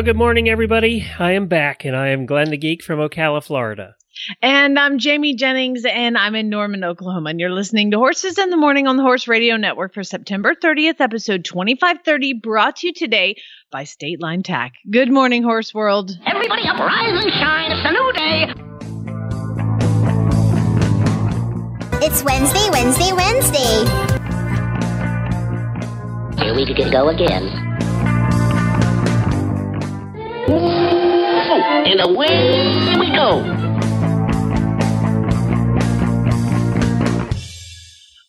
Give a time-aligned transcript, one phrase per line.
[0.00, 1.06] Well, good morning, everybody.
[1.18, 3.96] I am back, and I am Glenn the Geek from Ocala, Florida.
[4.40, 7.28] And I'm Jamie Jennings, and I'm in Norman, Oklahoma.
[7.28, 10.54] And you're listening to Horses in the Morning on the Horse Radio Network for September
[10.54, 13.36] 30th, episode 2530, brought to you today
[13.70, 14.72] by State Line Tack.
[14.90, 16.18] Good morning, Horse World.
[16.24, 17.70] Everybody up, rise and shine.
[17.70, 18.54] It's a new day.
[22.06, 23.84] It's Wednesday, Wednesday, Wednesday.
[26.42, 27.89] Here we go again.
[30.52, 33.56] And away we go.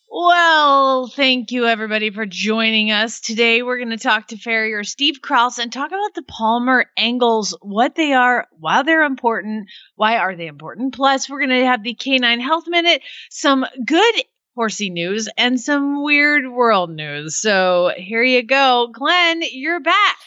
[0.08, 3.20] Well, thank you everybody for joining us.
[3.20, 7.56] Today we're going to talk to farrier Steve Kraus and talk about the Palmar angles,
[7.60, 10.94] what they are, why they're important, why are they important.
[10.94, 14.14] Plus, we're going to have the Canine Health Minute, some good
[14.54, 17.36] horsey news, and some weird world news.
[17.36, 18.90] So here you go.
[18.92, 20.18] Glenn, you're back.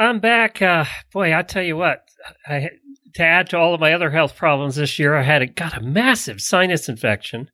[0.00, 0.62] I'm back.
[0.62, 2.08] Uh, boy, I tell you what,
[2.48, 2.70] I,
[3.16, 5.76] to add to all of my other health problems this year, I had a, got
[5.76, 7.50] a massive sinus infection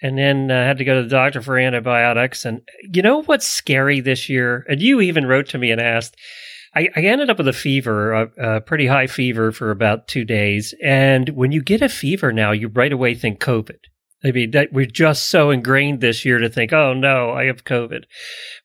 [0.00, 2.44] and then uh, had to go to the doctor for antibiotics.
[2.44, 4.64] And you know what's scary this year?
[4.68, 6.16] And you even wrote to me and asked.
[6.76, 10.24] I, I ended up with a fever, a, a, pretty high fever for about two
[10.24, 10.74] days.
[10.82, 13.78] And when you get a fever now, you right away think COVID.
[14.24, 17.64] I mean, that we're just so ingrained this year to think, oh no, I have
[17.64, 18.04] COVID.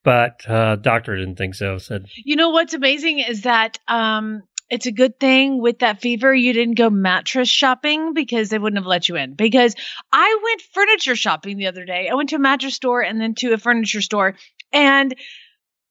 [0.04, 1.78] But uh, doctor didn't think so.
[1.78, 6.34] Said, you know what's amazing is that um, it's a good thing with that fever
[6.34, 9.34] you didn't go mattress shopping because they wouldn't have let you in.
[9.34, 9.76] Because
[10.14, 12.08] I went furniture shopping the other day.
[12.10, 14.36] I went to a mattress store and then to a furniture store
[14.72, 15.14] and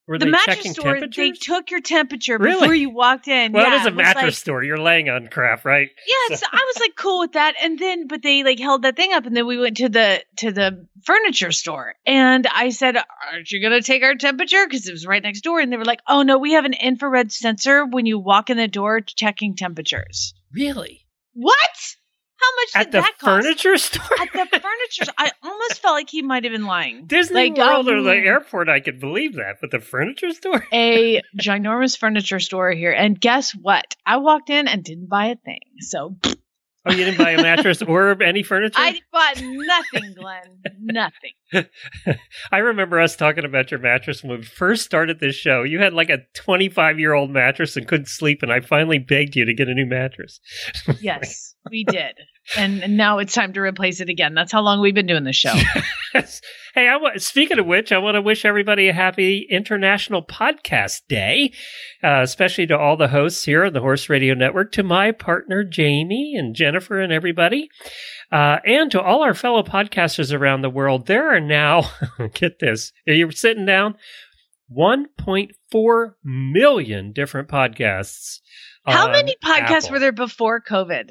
[0.08, 2.58] were the mattress store they took your temperature Really?
[2.60, 3.52] before you walked in.
[3.52, 4.64] well, yeah, it is a mattress like- store.
[4.64, 5.88] You're laying on crap, right?
[6.06, 8.96] Yeah, so I was like cool with that, and then but they like held that
[8.96, 12.96] thing up, and then we went to the to the furniture store, and I said,
[12.96, 15.84] "Aren't you gonna take our temperature?" Because it was right next door, and they were
[15.84, 19.54] like, "Oh no, we have an infrared sensor when you walk in the door checking
[19.56, 21.04] temperatures." Really?
[21.34, 21.96] What?
[22.40, 23.42] How much At did the that cost?
[23.44, 24.16] furniture store?
[24.20, 27.06] At the furniture, store, I almost felt like he might have been lying.
[27.06, 30.64] Disney Like, World or the um, airport, I could believe that, but the furniture store?
[30.72, 33.96] a ginormous furniture store here, and guess what?
[34.06, 35.60] I walked in and didn't buy a thing.
[35.80, 36.16] So
[36.86, 38.78] Oh, you didn't buy a mattress or any furniture?
[38.80, 40.62] I bought nothing, Glenn.
[40.80, 41.32] Nothing.
[42.52, 45.62] I remember us talking about your mattress when we first started this show.
[45.62, 49.36] You had like a 25 year old mattress and couldn't sleep, and I finally begged
[49.36, 50.40] you to get a new mattress.
[51.00, 52.14] Yes, we did.
[52.56, 54.34] And, and now it's time to replace it again.
[54.34, 55.52] That's how long we've been doing this show.
[56.74, 61.02] hey, I wa- speaking of which, I want to wish everybody a happy International Podcast
[61.08, 61.52] Day,
[62.02, 65.62] uh, especially to all the hosts here on the Horse Radio Network, to my partner
[65.62, 67.68] Jamie and Jennifer and everybody,
[68.30, 71.06] uh, and to all our fellow podcasters around the world.
[71.06, 71.90] There are now,
[72.34, 73.96] get this, you're you sitting down?
[74.74, 78.40] 1.4 million different podcasts.
[78.86, 79.90] How many podcasts Apple.
[79.92, 81.10] were there before COVID?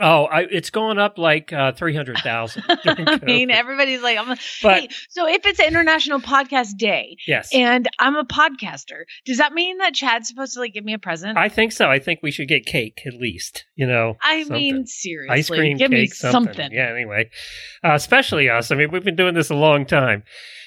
[0.00, 2.64] Oh, I, it's gone up like uh, 300,000.
[2.68, 4.28] I mean, everybody's like, I'm,
[4.62, 7.50] But- hey, so if it's International Podcast Day yes.
[7.52, 10.98] and I'm a podcaster, does that mean that Chad's supposed to like give me a
[10.98, 11.36] present?
[11.36, 11.90] I think so.
[11.90, 13.66] I think we should get cake at least.
[13.74, 14.56] You know, I something.
[14.56, 16.54] mean, seriously, ice cream, give me cake, something.
[16.54, 16.72] something.
[16.72, 16.90] Yeah.
[16.90, 17.28] Anyway,
[17.84, 18.70] uh, especially us.
[18.70, 20.22] I mean, we've been doing this a long time.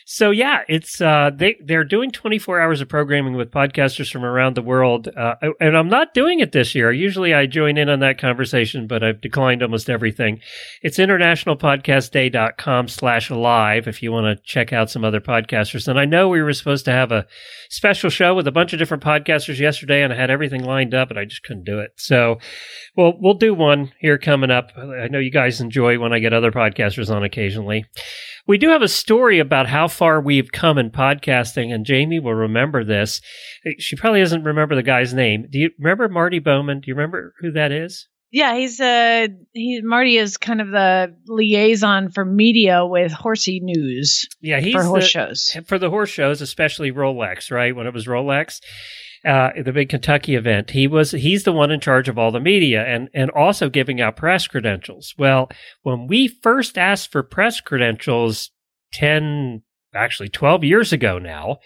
[0.07, 4.55] So yeah, it's uh, they they're doing 24 hours of programming with podcasters from around
[4.55, 6.91] the world, uh, and I'm not doing it this year.
[6.91, 10.41] Usually I join in on that conversation, but I've declined almost everything.
[10.83, 15.87] It's internationalpodcastday.com slash live if you want to check out some other podcasters.
[15.87, 17.25] And I know we were supposed to have a
[17.69, 21.09] special show with a bunch of different podcasters yesterday, and I had everything lined up,
[21.09, 21.93] and I just couldn't do it.
[21.95, 22.37] So,
[22.95, 24.71] well, we'll do one here coming up.
[24.77, 27.85] I know you guys enjoy when I get other podcasters on occasionally.
[28.47, 32.33] We do have a story about how far we've come in podcasting, and Jamie will
[32.35, 33.21] remember this.
[33.79, 35.47] She probably doesn't remember the guy's name.
[35.49, 36.81] Do you remember Marty Bowman?
[36.81, 38.07] Do you remember who that is?
[38.31, 44.27] Yeah, he's uh he Marty is kind of the liaison for media with horsey news
[44.41, 45.57] Yeah, he's for horse the- shows.
[45.67, 47.73] for the horse shows, especially Rolex, right?
[47.75, 48.59] When it was Rolex,
[49.25, 52.39] uh, the big Kentucky event, he was he's the one in charge of all the
[52.39, 55.13] media and and also giving out press credentials.
[55.17, 55.49] Well,
[55.83, 58.51] when we first asked for press credentials,
[58.93, 59.63] ten
[59.93, 61.57] actually twelve years ago now,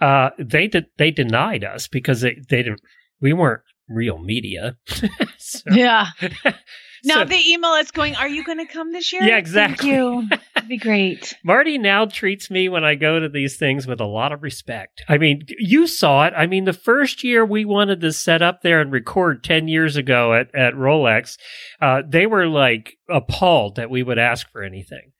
[0.00, 2.80] uh, they did they denied us because they they didn't
[3.20, 4.76] we weren't real media.
[5.38, 6.06] so, Yeah.
[7.04, 9.90] Now so- they email us going, "Are you going to come this year?" Yeah, exactly.
[9.90, 10.28] Thank you.
[10.54, 11.34] That'd be great.
[11.44, 15.02] Marty now treats me when I go to these things with a lot of respect.
[15.08, 16.34] I mean, you saw it.
[16.36, 19.96] I mean, the first year we wanted to set up there and record 10 years
[19.96, 21.38] ago at, at Rolex,
[21.80, 25.12] uh, they were like appalled that we would ask for anything.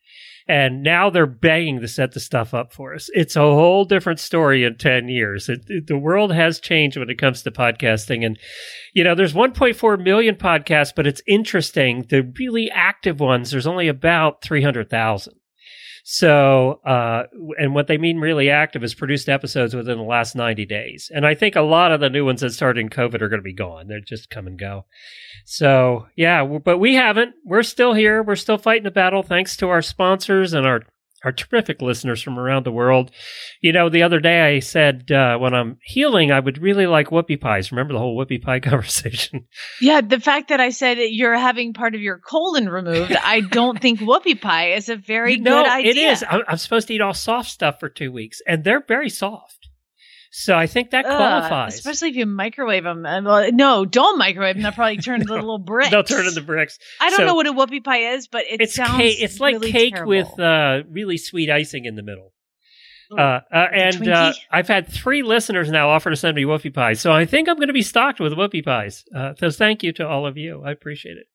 [0.49, 3.09] And now they're begging to set the stuff up for us.
[3.13, 5.49] It's a whole different story in 10 years.
[5.49, 8.25] It, it- the world has changed when it comes to podcasting.
[8.27, 8.39] And,
[8.93, 12.07] you know, there's 1.4 million podcasts, but it's interesting.
[12.09, 15.35] The really active ones, there's only about 300,000.
[16.13, 17.27] So, uh,
[17.57, 21.09] and what they mean really active is produced episodes within the last 90 days.
[21.15, 23.39] And I think a lot of the new ones that started in COVID are going
[23.39, 23.87] to be gone.
[23.87, 24.87] They're just come and go.
[25.45, 27.37] So, yeah, but we haven't.
[27.45, 28.25] We're still here.
[28.25, 30.83] We're still fighting the battle thanks to our sponsors and our
[31.25, 33.11] our terrific listeners from around the world.
[33.61, 37.09] You know, the other day I said uh, when I'm healing, I would really like
[37.09, 37.71] whoopie pies.
[37.71, 39.47] Remember the whole whoopie pie conversation?
[39.81, 43.81] Yeah, the fact that I said you're having part of your colon removed, I don't
[43.81, 45.91] think whoopie pie is a very no, good idea.
[45.91, 46.25] it is.
[46.29, 49.60] I'm, I'm supposed to eat all soft stuff for two weeks, and they're very soft.
[50.33, 51.75] So I think that qualifies.
[51.75, 53.05] especially if you microwave them.
[53.05, 54.63] Uh, well, no, don't microwave them.
[54.63, 55.91] They'll probably turn into little bricks.
[55.91, 56.79] They'll turn into bricks.
[57.01, 59.21] I don't So- know what a whoopie pie is, but it it's sounds cake.
[59.21, 60.11] It's like really cake terrible.
[60.11, 62.33] with uh, really sweet icing in the middle.
[63.11, 67.01] Uh, uh, and uh, I've had three listeners now offer to send me whoopie pies,
[67.01, 69.05] so I think I'm going to be stocked with whoopie pies.
[69.13, 70.63] Uh, so thank you to all of you.
[70.65, 71.27] I appreciate it.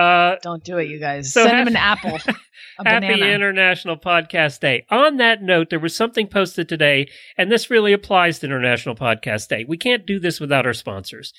[0.00, 1.32] Uh, Don't do it, you guys.
[1.32, 2.18] So Send hap- them an apple,
[2.78, 3.26] a Happy banana.
[3.34, 4.86] International Podcast Day.
[4.90, 9.48] On that note, there was something posted today, and this really applies to International Podcast
[9.48, 9.64] Day.
[9.68, 11.32] We can't do this without our sponsors.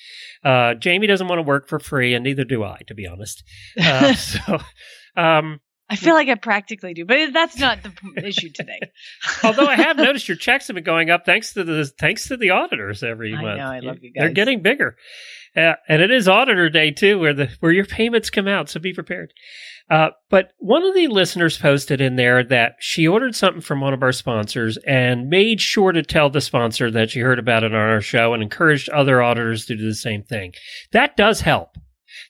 [0.44, 3.42] Uh, Jamie doesn't want to work for free, and neither do I, to be honest.
[3.80, 4.58] Uh, so,
[5.16, 5.60] um,
[5.92, 7.92] I feel like I practically do, but that's not the
[8.26, 8.80] issue today.
[9.44, 12.38] although I have noticed your checks have been going up thanks to the thanks to
[12.38, 13.58] the auditors every I month.
[13.58, 14.96] know, I love you They're getting bigger,
[15.54, 18.70] uh, and it is Auditor Day too, where the where your payments come out.
[18.70, 19.34] So be prepared.
[19.90, 23.92] Uh, but one of the listeners posted in there that she ordered something from one
[23.92, 27.74] of our sponsors and made sure to tell the sponsor that she heard about it
[27.74, 30.54] on our show and encouraged other auditors to do the same thing.
[30.92, 31.76] That does help.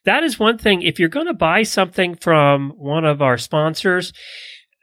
[0.05, 0.83] That is one thing.
[0.83, 4.13] If you're going to buy something from one of our sponsors,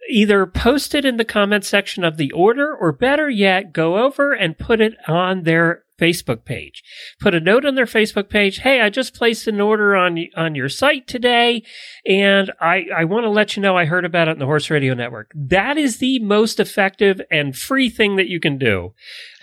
[0.10, 4.34] either post it in the comment section of the order or better yet, go over
[4.34, 6.82] and put it on their Facebook page.
[7.20, 8.60] Put a note on their Facebook page.
[8.60, 11.62] Hey, I just placed an order on on your site today,
[12.06, 14.70] and I I want to let you know I heard about it in the Horse
[14.70, 15.30] Radio Network.
[15.36, 18.94] That is the most effective and free thing that you can do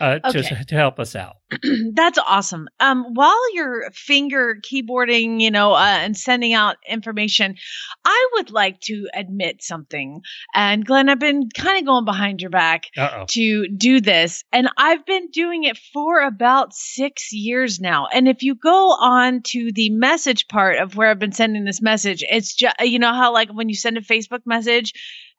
[0.01, 0.41] uh, Okay.
[0.43, 1.37] to to help us out.
[1.95, 2.69] That's awesome.
[2.81, 7.55] Um, while you're finger keyboarding, you know, uh, and sending out information,
[8.05, 10.23] I would like to admit something.
[10.55, 13.25] And Glenn, I've been kind of going behind your back Uh oh.
[13.29, 18.09] to do this, and I've been doing it for about six years now.
[18.13, 21.81] And if you go on to the message part of where I've been sending this
[21.81, 24.93] message, it's just you know how like when you send a Facebook message.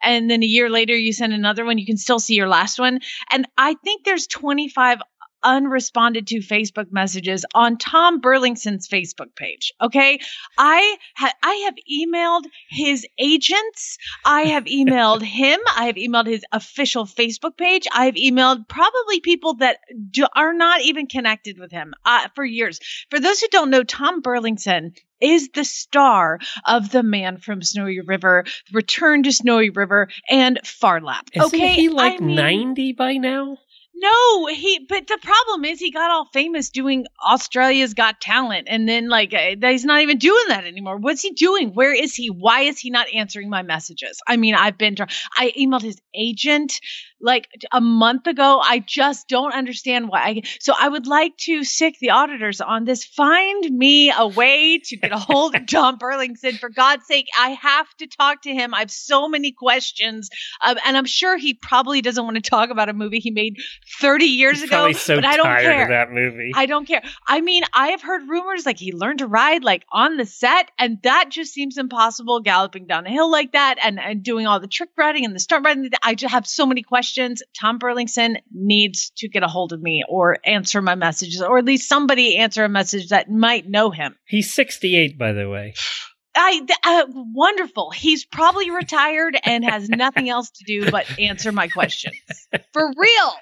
[0.04, 2.78] And then a year later, you send another one, you can still see your last
[2.78, 3.00] one.
[3.32, 5.00] And I think there's 25
[5.44, 9.74] unresponded to Facebook messages on Tom Burlinson's Facebook page.
[9.82, 10.20] Okay.
[10.58, 13.98] I ha- I have emailed his agents.
[14.26, 15.60] I have emailed him.
[15.76, 17.88] I have emailed his official Facebook page.
[17.94, 19.80] I have emailed probably people that
[20.12, 22.80] do- are not even connected with him uh, for years.
[23.10, 28.02] For those who don't know, Tom Burlinson is the star of The Man from Snowy
[28.02, 31.26] River, Return to Snowy River, and Phar Lap.
[31.34, 31.74] Isn't okay.
[31.74, 33.58] he like I mean- 90 by now?
[34.00, 34.86] No, he.
[34.88, 39.34] But the problem is, he got all famous doing Australia's Got Talent, and then like
[39.34, 40.98] uh, he's not even doing that anymore.
[40.98, 41.74] What's he doing?
[41.74, 42.30] Where is he?
[42.30, 44.22] Why is he not answering my messages?
[44.28, 44.96] I mean, I've been.
[45.36, 46.80] I emailed his agent
[47.20, 48.62] like a month ago.
[48.64, 50.20] I just don't understand why.
[50.20, 53.04] I, so I would like to sick the auditors on this.
[53.04, 56.54] Find me a way to get a hold of John Burlinson.
[56.58, 58.74] For God's sake, I have to talk to him.
[58.74, 60.30] I have so many questions,
[60.66, 63.58] um, and I'm sure he probably doesn't want to talk about a movie he made
[64.00, 64.92] 30 years He's ago.
[64.92, 65.84] so but I don't tired care.
[65.84, 66.52] of that movie.
[66.56, 67.02] I don't care.
[67.28, 70.70] I mean, I have heard rumors like he learned to ride like on the set,
[70.78, 72.42] and that just seems impossible.
[72.42, 75.40] Galloping down a hill like that, and, and doing all the trick riding and the
[75.40, 75.90] stunt riding.
[76.04, 77.07] I just have so many questions.
[77.60, 81.66] Tom Burlinson needs to get a hold of me or answer my messages, or at
[81.66, 84.16] least somebody answer a message that might know him.
[84.26, 85.74] He's 68, by the way.
[86.38, 87.92] I uh, wonderful.
[87.92, 92.16] He's probably retired and has nothing else to do but answer my questions.
[92.74, 93.34] For real.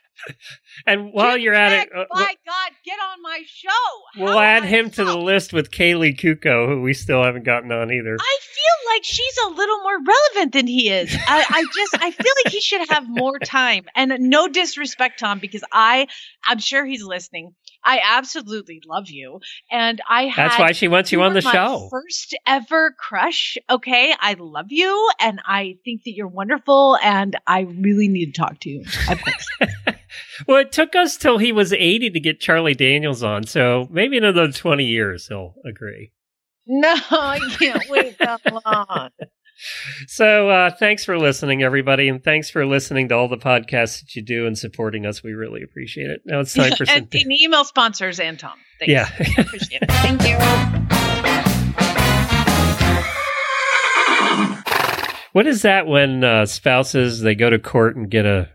[0.87, 3.69] And while Get you're at it, uh, by God, get on my show.
[4.17, 7.71] we'll How add him to the list with Kaley Cuoco, who we still haven't gotten
[7.71, 8.17] on either.
[8.19, 11.13] I feel like she's a little more relevant than he is.
[11.27, 13.85] I, I just I feel like he should have more time.
[13.95, 16.07] And no disrespect, Tom, because I
[16.45, 17.53] I'm sure he's listening.
[17.85, 19.39] I absolutely love you,
[19.71, 21.87] and I had That's why she wants you you on the my show.
[21.91, 23.57] First ever crush.
[23.69, 28.41] Okay, I love you, and I think that you're wonderful, and I really need to
[28.41, 28.83] talk to you.
[30.47, 34.17] Well, it took us till he was 80 to get Charlie Daniels on, so maybe
[34.17, 36.11] in another 20 years he'll agree.
[36.67, 39.09] no, I can't wait that long.
[40.07, 44.15] So, uh, thanks for listening, everybody, and thanks for listening to all the podcasts that
[44.15, 45.23] you do and supporting us.
[45.23, 46.21] We really appreciate it.
[46.25, 46.97] Now it's time for some.
[46.97, 48.57] and, and email sponsors and Tom.
[48.79, 48.91] Thanks.
[48.91, 49.09] yeah.
[49.41, 49.91] appreciate it.
[49.91, 50.35] Thank you.
[55.31, 58.49] what is that when uh, spouses they go to court and get a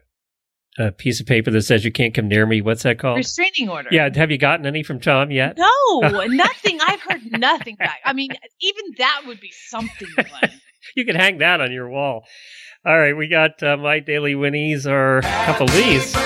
[0.78, 2.60] a piece of paper that says you can't come near me?
[2.62, 3.18] What's that called?
[3.18, 3.88] Restraining order.
[3.92, 4.08] Yeah.
[4.14, 5.58] Have you gotten any from Tom yet?
[5.58, 6.78] No, nothing.
[6.80, 7.98] I've heard nothing back.
[8.04, 10.60] I mean, even that would be something, Glenn.
[10.96, 12.24] You can hang that on your wall.
[12.84, 16.16] All right, we got uh, my daily winnies or a couple of these.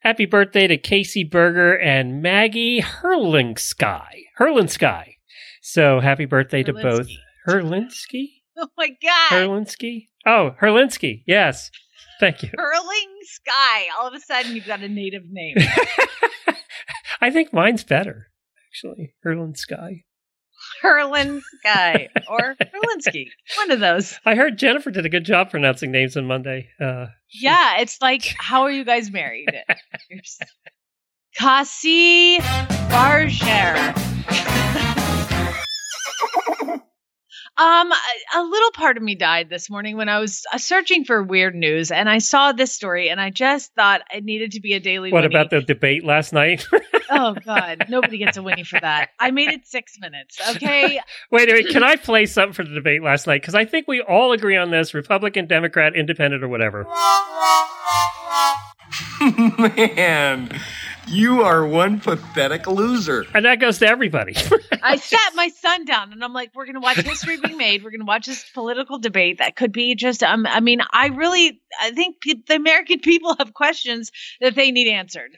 [0.00, 4.24] Happy birthday to Casey Berger and Maggie Herlingsky.
[4.38, 5.14] Herlinsky.
[5.62, 7.08] So happy birthday to both.
[7.48, 8.26] Herlinsky?
[8.58, 9.30] Oh my God.
[9.30, 10.08] Herlinsky?
[10.26, 11.22] Oh, Herlinsky.
[11.26, 11.70] Yes.
[12.20, 12.50] Thank you.
[12.56, 13.84] Hurling sky.
[13.98, 15.56] All of a sudden, you've got a native name.
[17.20, 18.28] I think mine's better,
[18.68, 19.14] actually.
[19.24, 20.04] Herlinsky.
[20.82, 23.26] Hurlin Sky or Hurlinsky.
[23.56, 24.18] One of those.
[24.24, 26.68] I heard Jennifer did a good job pronouncing names on Monday.
[26.80, 29.48] Uh, Yeah, it's like, how are you guys married?
[31.38, 32.38] Kasi
[32.90, 33.94] Barger.
[37.62, 37.96] Um, a,
[38.38, 41.54] a little part of me died this morning when I was uh, searching for weird
[41.54, 44.80] news, and I saw this story, and I just thought it needed to be a
[44.80, 45.12] daily.
[45.12, 45.32] what Winnie.
[45.32, 46.66] about the debate last night?
[47.14, 49.10] Oh God, nobody gets a Winnie for that.
[49.20, 50.38] I made it six minutes.
[50.56, 50.98] Okay,
[51.30, 53.42] wait, wait, can I play something for the debate last night?
[53.42, 56.86] Because I think we all agree on this Republican, Democrat, Independent, or whatever.
[59.58, 60.58] Man,
[61.08, 63.24] you are one pathetic loser.
[63.34, 64.34] And that goes to everybody.
[64.82, 67.82] I sat my son down, and I'm like, "We're going to watch history being made.
[67.82, 71.08] We're going to watch this political debate that could be just." Um, I mean, I
[71.08, 75.32] really, I think pe- the American people have questions that they need answered.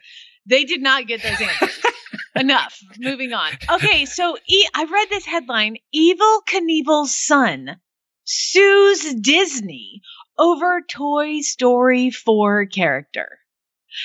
[0.46, 1.80] They did not get those answers.
[2.36, 2.78] Enough.
[2.98, 3.52] Moving on.
[3.70, 7.76] Okay, so e- I read this headline: "Evel Knievel's son
[8.24, 10.02] sues Disney
[10.38, 13.38] over Toy Story 4 character."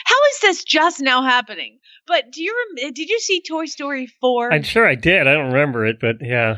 [0.06, 1.80] How is this just now happening?
[2.08, 4.54] But do you rem- did you see Toy Story 4?
[4.54, 5.28] I'm sure I did.
[5.28, 6.58] I don't remember it, but yeah.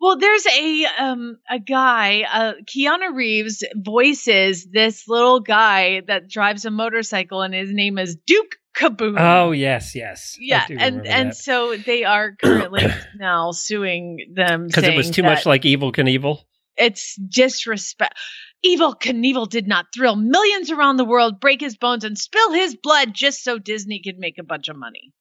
[0.00, 6.64] Well, there's a um a guy, uh Keanu Reeves voices this little guy that drives
[6.64, 9.14] a motorcycle and his name is Duke Kaboom.
[9.18, 10.36] Oh, yes, yes.
[10.40, 12.86] yeah, and and so they are currently
[13.16, 16.38] now suing them because it was too much like Evel Knievel.
[16.76, 18.14] it's disrespect.
[18.64, 22.76] Evel Knievel did not thrill millions around the world, break his bones, and spill his
[22.76, 25.12] blood just so Disney could make a bunch of money.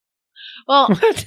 [0.68, 1.26] Well, What?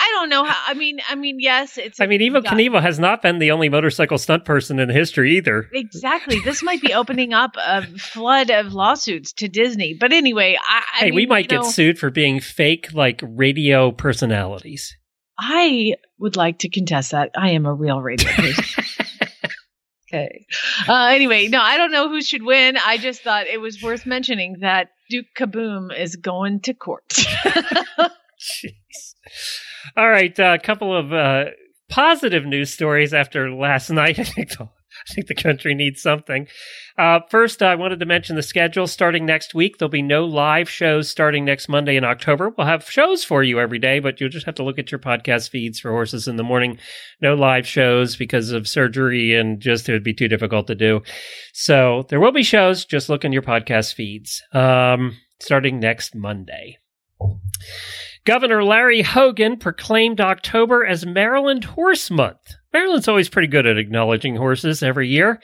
[0.00, 0.58] I don't know how.
[0.66, 2.00] I mean, I mean, yes, it's.
[2.00, 2.42] I mean, Evel.
[2.42, 5.68] Knievel has not been the only motorcycle stunt person in history either.
[5.74, 6.40] Exactly.
[6.40, 9.94] This might be opening up a flood of lawsuits to Disney.
[10.00, 13.92] But anyway, I, I hey, we might get know, sued for being fake, like radio
[13.92, 14.96] personalities.
[15.38, 17.32] I would like to contest that.
[17.36, 18.99] I am a real radio person.
[20.12, 20.46] Okay.
[20.88, 22.76] Uh, anyway, no, I don't know who should win.
[22.84, 27.08] I just thought it was worth mentioning that Duke Kaboom is going to court.
[28.40, 28.72] Jeez.
[29.96, 31.46] All right, a couple of uh,
[31.88, 34.18] positive news stories after last night.
[34.18, 34.68] I think the,
[35.08, 36.46] I think the country needs something.
[36.98, 39.78] Uh, first, I wanted to mention the schedule starting next week.
[39.78, 42.50] There'll be no live shows starting next Monday in October.
[42.50, 44.98] We'll have shows for you every day, but you'll just have to look at your
[44.98, 46.78] podcast feeds for Horses in the Morning.
[47.20, 51.02] No live shows because of surgery and just it would be too difficult to do.
[51.52, 52.84] So there will be shows.
[52.84, 56.78] Just look in your podcast feeds um, starting next Monday.
[58.24, 62.56] Governor Larry Hogan proclaimed October as Maryland Horse Month.
[62.72, 65.40] Maryland's always pretty good at acknowledging horses every year.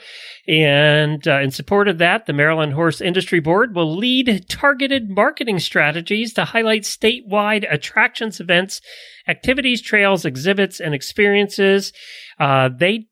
[0.47, 5.59] And uh, in support of that, the Maryland Horse Industry Board will lead targeted marketing
[5.59, 8.81] strategies to highlight statewide attractions, events,
[9.27, 11.93] activities, trails, exhibits, and experiences.
[12.39, 13.09] Uh, they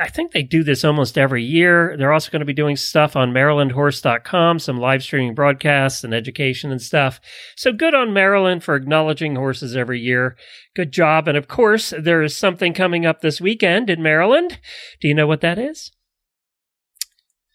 [0.00, 1.96] I think they do this almost every year.
[1.96, 6.70] They're also going to be doing stuff on MarylandHorse.com, some live streaming broadcasts and education
[6.70, 7.20] and stuff.
[7.56, 10.36] So good on Maryland for acknowledging horses every year.
[10.76, 11.26] Good job.
[11.26, 14.58] And of course, there is something coming up this weekend in Maryland.
[15.00, 15.90] Do you know what that is?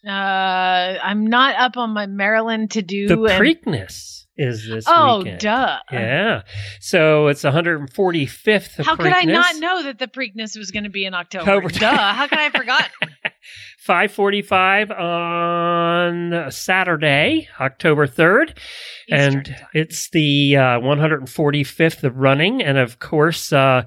[0.06, 3.08] uh, I'm not up on my Maryland to do.
[3.08, 5.40] The and- Preakness is this oh, weekend.
[5.40, 5.78] duh.
[5.92, 6.42] Yeah.
[6.80, 8.84] So it's 145th.
[8.84, 11.50] How could I not know that the Preakness was going to be in October?
[11.50, 11.68] October.
[11.68, 12.12] Duh.
[12.14, 12.90] How could I have forgotten?
[13.86, 18.56] 5:45 on Saturday, October 3rd,
[19.08, 19.56] Eastern and time.
[19.74, 23.82] it's the uh, 145th of running, and of course, uh,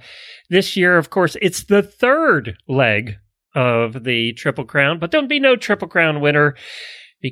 [0.50, 3.16] this year, of course, it's the third leg
[3.56, 6.56] of the Triple Crown, but don't be no Triple Crown winner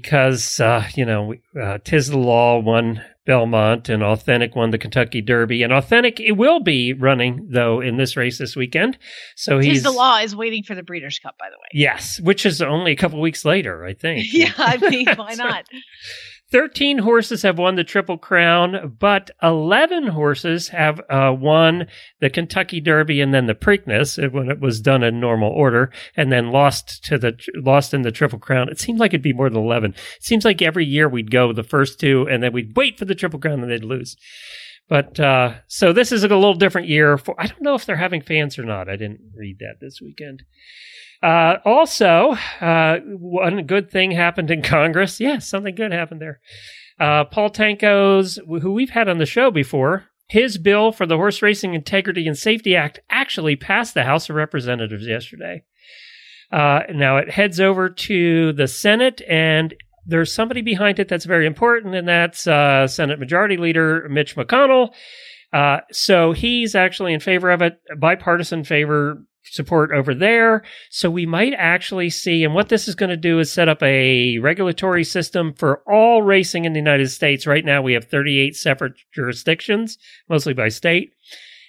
[0.02, 5.22] because uh, you know uh, Tiz the Law won Belmont and Authentic won the Kentucky
[5.22, 8.98] Derby, and Authentic it will be running though in this race this weekend.
[9.38, 11.68] So he's Tiz the Law is waiting for the Breeders' Cup, by the way.
[11.72, 14.26] Yes, which is only a couple weeks later, I think.
[14.36, 15.66] Yeah, I mean, why not?
[16.56, 21.86] 13 horses have won the Triple Crown, but 11 horses have uh, won
[22.22, 26.32] the Kentucky Derby and then the Preakness when it was done in normal order, and
[26.32, 28.70] then lost to the lost in the Triple Crown.
[28.70, 29.96] It seems like it'd be more than 11.
[30.16, 33.04] It seems like every year we'd go the first two, and then we'd wait for
[33.04, 34.16] the Triple Crown, and they'd lose.
[34.88, 37.18] But uh, so this is a little different year.
[37.18, 38.88] For I don't know if they're having fans or not.
[38.88, 40.44] I didn't read that this weekend.
[41.26, 45.20] Uh, also, uh, one good thing happened in Congress.
[45.20, 46.40] Yes, something good happened there.
[47.00, 51.42] Uh, Paul Tonko's, who we've had on the show before, his bill for the Horse
[51.42, 55.64] Racing Integrity and Safety Act actually passed the House of Representatives yesterday.
[56.52, 59.74] Uh, now it heads over to the Senate, and
[60.06, 64.94] there's somebody behind it that's very important, and that's uh, Senate Majority Leader Mitch McConnell.
[65.52, 70.64] Uh, so he's actually in favor of it, bipartisan favor support over there.
[70.90, 73.82] So we might actually see, and what this is going to do is set up
[73.84, 77.48] a regulatory system for all racing in the United States.
[77.48, 79.98] Right now, we have 38 separate jurisdictions,
[80.30, 81.14] mostly by state.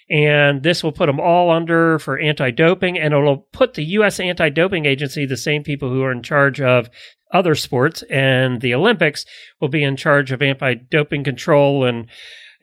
[0.09, 4.19] And this will put them all under for anti doping, and it'll put the U.S.
[4.19, 6.89] anti doping agency, the same people who are in charge of
[7.33, 9.25] other sports and the Olympics,
[9.59, 12.07] will be in charge of anti doping control and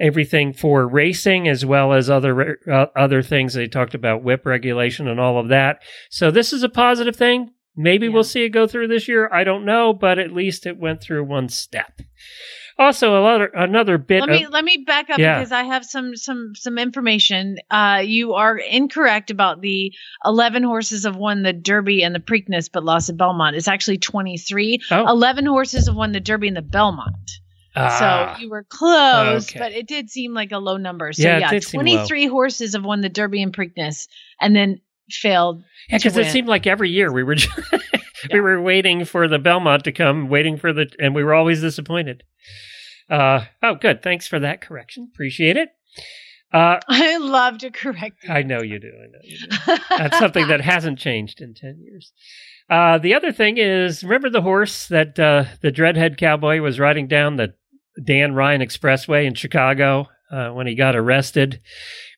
[0.05, 5.09] everything for racing as well as other uh, other things they talked about whip regulation
[5.09, 8.13] and all of that so this is a positive thing maybe Yeah.
[8.13, 11.01] we'll see it go through this year i don't know but at least it went
[11.01, 12.01] through one step
[12.77, 15.39] also a lot of, another bit Let me of, let me back up Yeah.
[15.39, 17.59] because I have some some some information.
[17.71, 19.93] Uh, you are incorrect about the
[20.25, 23.55] eleven horses have won the Derby and the Preakness, but lost at Belmont.
[23.55, 24.81] It's actually twenty three.
[24.91, 27.31] Eleven horses have won the Derby and the Belmont.
[27.77, 29.59] Ah, So you were close, Okay.
[29.59, 31.13] but it did seem like a low number.
[31.13, 31.85] So Yeah, yeah, did seem low.
[31.85, 34.09] 23 horses have won the Derby and Preakness
[34.41, 35.63] and then failed.
[35.91, 37.55] yeah because it seemed like every year we were just,
[38.31, 38.37] Yeah.
[38.37, 41.61] we were waiting for the belmont to come waiting for the and we were always
[41.61, 42.23] disappointed
[43.11, 45.69] uh oh good thanks for that correction appreciate it
[46.55, 48.33] uh I love to correct you.
[48.33, 51.81] i know you do i know you do That's something that hasn't changed in 10
[51.81, 52.13] years.
[52.71, 57.07] Uh, the other thing is, remember the horse that uh, the Dreadhead Cowboy was riding
[57.09, 57.53] down the
[58.03, 61.61] Dan Ryan Expressway in Chicago uh, when he got arrested,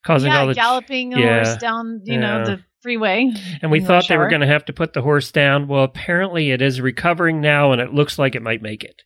[0.04, 0.54] causing yeah, all the.
[0.54, 2.20] galloping a Yeah, horse down, you yeah.
[2.20, 3.30] know, the freeway.
[3.62, 5.68] and we thought rush they were going to have to put the horse down.
[5.68, 9.02] Well, apparently it is recovering now, and it looks like it might make it.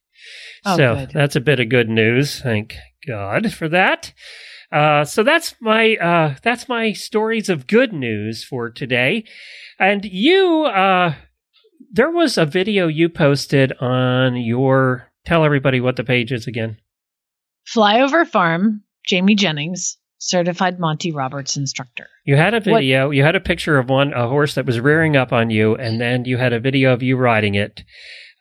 [0.67, 1.11] Oh, so good.
[1.13, 2.41] that's a bit of good news.
[2.41, 4.13] Thank God for that.
[4.71, 9.25] Uh, so that's my uh, that's my stories of good news for today.
[9.79, 11.15] And you, uh,
[11.91, 15.10] there was a video you posted on your.
[15.27, 16.79] Tell everybody what the page is again.
[17.75, 22.07] Flyover Farm, Jamie Jennings, certified Monty Roberts instructor.
[22.25, 23.11] You had a video.
[23.11, 26.01] You had a picture of one a horse that was rearing up on you, and
[26.01, 27.83] then you had a video of you riding it,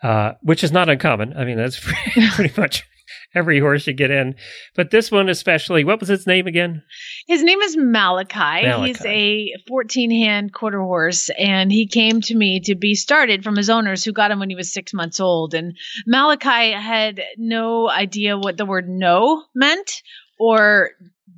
[0.04, 1.34] uh, which is not uncommon.
[1.36, 1.80] I mean, that's
[2.36, 2.86] pretty much
[3.36, 4.36] every horse you get in,
[4.76, 5.84] but this one especially.
[5.84, 6.84] What was its name again?
[7.28, 8.68] His name is Malachi.
[8.86, 13.56] He's a 14 hand quarter horse, and he came to me to be started from
[13.56, 15.54] his owners who got him when he was six months old.
[15.54, 20.02] And Malachi had no idea what the word no meant
[20.40, 20.92] or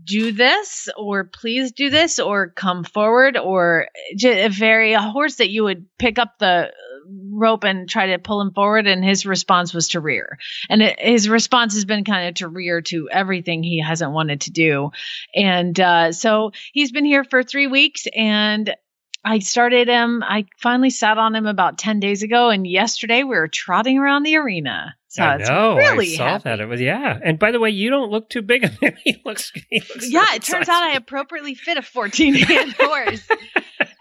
[0.06, 3.88] do this or please do this or come forward or
[4.24, 6.72] a very a horse that you would pick up the
[7.32, 10.38] rope and try to pull him forward and his response was to rear
[10.70, 14.42] and it, his response has been kind of to rear to everything he hasn't wanted
[14.42, 14.92] to do
[15.36, 18.76] and uh, so he's been here for three weeks and
[19.24, 20.24] I started him.
[20.24, 22.50] I finally sat on him about 10 days ago.
[22.50, 24.96] And yesterday we were trotting around the arena.
[25.12, 25.76] So I know.
[25.76, 26.44] really I saw happy.
[26.46, 26.62] that.
[26.62, 27.20] It was yeah.
[27.22, 28.96] And by the way, you don't look too big on him.
[29.04, 29.52] he looks.
[29.70, 33.28] He looks Yeah, it turns out I appropriately fit a 14 hand horse.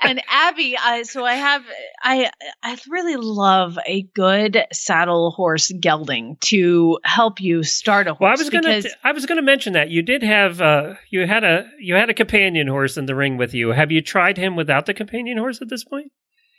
[0.00, 1.64] And Abby, I, so I have,
[2.00, 2.30] I,
[2.62, 8.20] I really love a good saddle horse gelding to help you start a horse.
[8.20, 8.82] Well, I was gonna.
[9.02, 10.60] I was gonna mention that you did have.
[10.60, 11.68] Uh, you had a.
[11.80, 13.70] You had a companion horse in the ring with you.
[13.70, 16.12] Have you tried him without the companion horse at this point?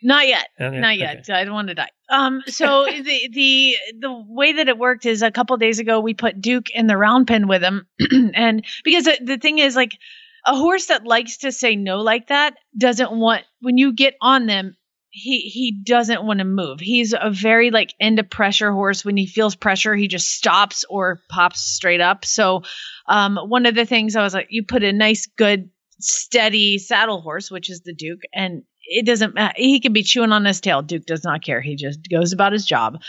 [0.03, 0.47] Not yet.
[0.59, 1.29] Okay, Not yet.
[1.29, 1.89] I don't want to die.
[2.09, 2.41] Um.
[2.47, 6.41] So the the the way that it worked is a couple days ago we put
[6.41, 7.87] Duke in the round pen with him,
[8.33, 9.97] and because the, the thing is like
[10.45, 14.47] a horse that likes to say no like that doesn't want when you get on
[14.47, 14.75] them
[15.11, 16.79] he he doesn't want to move.
[16.79, 19.03] He's a very like into pressure horse.
[19.05, 22.23] When he feels pressure, he just stops or pops straight up.
[22.25, 22.63] So,
[23.07, 27.21] um, one of the things I was like, you put a nice, good, steady saddle
[27.21, 29.53] horse, which is the Duke, and it doesn't matter.
[29.55, 30.81] He can be chewing on his tail.
[30.81, 31.61] Duke does not care.
[31.61, 33.01] He just goes about his job.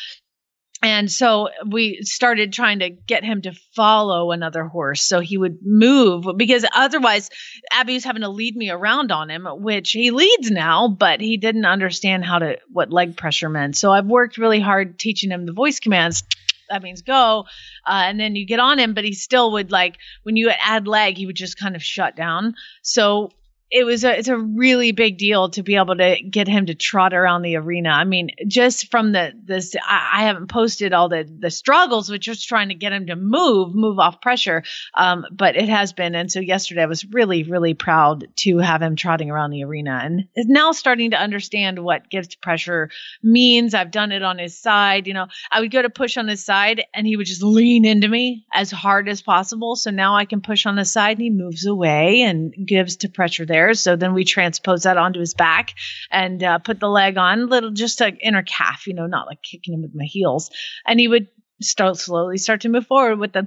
[0.85, 5.59] And so we started trying to get him to follow another horse so he would
[5.63, 7.31] move because otherwise
[7.73, 11.37] Abby was having to lead me around on him, which he leads now, but he
[11.37, 13.77] didn't understand how to what leg pressure meant.
[13.77, 16.25] So I've worked really hard teaching him the voice commands.
[16.69, 17.45] That means go,
[17.87, 20.89] uh, and then you get on him, but he still would like when you add
[20.89, 22.55] leg, he would just kind of shut down.
[22.83, 23.31] So
[23.73, 26.75] it was a it's a really big deal to be able to get him to
[26.75, 27.89] trot around the arena.
[27.89, 32.47] I mean, just from the this I, haven't posted all the the struggles with just
[32.47, 34.63] trying to get him to move, move off pressure.
[34.95, 38.83] Um, but it has been, and so yesterday I was really really proud to have
[38.83, 42.91] him trotting around the arena, and is now starting to understand what gives pressure
[43.23, 43.73] means.
[43.73, 45.07] I've done it on his side.
[45.07, 47.87] You know, I would go to push on his side, and he would just lean
[47.87, 49.77] into me as hard as possible.
[49.77, 53.09] So now I can push on the side, and he moves away and gives to
[53.09, 53.62] pressure there.
[53.71, 55.75] So then we transpose that onto his back
[56.11, 59.43] and uh, put the leg on, little just like inner calf, you know, not like
[59.43, 60.51] kicking him with my heels.
[60.87, 61.29] And he would
[61.61, 63.47] start slowly start to move forward with the.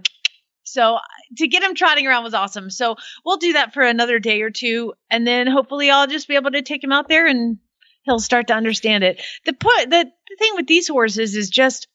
[0.63, 0.97] So
[1.38, 2.69] to get him trotting around was awesome.
[2.69, 6.36] So we'll do that for another day or two, and then hopefully I'll just be
[6.36, 7.60] able to take him out there and
[8.04, 9.21] he'll start to understand it.
[9.45, 11.88] The put the, the thing with these horses is just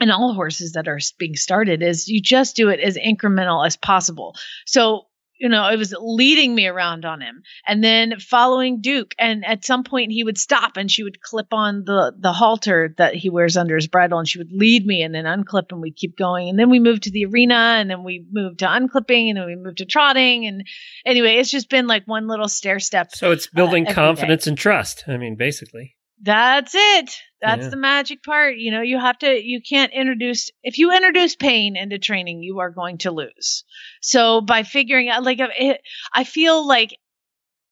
[0.00, 3.76] and all horses that are being started is you just do it as incremental as
[3.76, 4.36] possible.
[4.64, 5.07] So
[5.38, 9.14] you know, it was leading me around on him and then following Duke.
[9.18, 12.94] And at some point he would stop and she would clip on the, the halter
[12.98, 15.80] that he wears under his bridle and she would lead me and then unclip and
[15.80, 16.48] we'd keep going.
[16.48, 19.46] And then we moved to the arena and then we moved to unclipping and then
[19.46, 20.46] we moved to trotting.
[20.46, 20.66] And
[21.06, 23.14] anyway, it's just been like one little stair step.
[23.14, 25.04] So it's building uh, confidence and trust.
[25.06, 25.97] I mean, basically.
[26.20, 27.10] That's it.
[27.40, 27.68] That's Yeah.
[27.70, 28.56] the magic part.
[28.56, 32.58] You know, you have to, you can't introduce, if you introduce pain into training, you
[32.58, 33.64] are going to lose.
[34.02, 35.80] So by figuring out, like, it,
[36.12, 36.96] I feel like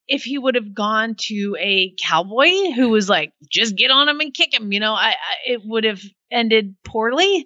[0.08, 4.20] if he would have gone to a cowboy who was like, just get on him
[4.20, 5.14] and kick him, you know, I, I
[5.52, 7.44] it would have ended poorly,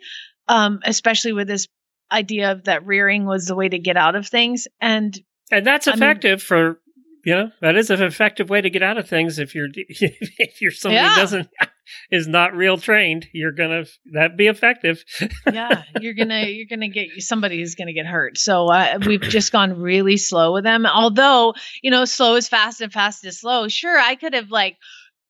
[0.48, 1.68] um, especially with this
[2.12, 4.68] idea of that rearing was the way to get out of things.
[4.80, 5.18] And
[5.50, 6.78] And that's I mean- effective for
[7.24, 9.38] you know that is an effective way to get out of things.
[9.38, 11.14] If you're if you're somebody Yeah.
[11.16, 11.48] doesn't
[12.10, 15.04] is not real trained you're gonna that be effective.
[15.52, 18.38] Yeah you're gonna you're gonna get somebody who's gonna get hurt.
[18.38, 20.86] So uh, we've just gone really slow with them.
[20.86, 23.68] Although you know slow is fast and fast is slow.
[23.68, 24.76] Sure i could have like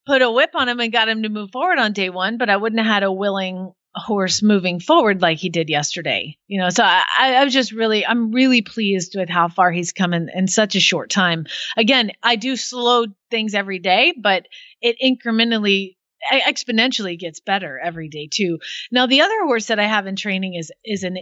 [0.05, 2.49] put a whip on him and got him to move forward on day one but
[2.49, 6.69] i wouldn't have had a willing horse moving forward like he did yesterday you know
[6.69, 10.29] so i i was just really i'm really pleased with how far he's come in,
[10.33, 14.45] in such a short time again i do slow things every day but
[14.81, 15.97] it incrementally
[16.31, 18.59] exponentially gets better every day too
[18.91, 21.17] now the other horse that I have in training is is an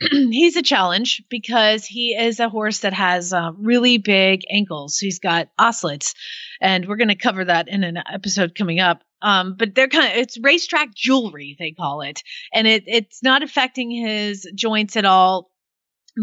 [0.10, 4.98] he's a challenge because he is a horse that has uh, really big ankles.
[4.98, 6.14] He's got osselets,
[6.60, 9.02] and we're going to cover that in an episode coming up.
[9.22, 13.42] Um, but they're kind of it's racetrack jewelry they call it, and it it's not
[13.42, 15.50] affecting his joints at all.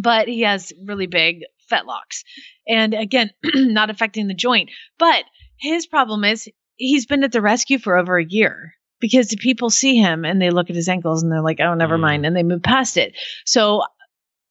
[0.02, 2.24] But he has really big fetlocks,
[2.68, 4.70] and again, not affecting the joint.
[5.00, 5.24] But
[5.60, 9.70] his problem is he's been at the rescue for over a year because the people
[9.70, 12.02] see him and they look at his ankles and they're like, oh, never Mm.
[12.02, 12.26] mind.
[12.26, 13.16] And they move past it.
[13.46, 13.84] So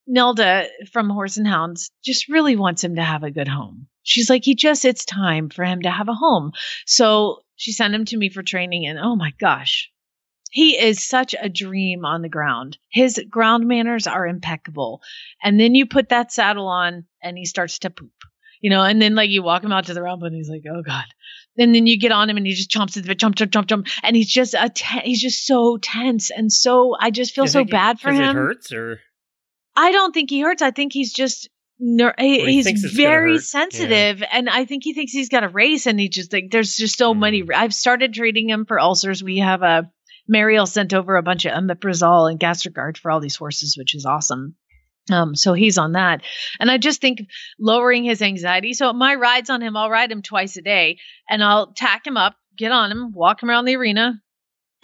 [0.06, 3.86] Nelda from Horse and Hounds just really wants him to have a good home.
[4.02, 6.52] She's like, he just, it's time for him to have a home.
[6.86, 9.88] So she sent him to me for training and oh my gosh,
[10.50, 12.76] he is such a dream on the ground.
[12.90, 15.00] His ground manners are impeccable.
[15.44, 18.10] And then you put that saddle on and he starts to poop.
[18.60, 20.64] You know, and then like you walk him out to the rump and he's like,
[20.68, 21.04] oh God.
[21.56, 23.86] And then you get on him and he just chomps bit, jump, jump, jump, jump.
[24.02, 27.60] And he's just a te- he's just so tense and so I just feel so
[27.60, 28.30] it- bad for him.
[28.30, 28.98] it hurts or
[29.76, 30.62] I don't think he hurts.
[30.62, 31.48] I think he's just
[31.82, 35.28] ner- he- he he's thinks it's gonna very sensitive, and I think he thinks he's
[35.28, 37.42] got a race, and he just like there's just so many.
[37.42, 37.54] Mm.
[37.54, 39.22] I've started treating him for ulcers.
[39.22, 39.90] We have a
[40.28, 44.06] Merial sent over a bunch of omeprazole and gastrogard for all these horses, which is
[44.06, 44.54] awesome.
[45.10, 46.22] Um, so he's on that,
[46.60, 47.22] and I just think
[47.58, 48.72] lowering his anxiety.
[48.72, 52.16] So my rides on him, I'll ride him twice a day, and I'll tack him
[52.16, 54.22] up, get on him, walk him around the arena,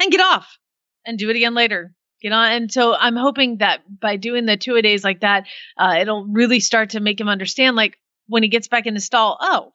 [0.01, 0.59] and get off,
[1.07, 1.95] and do it again later.
[2.21, 5.47] Get on, and so I'm hoping that by doing the two a days like that,
[5.77, 7.77] uh, it'll really start to make him understand.
[7.77, 9.73] Like when he gets back in the stall, oh,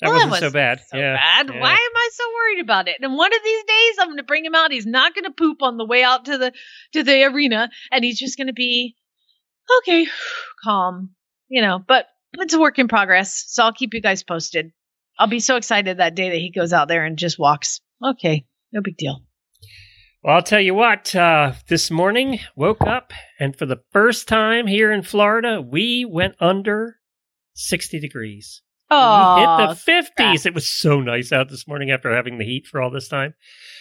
[0.00, 1.52] that well, wasn't so bad so yeah bad.
[1.52, 1.60] yeah.
[1.60, 2.96] Why am I so worried about it?
[3.02, 4.72] And one of these days, I'm going to bring him out.
[4.72, 6.52] He's not going to poop on the way out to the
[6.92, 8.96] to the arena, and he's just going to be
[9.78, 10.06] okay,
[10.64, 11.10] calm,
[11.48, 11.82] you know.
[11.86, 14.72] But it's a work in progress, so I'll keep you guys posted.
[15.18, 17.80] I'll be so excited that day that he goes out there and just walks.
[18.02, 19.22] Okay, no big deal.
[20.28, 24.66] Well, I'll tell you what, uh, this morning woke up and for the first time
[24.66, 26.96] here in Florida, we went under
[27.54, 28.60] 60 degrees.
[28.90, 30.44] Oh, hit the 50s.
[30.44, 33.32] It was so nice out this morning after having the heat for all this time.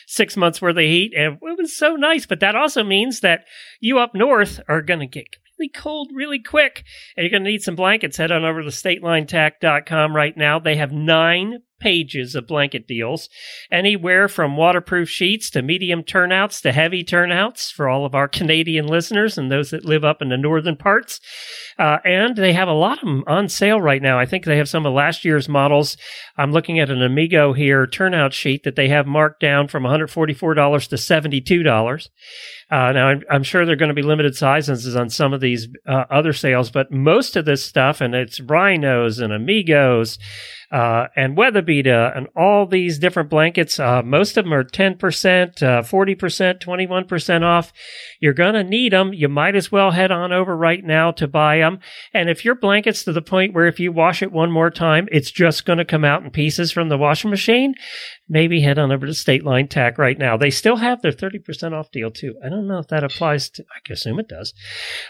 [0.07, 2.25] Six months worth of heat, and it was so nice.
[2.25, 3.43] But that also means that
[3.81, 5.25] you up north are going to get
[5.59, 6.85] really cold really quick,
[7.17, 8.15] and you're going to need some blankets.
[8.15, 10.59] Head on over to statelinetack.com right now.
[10.59, 13.29] They have nine pages of blanket deals,
[13.71, 18.87] anywhere from waterproof sheets to medium turnouts to heavy turnouts for all of our Canadian
[18.87, 21.19] listeners and those that live up in the northern parts.
[21.77, 24.19] Uh, and they have a lot of them on sale right now.
[24.19, 25.97] I think they have some of last year's models.
[26.37, 30.87] I'm looking at an Amigo here turnout sheet that they have marked down from $144
[30.89, 32.09] to $72.
[32.69, 35.39] Uh, now, I'm, I'm, sure there are going to be limited sizes on some of
[35.39, 40.19] these uh, other sales, but most of this stuff, and it's Rhinos and Amigos
[40.69, 46.59] uh, and WeatherBeeta and all these different blankets, uh, most of them are 10%, 40%,
[46.59, 47.71] 21% off.
[48.19, 49.13] You're going to need them.
[49.13, 51.79] You might as well head on over right now to buy them.
[52.13, 55.07] And if your blanket's to the point where if you wash it one more time,
[55.09, 57.73] it's just going to come out in pieces from the washing machine,
[58.27, 60.35] maybe head on over to State Line Tack right now.
[60.35, 62.35] They still have their 30% off deal too.
[62.43, 64.53] I don't know if that applies to, I assume it does.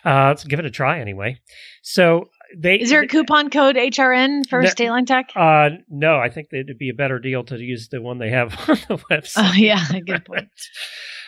[0.04, 1.40] Uh, let's give it a try anyway.
[1.82, 5.32] So they is there a coupon code HRN for State Line Tack?
[5.36, 8.54] Uh, no, I think it'd be a better deal to use the one they have
[8.70, 9.32] on the website.
[9.38, 10.50] Oh yeah, good point.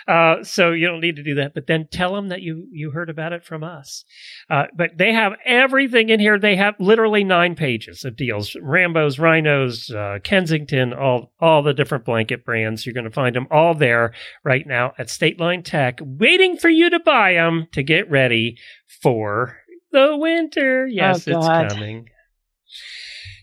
[0.09, 2.89] Uh, so you don't need to do that, but then tell them that you you
[2.89, 4.03] heard about it from us.
[4.49, 6.39] Uh, but they have everything in here.
[6.39, 12.05] They have literally nine pages of deals: Rambo's, Rhinos, uh, Kensington, all all the different
[12.05, 12.87] blanket brands.
[12.87, 16.69] You're going to find them all there right now at State Line Tack, waiting for
[16.69, 18.57] you to buy them to get ready
[19.03, 19.59] for
[19.91, 20.87] the winter.
[20.87, 22.09] Yes, oh, it's coming.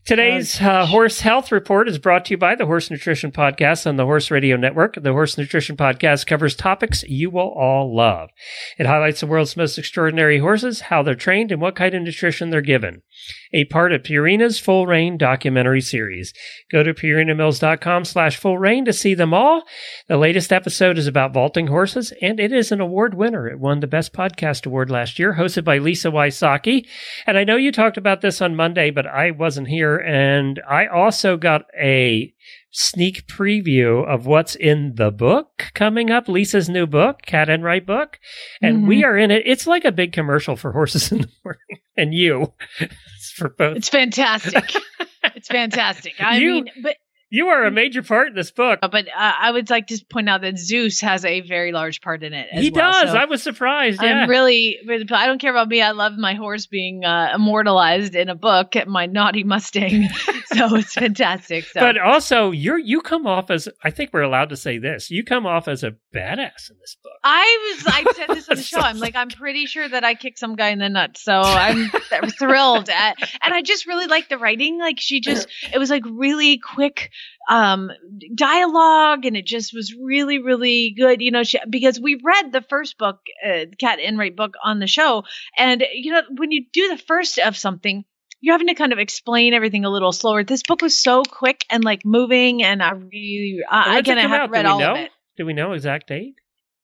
[0.07, 3.97] Today's uh, Horse Health Report is brought to you by the Horse Nutrition Podcast on
[3.97, 4.95] the Horse Radio Network.
[5.03, 8.31] The Horse Nutrition Podcast covers topics you will all love.
[8.79, 12.51] It highlights the world's most extraordinary horses, how they're trained, and what kind of nutrition
[12.51, 13.03] they're given.
[13.53, 16.33] A part of Purina's Full Rein documentary series.
[16.71, 19.63] Go to purinamills.com slash full rein to see them all.
[20.09, 23.49] The latest episode is about vaulting horses, and it is an award winner.
[23.49, 26.87] It won the Best Podcast Award last year, hosted by Lisa Wysocky.
[27.27, 30.87] And I know you talked about this on Monday, but I wasn't here and I
[30.87, 32.33] also got a
[32.77, 38.21] sneak preview of what's in the book coming up, Lisa's new book, Cat Enright book.
[38.61, 38.87] And mm-hmm.
[38.87, 39.43] we are in it.
[39.47, 41.83] It's like a big commercial for horses in the morning.
[41.97, 42.53] And you.
[42.79, 43.79] it's for both.
[43.79, 44.71] It's fantastic.
[45.25, 46.15] it's fantastic.
[46.21, 46.97] I you, mean, but
[47.37, 48.79] you are a major part in this book.
[48.83, 52.01] Uh, but uh, I would like to point out that Zeus has a very large
[52.01, 52.49] part in it.
[52.51, 52.93] he well.
[52.93, 53.11] does.
[53.11, 54.03] So I was surprised.
[54.03, 54.23] Yeah.
[54.23, 54.79] I'm really,
[55.11, 55.83] I don't care about me.
[55.83, 60.09] I love my horse being uh, immortalized in a book, my naughty Mustang.
[60.47, 61.65] so it's fantastic.
[61.65, 61.81] So.
[61.81, 65.11] But also, you're you come off as I think we're allowed to say this.
[65.11, 67.13] You come off as a badass in this book.
[67.23, 67.87] I was.
[67.87, 68.79] I said this on the show.
[68.79, 71.23] I'm like, I'm pretty sure that I kicked some guy in the nuts.
[71.23, 71.91] So I'm
[72.39, 74.79] thrilled at, and I just really like the writing.
[74.79, 77.11] Like she just, it was like really quick
[77.49, 77.91] um,
[78.35, 82.63] dialogue and it just was really, really good, you know, she, because we read the
[82.63, 85.25] first book, uh, Cat Enright book on the show.
[85.57, 88.05] And, you know, when you do the first of something,
[88.41, 90.45] you're having to kind of explain everything a little slower.
[90.45, 94.51] This book was so quick and like moving, and I really, uh, again, I haven't
[94.51, 94.93] read all know?
[94.93, 95.11] of it.
[95.37, 96.35] Do we know exact date?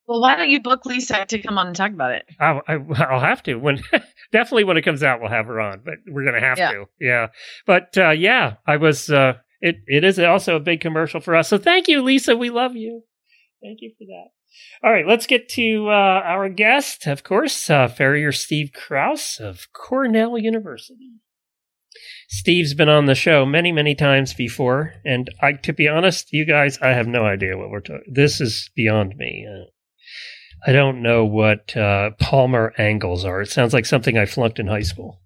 [0.07, 2.25] Well, why don't you book Lisa to come on and talk about it?
[2.41, 3.55] I'll, I, will have to.
[3.55, 3.81] When
[4.33, 5.83] definitely when it comes out, we'll have her on.
[5.85, 6.73] But we're gonna have yeah.
[6.73, 6.85] to.
[7.01, 7.27] Yeah.
[7.67, 9.11] But uh, yeah, I was.
[9.11, 11.49] Uh, it it is also a big commercial for us.
[11.49, 12.37] So thank you, Lisa.
[12.37, 13.05] We love you.
[13.63, 14.31] Thank you for that.
[14.85, 19.69] All right, let's get to uh, our guest, of course, uh, Farrier Steve Kraus of
[19.73, 21.13] Cornell University.
[22.29, 26.45] Steve's been on the show many, many times before, and I, to be honest, you
[26.45, 28.13] guys, I have no idea what we're talking.
[28.13, 29.47] This is beyond me.
[29.49, 29.71] Uh,
[30.67, 33.41] I don't know what uh, Palmar angles are.
[33.41, 35.23] It sounds like something I flunked in high school.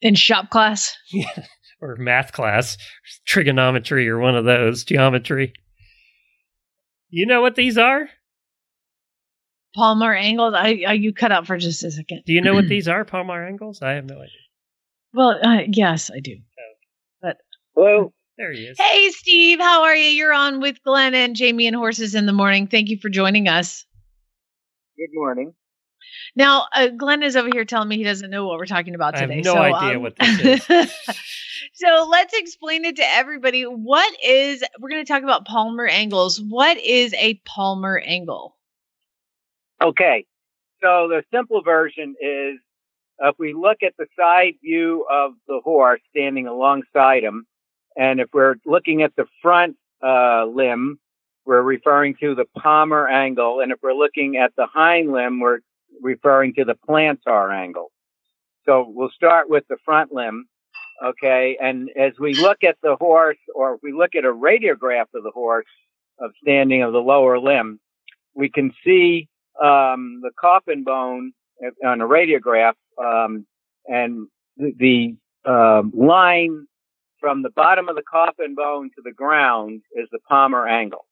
[0.00, 0.96] In shop class?
[1.12, 1.44] Yeah
[1.80, 2.76] or math class,
[3.26, 5.52] trigonometry or one of those, geometry.
[7.08, 8.08] You know what these are?
[9.74, 10.54] Palmar angles.
[10.56, 12.22] I, I you cut out for just a second.
[12.26, 13.82] Do you know what these are, Palmar angles?
[13.82, 14.28] I have no idea.
[15.12, 16.36] Well, uh, yes, I do.
[16.36, 16.74] Oh.
[17.22, 17.36] But
[17.74, 18.12] hello.
[18.36, 18.78] There he is.
[18.78, 19.58] Hey, Steve.
[19.60, 20.06] How are you?
[20.06, 22.68] You're on with Glenn and Jamie and Horses in the Morning.
[22.68, 23.84] Thank you for joining us.
[24.96, 25.52] Good morning.
[26.34, 29.14] Now, uh, Glenn is over here telling me he doesn't know what we're talking about
[29.14, 29.32] today.
[29.32, 30.92] I have no so, idea um, what this is.
[31.80, 33.62] so let's explain it to everybody.
[33.62, 36.40] What is, we're going to talk about Palmar angles.
[36.40, 38.56] What is a Palmar angle?
[39.82, 40.26] Okay.
[40.82, 42.58] So the simple version is
[43.18, 47.46] if we look at the side view of the horse standing alongside him,
[47.96, 50.98] And if we're looking at the front uh, limb,
[51.44, 53.60] we're referring to the palmar angle.
[53.60, 55.58] And if we're looking at the hind limb, we're
[56.00, 57.90] referring to the plantar angle.
[58.66, 60.46] So we'll start with the front limb.
[61.04, 61.56] Okay.
[61.60, 65.32] And as we look at the horse or we look at a radiograph of the
[65.32, 65.66] horse
[66.18, 67.80] of standing of the lower limb,
[68.34, 69.28] we can see,
[69.60, 71.32] um, the coffin bone
[71.84, 73.46] on a radiograph, um,
[73.86, 76.66] and the, the um, line
[77.18, 81.06] from the bottom of the coffin bone to the ground is the palmar angle.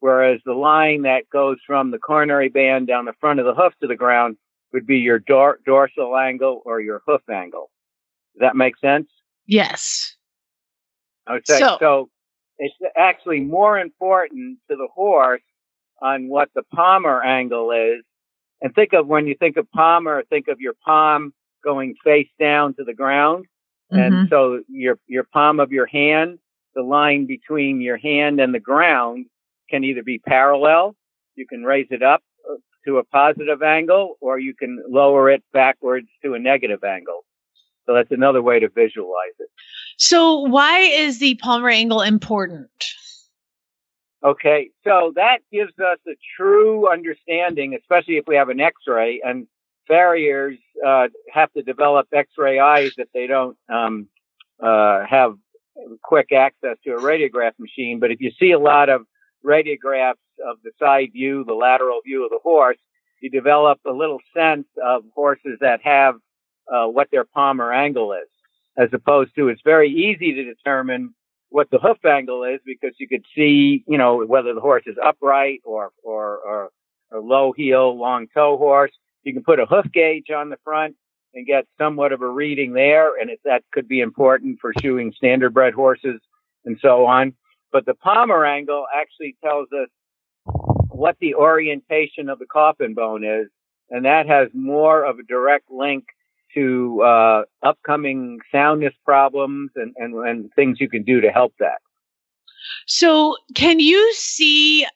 [0.00, 3.72] Whereas the line that goes from the coronary band down the front of the hoof
[3.80, 4.36] to the ground
[4.72, 7.70] would be your dor- dorsal angle or your hoof angle.
[8.34, 9.08] Does that make sense?
[9.46, 10.16] Yes.
[11.28, 11.40] Okay.
[11.58, 12.10] So- So,
[12.60, 15.42] it's actually more important to the horse
[16.02, 18.02] on what the palmar angle is.
[18.60, 22.74] And think of when you think of palmar, think of your palm going face down
[22.74, 23.46] to the ground.
[23.90, 24.28] And Mhm.
[24.28, 26.40] so your, your palm of your hand,
[26.74, 29.26] the line between your hand and the ground
[29.70, 30.96] can either be parallel.
[31.36, 35.44] You can raise it up uh, to a positive angle or you can lower it
[35.52, 37.24] backwards to a negative angle.
[37.88, 39.48] So that's another way to visualize it.
[39.96, 42.68] So why is the Palmar angle important?
[44.22, 49.22] Okay, so that gives us a true understanding, especially if we have an X-ray.
[49.24, 49.46] And
[49.86, 54.08] farriers uh, have to develop X-ray eyes if they don't um,
[54.62, 55.36] uh, have
[56.02, 58.00] quick access to a radiograph machine.
[58.00, 59.06] But if you see a lot of
[59.46, 60.14] radiographs
[60.46, 62.76] of the side view, the lateral view of the horse,
[63.20, 66.16] you develop a little sense of horses that have
[66.72, 68.28] uh, what their palmar angle is,
[68.76, 71.14] as opposed to it's very easy to determine
[71.50, 74.96] what the hoof angle is because you could see, you know, whether the horse is
[75.02, 76.70] upright or, or, or,
[77.10, 78.92] or low heel, long toe horse.
[79.22, 80.96] You can put a hoof gauge on the front
[81.34, 83.18] and get somewhat of a reading there.
[83.18, 86.20] And it, that could be important for shoeing standard bred horses
[86.64, 87.34] and so on.
[87.72, 89.88] But the palmar angle actually tells us
[90.90, 93.48] what the orientation of the coffin bone is.
[93.90, 96.04] And that has more of a direct link
[96.54, 101.78] to uh, upcoming soundness problems and, and, and things you can do to help that.
[102.86, 104.86] So can you see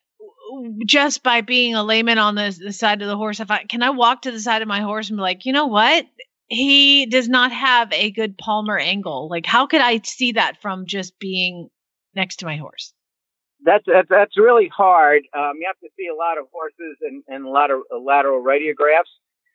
[0.87, 3.83] just by being a layman on the, the side of the horse, if I can
[3.83, 6.07] I walk to the side of my horse and be like, you know what?
[6.49, 9.29] He does not have a good Palmar angle.
[9.31, 11.69] Like how could I see that from just being
[12.15, 12.93] next to my horse?
[13.65, 15.23] That's that's, that's really hard.
[15.37, 17.99] Um, you have to see a lot of horses and, and a lot of uh,
[17.99, 19.13] lateral radiographs.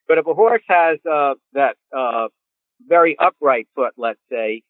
[0.07, 2.27] But if a horse has uh, that uh,
[2.87, 4.63] very upright foot, let's say,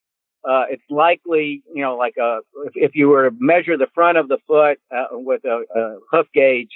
[0.47, 4.17] uh, it's likely, you know, like a if, if you were to measure the front
[4.17, 6.69] of the foot uh, with a, a hoof gauge,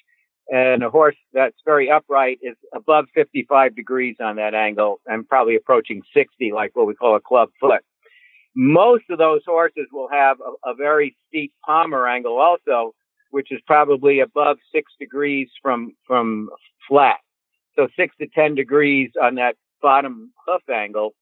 [0.51, 5.55] and a horse that's very upright is above 55 degrees on that angle, and probably
[5.55, 7.81] approaching 60, like what we call a club foot.
[8.53, 12.93] Most of those horses will have a, a very steep palmar angle also,
[13.29, 16.49] which is probably above six degrees from from
[16.87, 17.19] flat.
[17.75, 21.13] So six to ten degrees on that bottom hoof angle,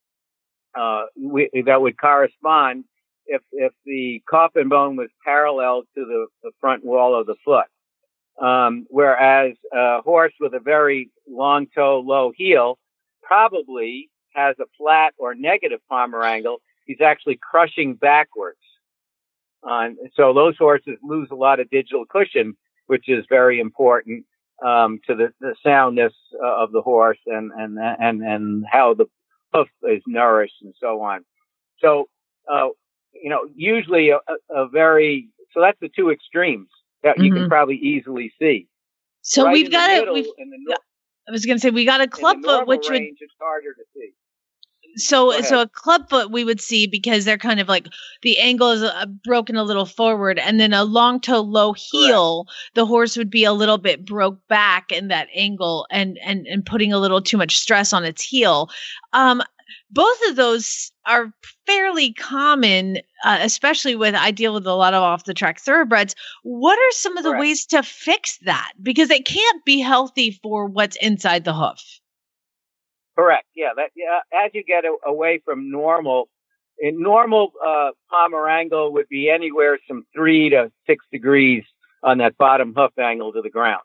[0.77, 2.85] uh, we, that would correspond
[3.25, 7.67] if if the coffin bone was parallel to the, the front wall of the foot.
[8.41, 12.79] Um, whereas a horse with a very long toe, low heel
[13.21, 16.61] probably has a flat or negative palmar angle.
[16.85, 18.57] He's actually crushing backwards.
[19.61, 22.55] Uh, so those horses lose a lot of digital cushion,
[22.87, 24.25] which is very important
[24.65, 29.05] um, to the, the soundness uh, of the horse and, and, and, and how the
[29.53, 31.23] hoof is nourished and so on.
[31.79, 32.09] So,
[32.51, 32.67] uh,
[33.13, 34.19] you know, usually a,
[34.53, 36.69] a, very, so that's the two extremes
[37.03, 37.47] that you can Mhm.
[37.47, 38.67] probably easily see.
[39.21, 40.11] So Right we've got it.
[40.11, 40.77] We've, nor-
[41.27, 43.83] I was going to say we got a club foot, which would it's harder to
[43.93, 44.11] see.
[44.95, 47.87] So so a club foot we would see because they're kind of like
[48.21, 52.47] the angle is uh, broken a little forward and then a long toe low heel
[52.73, 56.65] the horse would be a little bit broke back in that angle and and and
[56.65, 58.69] putting a little too much stress on its heel.
[59.13, 59.41] Um
[59.91, 61.31] both of those are
[61.65, 66.15] fairly common uh, especially with i deal with a lot of off the track thoroughbreds.
[66.43, 67.41] What are some of the Correct.
[67.41, 68.71] ways to fix that?
[68.81, 71.99] Because it can't be healthy for what's inside the hoof
[73.19, 73.47] Correct.
[73.53, 73.71] Yeah.
[73.75, 73.89] That.
[73.95, 74.19] Yeah.
[74.45, 76.29] As you get a, away from normal,
[76.79, 77.89] in normal uh,
[78.47, 81.65] angle would be anywhere from three to six degrees
[82.01, 83.81] on that bottom hoof angle to the ground.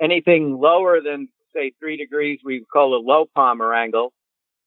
[0.00, 4.12] Anything lower than say three degrees, we call a low palmar angle,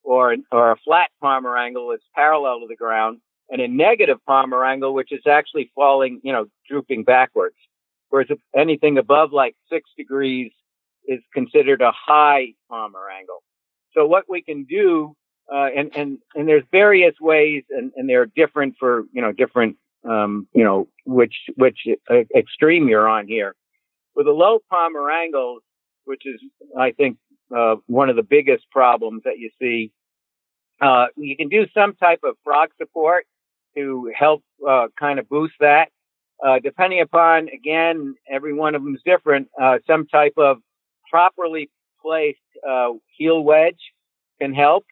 [0.04, 4.64] or or a flat palmar angle is parallel to the ground, and a negative palmar
[4.64, 7.58] angle, which is actually falling, you know, drooping backwards.
[8.10, 10.54] Whereas anything above like six degrees
[11.06, 13.44] is considered a high palmar angle.
[13.96, 15.16] So what we can do
[15.54, 19.78] uh, and and and there's various ways, and and they're different for you know different
[20.04, 21.80] um, you know which which
[22.36, 23.56] extreme you're on here.
[24.16, 25.62] With the low palmar angles,
[26.06, 26.42] which is
[26.78, 27.18] I think
[27.56, 29.92] uh, one of the biggest problems that you see,
[30.82, 33.26] uh, you can do some type of frog support
[33.76, 35.90] to help uh, kind of boost that.
[36.44, 39.48] Uh, depending upon again, every one of them is different.
[39.62, 40.58] Uh, some type of
[41.10, 41.70] properly
[42.06, 42.40] placed
[43.18, 43.80] heel wedge
[44.40, 44.86] can help.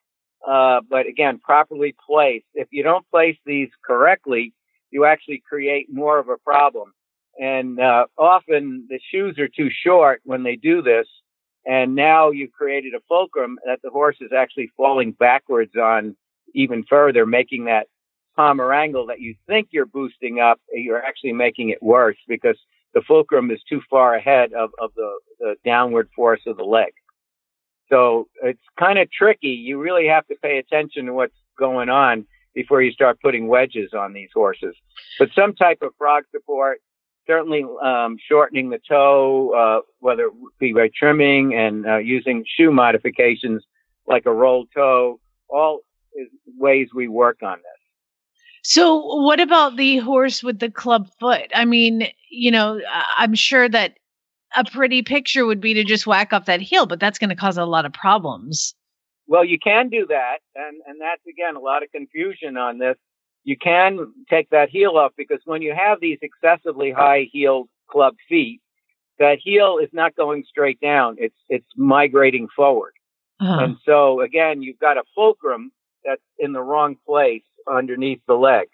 [0.47, 2.45] Uh, but again, properly placed.
[2.53, 4.53] If you don't place these correctly,
[4.91, 6.93] you actually create more of a problem.
[7.39, 11.07] And uh, often the shoes are too short when they do this,
[11.65, 16.15] and now you've created a fulcrum that the horse is actually falling backwards on
[16.53, 17.87] even further, making that
[18.35, 22.57] palmar angle that you think you're boosting up, you're actually making it worse because
[22.93, 26.93] the fulcrum is too far ahead of, of the, the downward force of the leg.
[27.89, 29.49] So it's kind of tricky.
[29.49, 33.93] You really have to pay attention to what's going on before you start putting wedges
[33.93, 34.75] on these horses.
[35.19, 36.81] But some type of frog support,
[37.27, 42.71] certainly um, shortening the toe, uh, whether it be by trimming and uh, using shoe
[42.71, 43.63] modifications
[44.07, 45.19] like a rolled toe,
[45.49, 45.79] all
[46.15, 46.27] is
[46.57, 47.83] ways we work on this.
[48.65, 51.51] So, what about the horse with the club foot?
[51.53, 52.79] I mean, you know,
[53.17, 53.97] I'm sure that
[54.55, 57.35] a pretty picture would be to just whack off that heel, but that's going to
[57.35, 58.75] cause a lot of problems.
[59.27, 62.97] Well, you can do that, and and that's again a lot of confusion on this.
[63.43, 68.15] You can take that heel off because when you have these excessively high heeled club
[68.27, 68.61] feet,
[69.19, 72.93] that heel is not going straight down; it's it's migrating forward.
[73.39, 73.63] Uh-huh.
[73.63, 75.71] And so again, you've got a fulcrum
[76.03, 78.67] that's in the wrong place underneath the leg.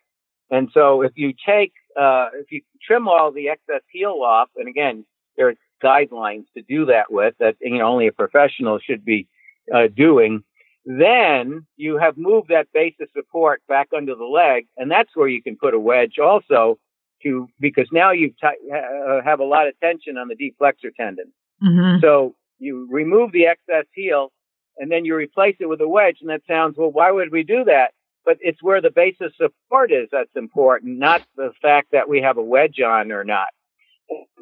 [0.52, 4.68] And so if you take, uh, if you trim all the excess heel off, and
[4.68, 5.06] again,
[5.38, 9.28] there's guidelines to do that with that you know only a professional should be
[9.74, 10.44] uh, doing.
[10.86, 15.28] Then you have moved that base of support back under the leg, and that's where
[15.28, 16.80] you can put a wedge also
[17.24, 20.92] to because now you t- uh, have a lot of tension on the deep flexor
[20.98, 21.32] tendon.
[21.64, 22.00] Mm-hmm.
[22.02, 24.32] So you remove the excess heel,
[24.78, 26.92] and then you replace it with a wedge, and that sounds well.
[26.92, 27.92] Why would we do that?
[28.26, 32.22] But it's where the base of support is that's important, not the fact that we
[32.22, 33.48] have a wedge on or not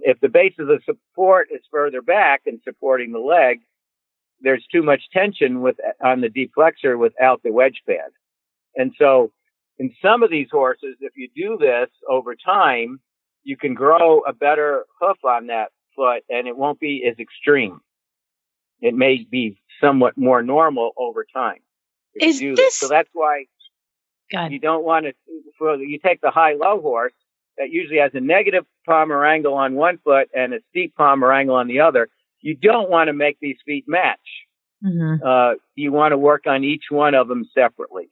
[0.01, 3.59] if the base of the support is further back and supporting the leg,
[4.41, 8.11] there's too much tension with on the deep flexor without the wedge pad.
[8.75, 9.31] And so
[9.79, 12.99] in some of these horses, if you do this over time,
[13.43, 17.79] you can grow a better hoof on that foot and it won't be as extreme.
[18.81, 21.59] It may be somewhat more normal over time.
[22.15, 23.45] Is this, this, So that's why
[24.31, 24.51] God.
[24.51, 25.13] you don't want to,
[25.57, 27.13] for, you take the high low horse
[27.57, 31.55] that usually has a negative palmar angle on one foot and a steep palmar angle
[31.55, 32.09] on the other.
[32.41, 34.19] You don't want to make these feet match.
[34.85, 35.25] Mm-hmm.
[35.25, 38.09] Uh, you want to work on each one of them separately.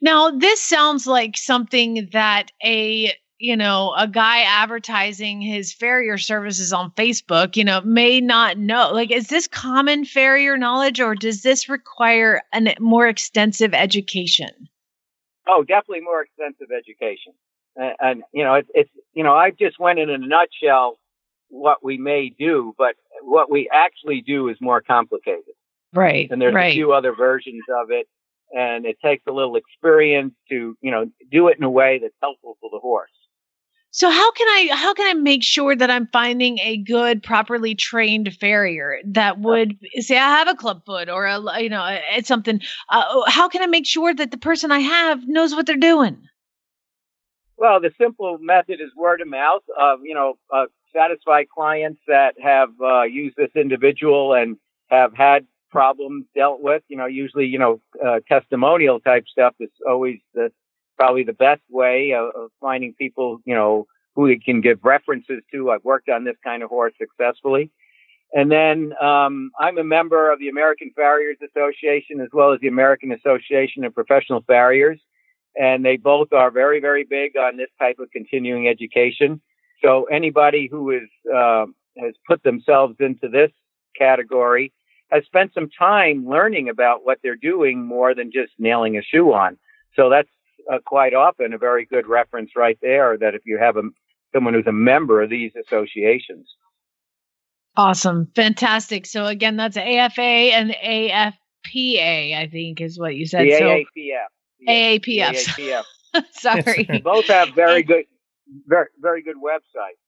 [0.00, 6.72] Now, this sounds like something that a you know a guy advertising his farrier services
[6.72, 8.92] on Facebook, you know, may not know.
[8.92, 14.50] Like, is this common farrier knowledge, or does this require a more extensive education?
[15.48, 17.32] Oh, definitely more extensive education
[17.76, 20.98] and, and you know, it, it's you know, I just went in a nutshell
[21.48, 25.54] what we may do, but what we actually do is more complicated.
[25.92, 26.28] Right.
[26.30, 26.72] And there's right.
[26.72, 28.08] a few other versions of it,
[28.52, 32.14] and it takes a little experience to you know do it in a way that's
[32.20, 33.10] helpful for the horse.
[33.94, 37.76] So how can I how can I make sure that I'm finding a good, properly
[37.76, 42.26] trained farrier that would say I have a club foot or a you know it's
[42.26, 42.60] something?
[42.88, 46.20] Uh, how can I make sure that the person I have knows what they're doing?
[47.56, 49.62] Well, the simple method is word of mouth.
[49.78, 54.56] Uh, you know, uh, satisfied clients that have uh, used this individual and
[54.88, 56.82] have had problems dealt with.
[56.88, 60.52] You know, usually, you know, uh, testimonial type stuff is always the
[60.96, 63.40] probably the best way of, of finding people.
[63.44, 65.70] You know, who you can give references to.
[65.70, 67.70] I've worked on this kind of horse successfully.
[68.32, 72.68] And then um, I'm a member of the American Farriers Association as well as the
[72.68, 75.00] American Association of Professional Farriers
[75.56, 79.40] and they both are very, very big on this type of continuing education.
[79.84, 81.66] So anybody who is uh,
[81.98, 83.50] has put themselves into this
[83.96, 84.72] category
[85.10, 89.32] has spent some time learning about what they're doing more than just nailing a shoe
[89.32, 89.56] on.
[89.94, 90.28] So that's
[90.72, 93.16] uh, quite often a very good reference right there.
[93.16, 93.82] That if you have a,
[94.34, 96.48] someone who's a member of these associations.
[97.76, 99.06] Awesome, fantastic.
[99.06, 103.46] So again, that's AFA and AFPA, I think is what you said.
[103.46, 104.33] The so, AAPF.
[104.68, 105.34] AAPF.
[105.34, 105.84] AAPF.
[106.32, 107.00] Sorry.
[107.02, 108.04] Both have very good,
[108.66, 109.98] very very good websites.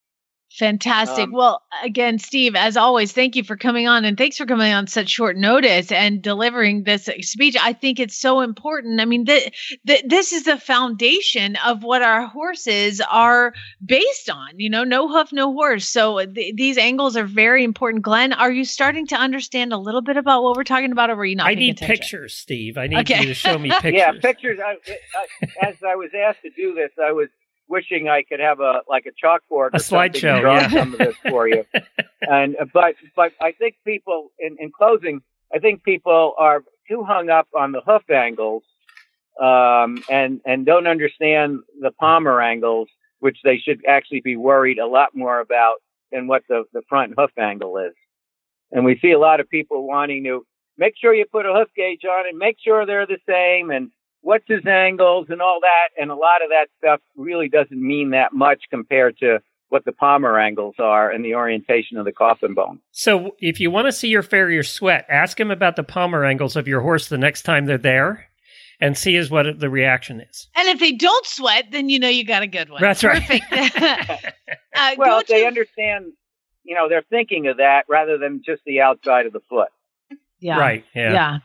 [0.52, 1.24] Fantastic.
[1.24, 4.72] Um, well, again, Steve, as always, thank you for coming on and thanks for coming
[4.72, 7.56] on such short notice and delivering this speech.
[7.60, 9.00] I think it's so important.
[9.00, 13.52] I mean, th- th- this is the foundation of what our horses are
[13.84, 15.86] based on, you know, no hoof, no horse.
[15.86, 18.02] So th- these angles are very important.
[18.02, 21.16] Glenn, are you starting to understand a little bit about what we're talking about or
[21.16, 21.96] were you not I need attention?
[21.96, 22.78] pictures, Steve.
[22.78, 23.20] I need Okay.
[23.20, 23.92] you to show me pictures.
[23.94, 24.58] Yeah, pictures.
[24.64, 24.76] I,
[25.42, 27.28] I, as I was asked to do this, I was
[27.68, 30.68] wishing I could have a like a chalkboard, A slideshow, yeah.
[30.68, 31.64] some of this for you.
[32.22, 35.20] and but but I think people, in, in closing,
[35.54, 38.62] I think people are too hung up on the hoof angles,
[39.40, 42.88] um, and and don't understand the palmar angles,
[43.20, 45.76] which they should actually be worried a lot more about
[46.12, 47.94] than what the the front hoof angle is.
[48.72, 50.44] And we see a lot of people wanting to
[50.76, 53.90] make sure you put a hoof gauge on it, make sure they're the same, and
[54.26, 56.02] what's his angles and all that.
[56.02, 59.92] And a lot of that stuff really doesn't mean that much compared to what the
[59.92, 62.80] palmar angles are and the orientation of the coffin bone.
[62.90, 66.56] So if you want to see your farrier sweat, ask him about the palmar angles
[66.56, 68.26] of your horse the next time they're there
[68.80, 70.48] and see is what the reaction is.
[70.56, 72.82] And if they don't sweat, then you know you got a good one.
[72.82, 73.22] That's right.
[73.22, 73.52] Perfect.
[74.76, 76.12] uh, Well, they to- understand,
[76.64, 79.68] you know, they're thinking of that rather than just the outside of the foot.
[80.40, 80.58] yeah.
[80.58, 80.84] Right.
[80.94, 81.12] Yeah.
[81.12, 81.38] Yeah.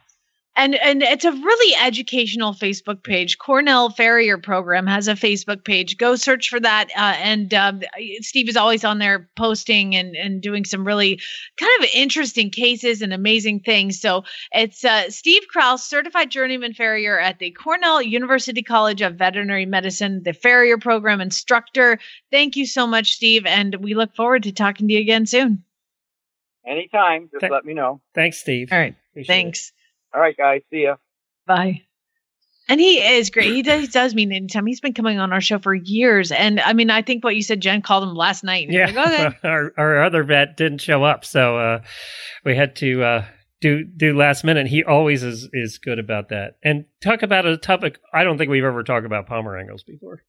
[0.58, 3.38] And and it's a really educational Facebook page.
[3.38, 5.97] Cornell Farrier Program has a Facebook page.
[5.97, 6.89] Go search for that.
[6.95, 7.82] Uh, and um,
[8.20, 11.22] Steve is always on there posting and, and doing some really
[11.58, 14.02] kind of interesting cases and amazing things.
[14.02, 19.66] So it's uh, Steve Kraus, certified journeyman farrier at the Cornell University College of Veterinary
[19.66, 21.97] Medicine, the Farrier Program instructor.
[22.30, 23.45] Thank you so much, Steve.
[23.45, 25.64] And we look forward to talking to you again soon.
[26.68, 28.02] Anytime, just Th- let me know.
[28.14, 28.70] Thanks, Steve.
[28.72, 28.95] All right.
[29.14, 29.72] Appreciate it.
[30.12, 30.16] Thanks.
[30.16, 30.62] All right, guys.
[30.70, 30.95] See ya.
[31.45, 31.82] Bye.
[32.70, 33.53] And he is great.
[33.53, 34.66] He does, he does mean anytime.
[34.66, 36.32] He's been coming on our show for years.
[36.32, 38.68] And I mean, I think what you said, Jen called him last night.
[38.68, 38.86] And Yeah.
[38.86, 39.38] like, okay.
[39.47, 41.26] our, our other vet didn't show up.
[41.26, 41.82] So uh,
[42.45, 43.26] we had to uh,
[43.59, 44.68] do do last minute.
[44.68, 46.57] He always is, is good about that.
[46.64, 50.24] And talk about a topic I don't think we've ever talked about palmar angles before.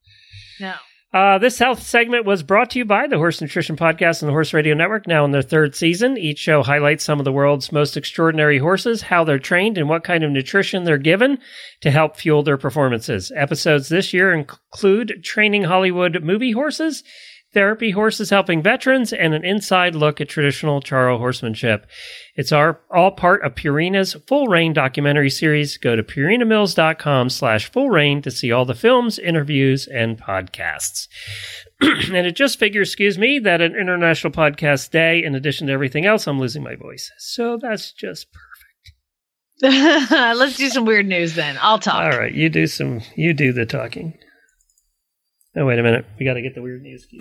[0.58, 0.74] No.
[1.12, 4.32] Uh, this health segment was brought to you by the Horse Nutrition Podcast and the
[4.32, 6.16] Horse Radio Network, now in their third season.
[6.16, 10.04] Each show highlights some of the world's most extraordinary horses, how they're trained, and what
[10.04, 11.38] kind of nutrition they're given
[11.82, 13.30] to help fuel their performances.
[13.36, 17.04] Episodes this year include Training Hollywood Movie Horses,
[17.54, 21.86] Therapy Horses Helping Veterans, and an inside look at traditional Charro horsemanship.
[22.34, 25.76] It's our, all part of Purina's Full Rein documentary series.
[25.76, 31.08] Go to purinamills.com slash full rein to see all the films, interviews, and podcasts.
[31.80, 36.06] and it just figures, excuse me, that an International Podcast Day, in addition to everything
[36.06, 37.10] else, I'm losing my voice.
[37.18, 38.50] So that's just perfect.
[40.10, 41.58] Let's do some weird news then.
[41.60, 42.02] I'll talk.
[42.02, 44.18] All right, you do some, you do the talking.
[45.54, 46.06] Oh, wait a minute.
[46.18, 47.04] We got to get the weird news.
[47.06, 47.20] cue.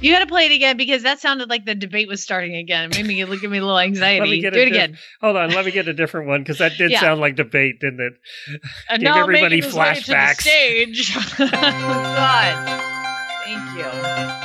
[0.00, 2.84] You got to play it again because that sounded like the debate was starting again.
[2.92, 4.40] It made me give me a little anxiety.
[4.40, 4.98] Do it diff- again.
[5.20, 7.00] Hold on, let me get a different one because that did Yeah.
[7.00, 8.12] sound like debate, didn't it?
[8.88, 10.42] And Give now everybody making to the flashbacks.
[10.42, 11.16] stage.
[11.40, 12.80] oh, God.
[13.44, 14.37] Thank you.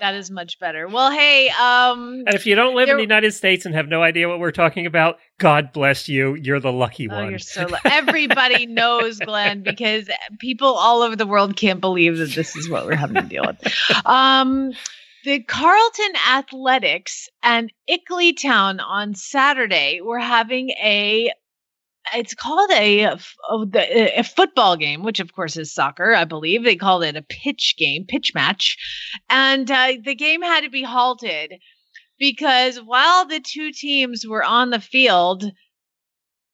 [0.00, 0.86] That is much better.
[0.88, 4.02] Well, hey, um, And if you don't live in the United States and have no
[4.02, 6.34] idea what we're talking about, God bless you.
[6.34, 7.30] You're the lucky Oh, one.
[7.30, 12.32] you're so lu- everybody knows Glenn because people all over the world can't believe that
[12.34, 13.72] this is what we're having to deal with.
[14.06, 14.72] Um,
[15.24, 21.32] the Carlton Athletics and Ilkley Town on Saturday were having a
[22.14, 23.16] it's called a,
[23.50, 26.64] a football game, which of course is soccer, I believe.
[26.64, 28.76] They called it a pitch game, pitch match.
[29.28, 31.54] And uh, the game had to be halted
[32.18, 35.44] because while the two teams were on the field,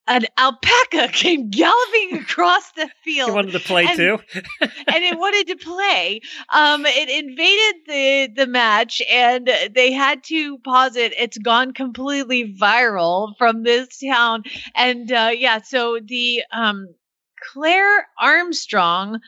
[0.07, 4.19] an alpaca came galloping across the field you wanted to play and- too?
[4.61, 6.21] and it wanted to play.
[6.53, 11.13] Um, it invaded the the match, and they had to pause it.
[11.19, 14.43] It's gone completely viral from this town,
[14.75, 16.89] and uh, yeah, so the um,
[17.53, 19.21] Claire Armstrong.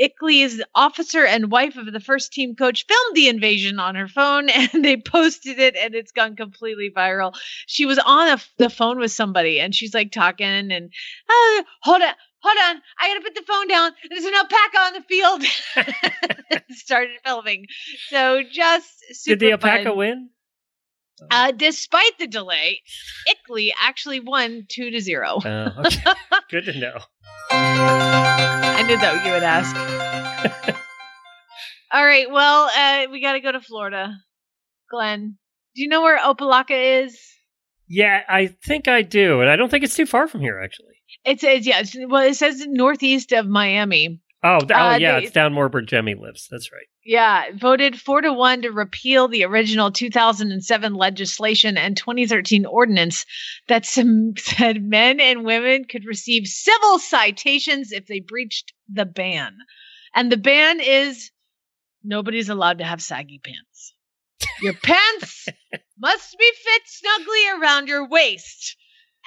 [0.00, 4.48] Ilkley's officer and wife of the first team coach filmed the invasion on her phone
[4.50, 7.34] and they posted it and it's gone completely viral.
[7.66, 10.92] She was on a, the phone with somebody and she's like talking and
[11.28, 13.92] uh, hold on, hold on, I gotta put the phone down.
[14.08, 15.42] There's an alpaca on the field.
[16.70, 17.66] Started filming.
[18.08, 19.96] So just super Did the alpaca fun.
[19.96, 20.30] win?
[21.30, 22.82] Uh, despite the delay,
[23.26, 25.40] Ilkley actually won two to zero.
[25.42, 26.12] Oh, okay.
[26.50, 28.65] Good to know.
[28.78, 29.74] I knew that you would ask.
[31.92, 34.12] All right, well, uh, we got to go to Florida.
[34.90, 35.38] Glenn,
[35.74, 37.18] do you know where Opa-locka is?
[37.88, 39.40] Yeah, I think I do.
[39.40, 40.92] And I don't think it's too far from here, actually.
[41.24, 44.20] It says, yeah, it's, well, it says northeast of Miami.
[44.46, 46.46] Oh, th- oh Uh, yeah, they- it's down more where Jemmy lives.
[46.50, 46.86] That's right.
[47.04, 53.24] Yeah, voted four to one to repeal the original 2007 legislation and 2013 ordinance
[53.68, 59.56] that some said men and women could receive civil citations if they breached the ban.
[60.14, 61.30] And the ban is
[62.04, 63.94] nobody's allowed to have saggy pants.
[64.62, 65.48] Your pants
[65.98, 68.76] must be fit snugly around your waist.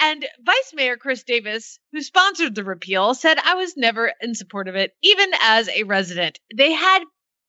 [0.01, 4.67] And Vice Mayor Chris Davis, who sponsored the repeal, said, I was never in support
[4.67, 6.39] of it, even as a resident.
[6.55, 7.03] They had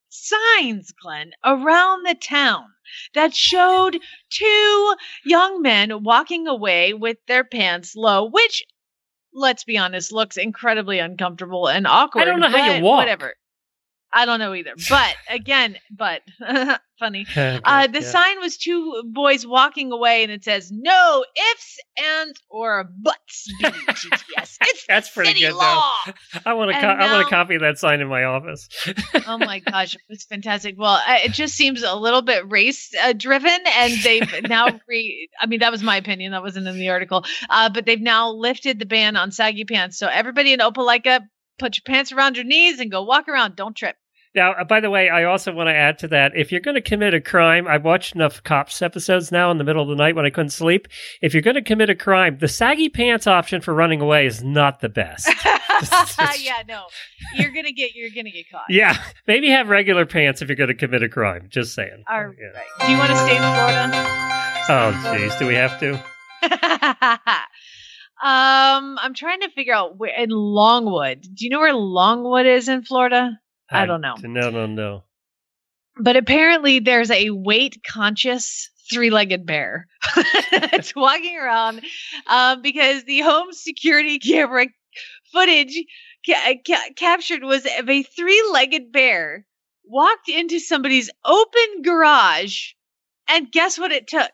[0.09, 2.65] signs, Glenn, around the town
[3.15, 4.95] that showed two
[5.25, 8.65] young men walking away with their pants low, which,
[9.33, 12.23] let's be honest, looks incredibly uncomfortable and awkward.
[12.23, 12.99] I don't know how you walk.
[12.99, 13.35] Whatever.
[14.13, 14.73] I don't know either.
[14.89, 16.23] But again, but
[16.99, 17.27] funny.
[17.31, 18.07] Okay, Uh, the yeah.
[18.07, 24.59] sign was two boys walking away, and it says "No ifs, ands, or buts." BTTS.
[24.63, 25.59] It's That's pretty city good, though.
[25.59, 25.95] law.
[26.45, 26.81] I want to.
[26.81, 28.69] Co- I want to copy that sign in my office.
[29.27, 30.75] oh my gosh, it's fantastic.
[30.79, 35.29] Well, it just seems a little bit race uh, driven, and they've now re.
[35.41, 36.33] I mean, that was my opinion.
[36.33, 37.25] That wasn't in the article.
[37.49, 39.99] Uh, but they've now lifted the ban on saggy pants.
[39.99, 41.21] So everybody in Opa-locka,
[41.61, 43.55] put your pants around your knees and go walk around.
[43.55, 43.97] Don't trip.
[44.35, 46.77] Now, uh, by the way, I also want to add to that: if you're going
[46.77, 49.97] to commit a crime, I've watched enough cops episodes now in the middle of the
[49.97, 50.87] night when I couldn't sleep.
[51.21, 54.43] If you're going to commit a crime, the saggy pants option for running away is
[54.43, 55.29] not the best.
[56.41, 56.85] yeah, no,
[57.35, 58.67] you're gonna get you're gonna get caught.
[58.69, 61.47] yeah, maybe have regular pants if you're going to commit a crime.
[61.49, 62.05] Just saying.
[62.09, 62.87] All Yeah.
[62.87, 63.91] Do you want to stay in Florida?
[64.69, 66.01] Oh, jeez, do we have to?
[68.23, 71.23] um, I'm trying to figure out where in Longwood.
[71.23, 73.39] Do you know where Longwood is in Florida?
[73.71, 74.16] I don't know.
[74.23, 75.05] No, no, no.
[75.97, 79.87] But apparently, there's a weight conscious three legged bear.
[80.16, 81.83] it's walking around
[82.27, 84.66] um, because the home security camera
[85.33, 85.85] footage
[86.27, 89.47] ca- ca- captured was of a three legged bear
[89.85, 92.73] walked into somebody's open garage.
[93.29, 94.31] And guess what it took?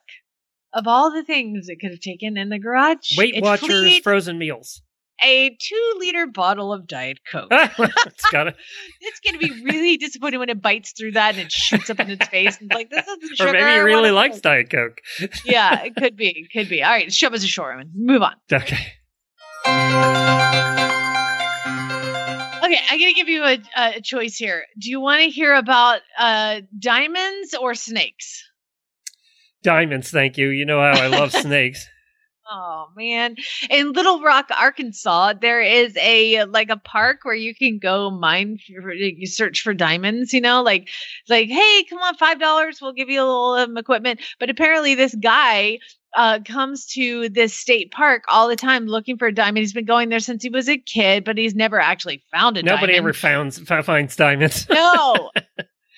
[0.73, 4.39] Of all the things it could have taken in the garage, Weight it Watchers frozen
[4.39, 4.83] meals.
[5.23, 7.49] a two liter bottle of Diet Coke.
[7.51, 8.55] it's got to,
[9.01, 11.99] it's going to be really disappointing when it bites through that and it shoots up
[12.01, 14.99] in its face and it's like this is or maybe he really likes Diet Coke.
[15.45, 16.83] yeah, it could be, it could be.
[16.83, 18.35] All right, shove us ashore, and move on.
[18.53, 18.77] Okay.
[22.64, 24.64] Okay, I'm going to give you a, a choice here.
[24.81, 28.43] Do you want to hear about uh, diamonds or snakes?
[29.67, 30.51] Diamonds, thank you.
[30.51, 31.89] You know how I love snakes.
[32.49, 33.35] Oh man.
[33.69, 38.59] In Little Rock, Arkansas, there is a like a park where you can go mine
[38.81, 40.89] for, you search for diamonds, you know, like
[41.29, 44.21] like hey, come on, $5, we'll give you a little um, equipment.
[44.39, 45.81] But apparently this guy
[46.17, 49.59] uh, comes to this state park all the time looking for a diamond.
[49.59, 52.62] He's been going there since he was a kid, but he's never actually found a
[52.62, 52.99] Nobody diamond.
[52.99, 54.69] ever founds, f- finds diamonds.
[54.71, 55.31] No.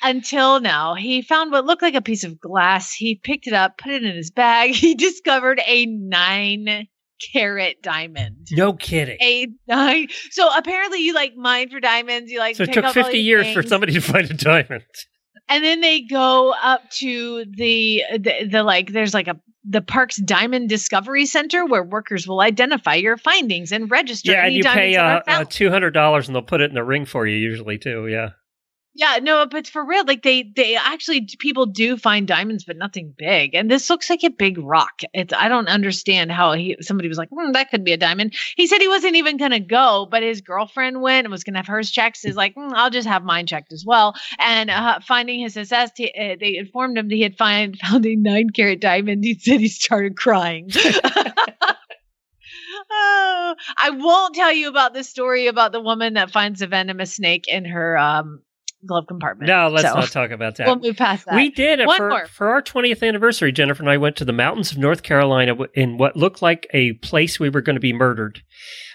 [0.03, 2.93] Until now, he found what looked like a piece of glass.
[2.93, 4.71] He picked it up, put it in his bag.
[4.75, 6.87] He discovered a nine
[7.33, 8.47] carat diamond.
[8.53, 9.19] no kidding.
[9.21, 10.09] A nine.
[10.31, 12.31] So apparently, you like mine for diamonds.
[12.31, 14.85] You like So it took up 50 these years for somebody to find a diamond.
[15.49, 18.93] and then they go up to the, the the like.
[18.93, 23.91] There's like a the park's diamond discovery center where workers will identify your findings and
[23.91, 26.75] register Yeah, any and you diamonds pay uh, uh, $200 and they'll put it in
[26.75, 28.07] the ring for you, usually, too.
[28.07, 28.31] Yeah.
[28.99, 33.15] Yeah, no, but for real, like they they actually people do find diamonds, but nothing
[33.17, 33.55] big.
[33.55, 35.03] And this looks like a big rock.
[35.15, 38.35] It's I don't understand how he somebody was like, hmm, that could be a diamond.
[38.57, 41.69] He said he wasn't even gonna go, but his girlfriend went and was gonna have
[41.69, 42.19] hers checked.
[42.21, 44.17] He's like, "Hmm, I'll just have mine checked as well.
[44.41, 48.05] And uh, finding his assessed, he, uh, they informed him that he had find, found
[48.05, 49.23] a nine carat diamond.
[49.23, 50.71] He said he started crying.
[52.91, 57.15] Oh, I won't tell you about the story about the woman that finds a venomous
[57.15, 58.43] snake in her um,
[58.87, 59.49] glove compartment.
[59.49, 60.67] No, let's So, not talk about that.
[60.67, 61.35] We'll move past that.
[61.35, 62.27] We did it One for, more.
[62.27, 63.53] for our 20th anniversary.
[63.53, 66.93] Jennifer and I went to the mountains of North Carolina in what looked like a
[66.95, 68.43] place we were going to be murdered.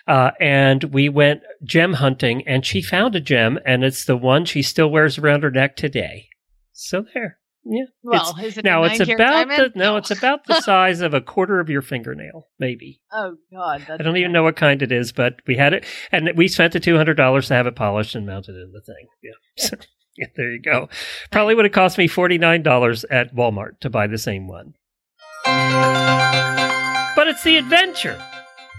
[0.07, 4.43] Uh, and we went gem hunting, and she found a gem, and it's the one
[4.45, 6.27] she still wears around her neck today.
[6.73, 7.37] So there.
[7.65, 7.85] Yeah.
[8.03, 9.73] well, is it a Now it's about the diamond?
[9.75, 12.99] no, it's about the size of a quarter of your fingernail, maybe.
[13.11, 16.31] Oh God, I don't even know what kind it is, but we had it, and
[16.35, 19.07] we spent the two hundred dollars to have it polished and mounted in the thing.
[19.23, 19.77] Yeah, So,
[20.17, 20.89] yeah there you go.
[21.31, 24.73] Probably would have cost me forty nine dollars at Walmart to buy the same one.
[25.45, 28.21] But it's the adventure.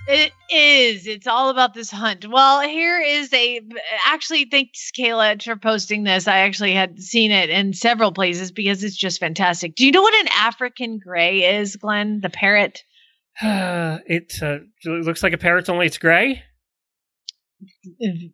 [0.07, 1.07] It is.
[1.07, 2.29] It's all about this hunt.
[2.29, 3.61] Well, here is a.
[4.07, 6.29] Actually, thanks, Kayla, for posting this.
[6.29, 9.75] I actually had seen it in several places because it's just fantastic.
[9.77, 12.21] Do you know what an African gray is, Glenn?
[12.21, 12.85] The parrot?
[13.43, 16.43] it uh, looks like a parrot, only it's gray.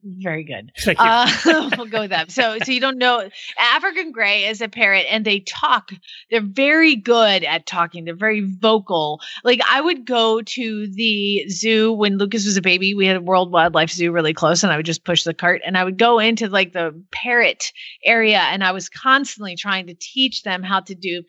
[0.04, 0.72] Very good.
[1.00, 1.30] Uh,
[1.76, 2.30] we'll go with that.
[2.30, 3.28] So, so you don't know
[3.58, 5.92] African gray is a parrot, and they talk.
[6.30, 8.04] They're very good at talking.
[8.04, 9.20] They're very vocal.
[9.44, 12.94] Like I would go to the zoo when Lucas was a baby.
[12.94, 15.62] We had a World Wildlife Zoo really close, and I would just push the cart,
[15.64, 17.72] and I would go into like the parrot
[18.04, 21.22] area, and I was constantly trying to teach them how to do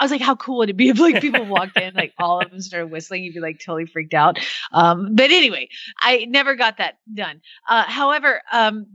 [0.00, 2.40] I was like, how cool would it be if like people walked in, like all
[2.40, 4.38] of them started whistling, you'd be like totally freaked out.
[4.72, 5.68] Um, but anyway,
[6.00, 7.42] I never got that done.
[7.68, 8.86] Uh, however, um,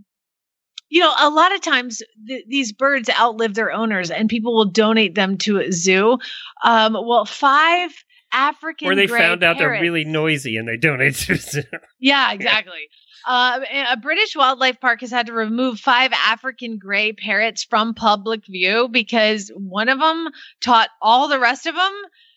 [0.89, 4.65] you know, a lot of times th- these birds outlive their owners, and people will
[4.65, 6.17] donate them to a zoo.
[6.63, 7.91] Um, well, five
[8.33, 11.63] African where they found out they're really noisy and they donate to zoo.
[11.99, 12.89] yeah, exactly.
[13.27, 13.59] Uh,
[13.89, 18.87] a British wildlife park has had to remove five African gray parrots from public view
[18.87, 20.27] because one of them
[20.61, 21.93] taught all the rest of them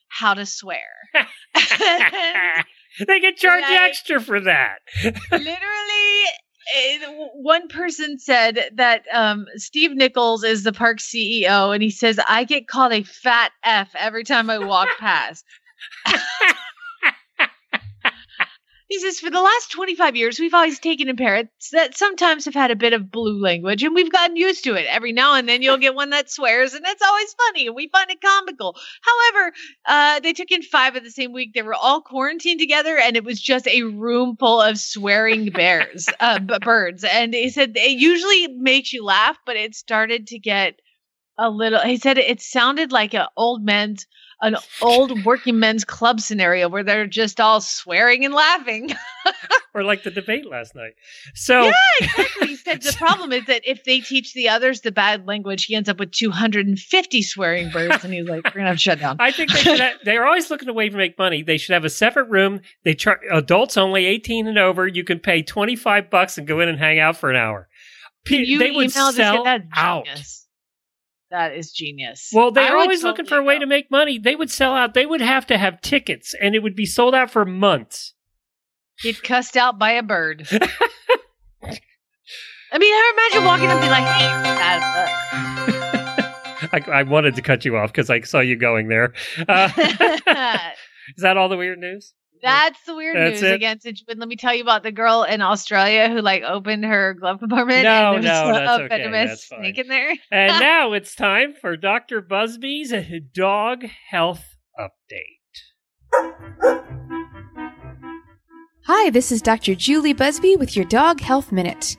[0.09, 0.79] how to swear.
[3.07, 4.79] they get charged extra for that.
[5.31, 6.25] Literally,
[6.75, 12.19] it- one person said that um, Steve Nichols is the park CEO, and he says,
[12.27, 15.45] I get called a fat F every time I walk past.
[18.89, 22.55] He says, for the last 25 years, we've always taken in parrots that sometimes have
[22.55, 24.87] had a bit of blue language, and we've gotten used to it.
[24.89, 27.89] Every now and then you'll get one that swears, and that's always funny, and we
[27.89, 28.77] find it comical.
[29.03, 29.53] However,
[29.85, 31.53] uh, they took in five of the same week.
[31.53, 36.09] They were all quarantined together, and it was just a room full of swearing bears,
[36.19, 37.05] uh, b- birds.
[37.05, 40.81] And he said it usually makes you laugh, but it started to get
[41.37, 41.81] a little.
[41.81, 44.07] He said it sounded like an old men's,
[44.41, 48.91] an old working men's club scenario where they're just all swearing and laughing.
[49.75, 50.93] or like the debate last night.
[51.35, 52.47] So yeah, exactly.
[52.49, 55.75] He said the problem is that if they teach the others the bad language, he
[55.75, 59.17] ends up with 250 swearing birds, and he's like, "We're gonna have to shut down."
[59.19, 59.81] I think they should.
[59.81, 61.43] Have, they're always looking to way to make money.
[61.43, 62.61] They should have a separate room.
[62.85, 64.87] They charge adults only eighteen and over.
[64.87, 67.69] You can pay twenty five bucks and go in and hang out for an hour.
[68.25, 69.13] Pe- you they would sell
[69.77, 70.05] out.
[70.05, 70.48] genius.
[71.31, 72.31] That is genius.
[72.33, 73.61] Well, they're always looking for a way go.
[73.61, 74.19] to make money.
[74.19, 74.95] They would sell out.
[74.95, 78.15] They would have to have tickets, and it would be sold out for months.
[79.03, 80.49] get cussed out by a bird.
[82.71, 84.29] I mean, I imagine walking up and be like, "Hey,
[86.73, 89.15] I, I wanted to cut you off because I saw you going there.
[89.49, 89.71] Uh,
[91.17, 92.13] is that all the weird news?
[92.43, 93.55] That's the weird That's news it?
[93.55, 93.81] again.
[93.81, 97.15] Since but let me tell you about the girl in Australia who like opened her
[97.15, 98.89] glove compartment No, and there was no, a okay.
[98.89, 100.15] venomous That's snake in there.
[100.31, 102.21] And now it's time for Dr.
[102.21, 102.93] Buzby's
[103.35, 104.45] dog health
[104.79, 105.39] update.
[108.87, 109.75] Hi, this is Dr.
[109.75, 111.97] Julie Buzby with your Dog Health Minute.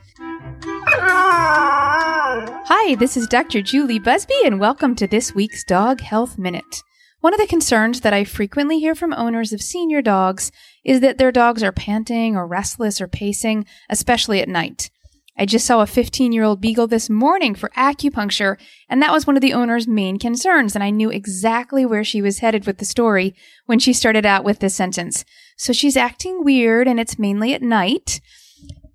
[2.72, 3.62] Hi, this is Dr.
[3.62, 6.82] Julie Buzby, and welcome to this week's Dog Health Minute.
[7.22, 10.54] One of the concerns that I frequently hear from owners of senior dogs
[10.86, 14.90] is that their dogs are panting or restless or pacing, especially at night.
[15.38, 18.58] I just saw a 15 year old beagle this morning for acupuncture,
[18.90, 22.22] and that was one of the owner's main concerns, and I knew exactly where she
[22.22, 25.26] was headed with the story when she started out with this sentence.
[25.58, 28.22] So she's acting weird, and it's mainly at night.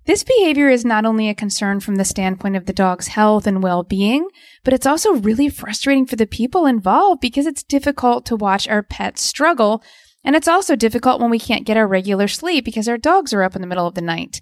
[0.05, 3.63] This behavior is not only a concern from the standpoint of the dog's health and
[3.63, 4.27] well being,
[4.63, 8.83] but it's also really frustrating for the people involved because it's difficult to watch our
[8.83, 9.83] pets struggle.
[10.23, 13.41] And it's also difficult when we can't get our regular sleep because our dogs are
[13.41, 14.41] up in the middle of the night.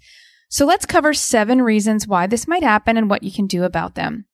[0.50, 3.94] So let's cover seven reasons why this might happen and what you can do about
[3.94, 4.26] them.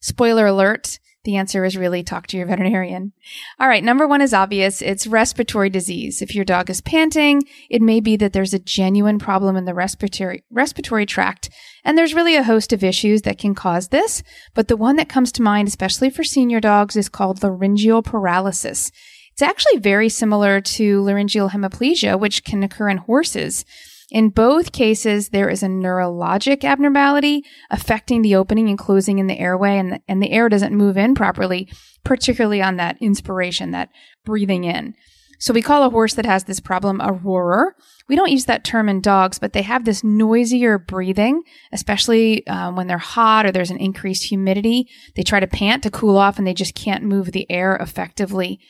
[0.00, 0.98] Spoiler alert.
[1.24, 3.12] The answer is really talk to your veterinarian.
[3.58, 4.80] All right, number one is obvious.
[4.80, 6.22] It's respiratory disease.
[6.22, 9.74] If your dog is panting, it may be that there's a genuine problem in the
[9.74, 11.50] respiratory respiratory tract,
[11.84, 14.22] and there's really a host of issues that can cause this.
[14.54, 18.90] But the one that comes to mind, especially for senior dogs, is called laryngeal paralysis.
[19.32, 23.64] It's actually very similar to laryngeal hemiplegia, which can occur in horses.
[24.10, 29.38] In both cases, there is a neurologic abnormality affecting the opening and closing in the
[29.38, 31.68] airway, and the, and the air doesn't move in properly,
[32.04, 33.90] particularly on that inspiration, that
[34.24, 34.94] breathing in.
[35.38, 37.74] So we call a horse that has this problem a roarer.
[38.08, 41.42] We don't use that term in dogs, but they have this noisier breathing,
[41.72, 44.86] especially um, when they're hot or there's an increased humidity.
[45.16, 48.60] They try to pant to cool off and they just can't move the air effectively.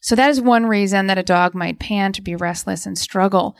[0.00, 3.54] So that is one reason that a dog might pant be restless and struggle.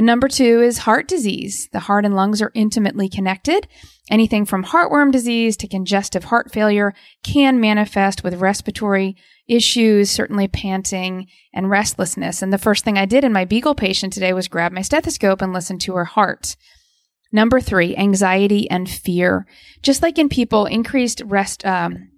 [0.00, 1.68] Number two is heart disease.
[1.72, 3.68] The heart and lungs are intimately connected.
[4.10, 11.28] Anything from heartworm disease to congestive heart failure can manifest with respiratory issues, certainly panting
[11.52, 12.40] and restlessness.
[12.40, 15.42] And the first thing I did in my beagle patient today was grab my stethoscope
[15.42, 16.56] and listen to her heart.
[17.32, 19.46] Number three, anxiety and fear.
[19.82, 22.10] Just like in people, increased rest, um,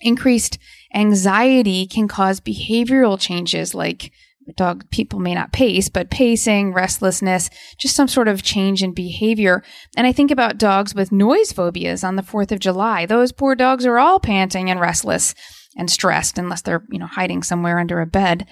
[0.00, 0.58] increased
[0.94, 4.12] anxiety can cause behavioral changes like
[4.56, 9.62] dog people may not pace, but pacing, restlessness, just some sort of change in behavior.
[9.96, 13.06] And I think about dogs with noise phobias on the 4th of July.
[13.06, 15.34] Those poor dogs are all panting and restless
[15.76, 18.46] and stressed unless they're, you know, hiding somewhere under a bed.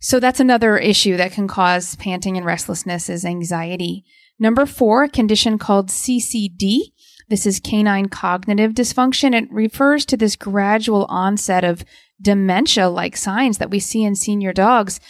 [0.00, 4.04] So that's another issue that can cause panting and restlessness is anxiety.
[4.38, 6.92] Number four, a condition called CCD.
[7.28, 9.34] This is canine cognitive dysfunction.
[9.34, 11.84] It refers to this gradual onset of
[12.20, 15.00] dementia like signs that we see in senior dogs.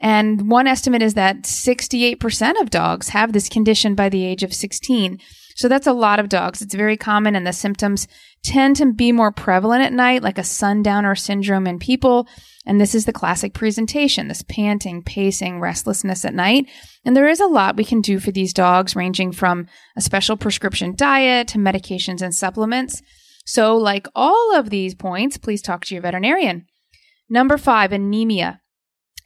[0.00, 4.52] And one estimate is that 68% of dogs have this condition by the age of
[4.52, 5.18] 16.
[5.56, 6.60] So that's a lot of dogs.
[6.60, 8.06] It's very common, and the symptoms
[8.42, 12.28] tend to be more prevalent at night, like a sundowner syndrome in people.
[12.66, 16.68] And this is the classic presentation this panting, pacing, restlessness at night.
[17.06, 20.36] And there is a lot we can do for these dogs, ranging from a special
[20.36, 23.00] prescription diet to medications and supplements.
[23.46, 26.66] So, like all of these points, please talk to your veterinarian.
[27.30, 28.60] Number five, anemia.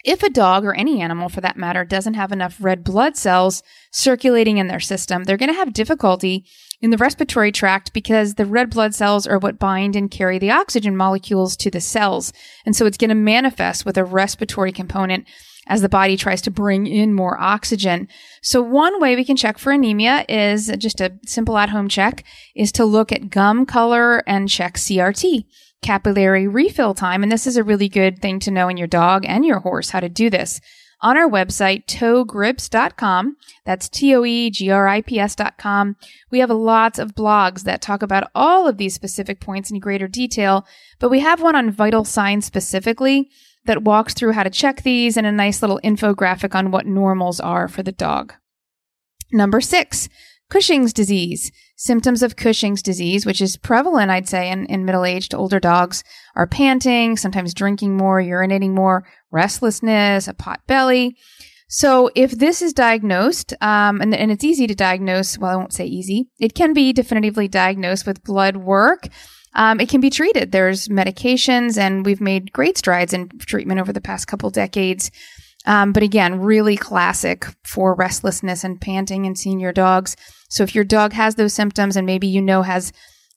[0.05, 3.63] If a dog or any animal for that matter doesn't have enough red blood cells
[3.93, 6.47] circulating in their system, they're going to have difficulty
[6.81, 10.51] in the respiratory tract because the red blood cells are what bind and carry the
[10.51, 12.33] oxygen molecules to the cells.
[12.65, 15.27] And so it's going to manifest with a respiratory component
[15.71, 18.09] as the body tries to bring in more oxygen.
[18.43, 22.25] So one way we can check for anemia is just a simple at home check
[22.57, 25.47] is to look at gum color and check CRT
[25.81, 27.23] capillary refill time.
[27.23, 29.91] And this is a really good thing to know in your dog and your horse
[29.91, 30.61] how to do this.
[31.03, 34.37] On our website, toegrips.com, that's T-O-E-G-R-I-P-S.com,
[36.31, 40.09] we have lots of blogs that talk about all of these specific points in greater
[40.09, 40.67] detail,
[40.99, 43.31] but we have one on vital signs specifically
[43.65, 47.41] that walks through how to check these and a nice little infographic on what normals
[47.41, 48.35] are for the dog.
[49.33, 50.09] Number six,
[50.51, 51.53] Cushing's disease.
[51.77, 56.03] Symptoms of Cushing's disease, which is prevalent, I'd say, in, in middle aged older dogs,
[56.35, 61.17] are panting, sometimes drinking more, urinating more, restlessness, a pot belly.
[61.69, 65.73] So if this is diagnosed, um, and, and it's easy to diagnose, well, I won't
[65.73, 69.07] say easy, it can be definitively diagnosed with blood work.
[69.55, 70.53] Um, it can be treated.
[70.53, 75.11] There's medications, and we've made great strides in treatment over the past couple decades.
[75.67, 80.17] Um, but again, really classic for restlessness and panting in senior dogs.
[80.49, 82.93] So if your dog has those symptoms and maybe you know has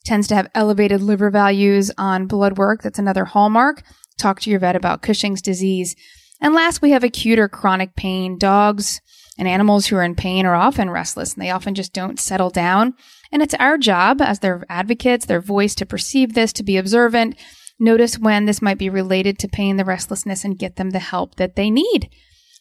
[0.05, 3.84] tends to have elevated liver values on blood work, that's another hallmark.
[4.18, 5.95] Talk to your vet about Cushing's disease.
[6.41, 8.38] And last, we have acute or chronic pain.
[8.38, 9.01] Dogs
[9.38, 12.50] and animals who are in pain are often restless and they often just don't settle
[12.50, 12.94] down.
[13.32, 17.36] And it's our job as their advocates, their voice to perceive this, to be observant,
[17.80, 21.36] notice when this might be related to pain, the restlessness, and get them the help
[21.36, 22.10] that they need.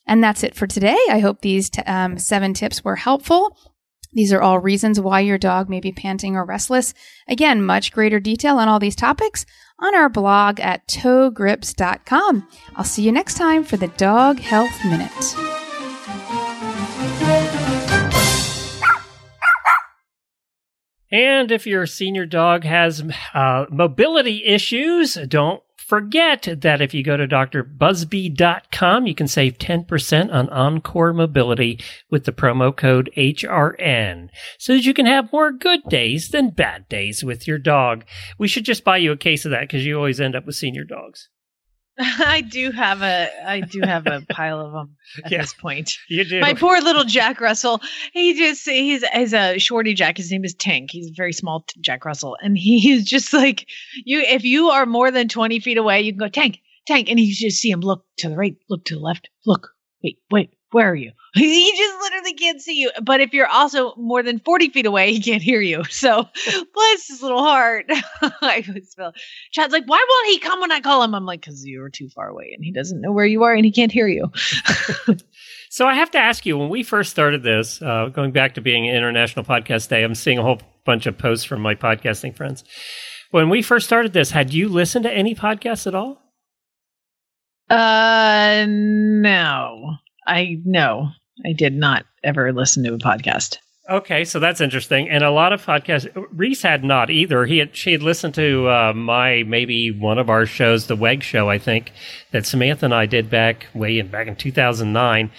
[0.06, 0.98] And that's it for today.
[1.10, 3.56] I hope these t- um, seven tips were helpful.
[4.14, 6.92] These are all reasons why your dog may be panting or restless.
[7.28, 9.46] Again, much greater detail on all these topics
[9.78, 12.48] on our blog at toegrips.com.
[12.76, 15.71] I'll see you next time for the Dog Health Minute.
[21.12, 23.04] And if your senior dog has
[23.34, 30.32] uh, mobility issues, don't forget that if you go to drbuzby.com, you can save 10%
[30.32, 31.78] on Encore Mobility
[32.10, 36.88] with the promo code HRN so that you can have more good days than bad
[36.88, 38.06] days with your dog.
[38.38, 40.56] We should just buy you a case of that because you always end up with
[40.56, 41.28] senior dogs.
[41.98, 45.40] I do have a I do have a pile of them at Yeah.
[45.42, 45.98] this point.
[46.08, 46.40] You do.
[46.40, 47.80] My poor little Jack Russell.
[48.12, 50.16] He just he's he's a shorty Jack.
[50.16, 50.90] His name is Tank.
[50.90, 53.66] He's a very small t- Jack Russell, and he's just like
[54.04, 54.20] you.
[54.20, 57.34] If you are more than twenty feet away, you can go Tank, Tank, and you
[57.34, 59.70] just see him look to the right, look to the left, look.
[60.02, 61.12] Wait, wait, where are you?
[61.34, 62.90] He just literally can't see you.
[63.02, 65.82] But if you're also more than forty feet away, he can't hear you.
[65.90, 66.28] So
[66.74, 67.86] bless his little heart.
[68.22, 69.12] I was feel.
[69.52, 71.14] Chad's like, why won't he come when I call him?
[71.14, 73.64] I'm like, because you're too far away, and he doesn't know where you are, and
[73.64, 74.30] he can't hear you.
[75.72, 78.60] So I have to ask you, when we first started this, uh, going back to
[78.60, 82.62] being International Podcast Day, I'm seeing a whole bunch of posts from my podcasting friends.
[83.30, 86.20] When we first started this, had you listened to any podcasts at all?
[87.70, 89.94] Uh, no,
[90.26, 91.10] I no,
[91.44, 93.58] I did not ever listen to a podcast.
[93.90, 95.10] Okay, so that's interesting.
[95.10, 97.46] And a lot of podcasts, Reese had not either.
[97.46, 101.24] He had, she had listened to uh, my maybe one of our shows, the WEG
[101.24, 101.92] show, I think,
[102.30, 105.32] that Samantha and I did back way in back in 2009.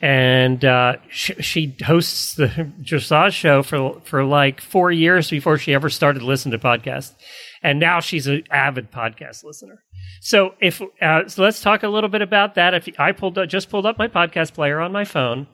[0.00, 2.46] And uh, she, she hosts the
[2.82, 7.12] Dressage show for for like four years before she ever started listening to podcasts.
[7.62, 9.82] And now she's an avid podcast listener.
[10.20, 12.74] So if uh, so, let's talk a little bit about that.
[12.74, 15.46] If I pulled up, just pulled up my podcast player on my phone,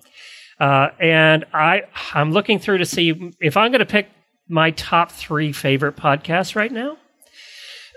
[0.61, 1.83] uh, and I
[2.15, 4.09] I'm looking through to see if I'm going to pick
[4.49, 6.97] my top three favorite podcasts right now.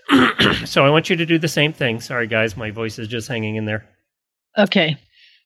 [0.65, 2.01] so I want you to do the same thing.
[2.01, 3.87] Sorry, guys, my voice is just hanging in there.
[4.57, 4.97] Okay,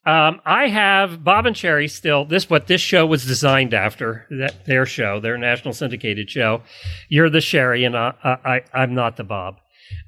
[0.05, 2.25] Um, I have Bob and Sheri still.
[2.25, 4.25] This what this show was designed after.
[4.29, 6.61] That their show, their national syndicated show.
[7.07, 9.59] You're the Sheri, and I, I, I'm not the Bob.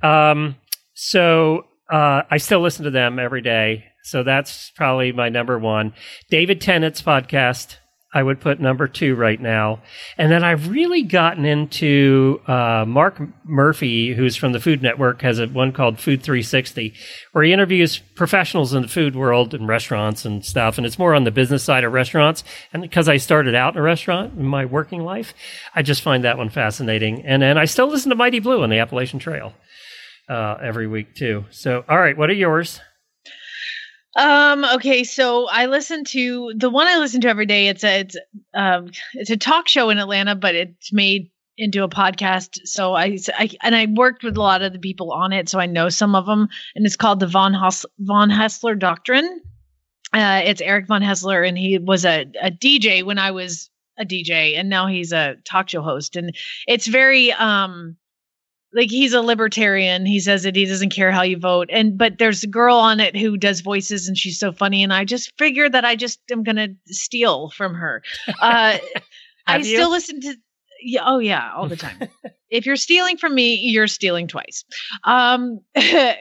[0.01, 0.57] Um,
[0.93, 3.85] so uh, I still listen to them every day.
[4.03, 5.93] So that's probably my number one.
[6.29, 7.77] David Tennant's podcast.
[8.15, 9.81] I would put number two right now.
[10.17, 15.37] And then I've really gotten into uh, Marc Murphy, who's from the Food Network, has
[15.37, 16.93] a one called Food 360,
[17.33, 20.77] where he interviews professionals in the food world and restaurants and stuff.
[20.77, 22.45] And it's more on the business side of restaurants.
[22.71, 25.33] And because I started out in a restaurant in my working life,
[25.75, 27.25] I just find that one fascinating.
[27.25, 29.51] And then I still listen to Mighty Blue on the Appalachian Trail
[30.29, 31.43] uh, every week too.
[31.49, 32.79] So, all right, what are yours?
[34.15, 34.63] Um.
[34.75, 35.03] Okay.
[35.03, 37.67] So I listen to the one I listen to every day.
[37.67, 38.17] It's a it's
[38.53, 42.59] um it's a talk show in Atlanta, but it's made into a podcast.
[42.65, 45.59] So I, I and I worked with a lot of the people on it, so
[45.59, 46.47] I know some of them.
[46.75, 49.41] And it's called the von Hus- von Haessler Doctrine.
[50.13, 54.05] Uh, it's Eric von Haessler, and he was a, a DJ when I was a
[54.05, 56.15] DJ, and now he's a talk show host.
[56.15, 56.35] And
[56.67, 57.97] it's very um
[58.75, 60.05] like he's a libertarian.
[60.05, 61.69] He says that he doesn't care how you vote.
[61.71, 64.83] And but there's a girl on it who does voices and she's so funny.
[64.83, 68.03] And I just figured that I just am gonna steal from her.
[68.41, 68.77] Uh
[69.47, 69.63] I you?
[69.63, 70.35] still listen to
[70.81, 71.97] yeah, oh yeah, all the time.
[72.49, 74.65] if you're stealing from me, you're stealing twice.
[75.03, 76.17] Um I,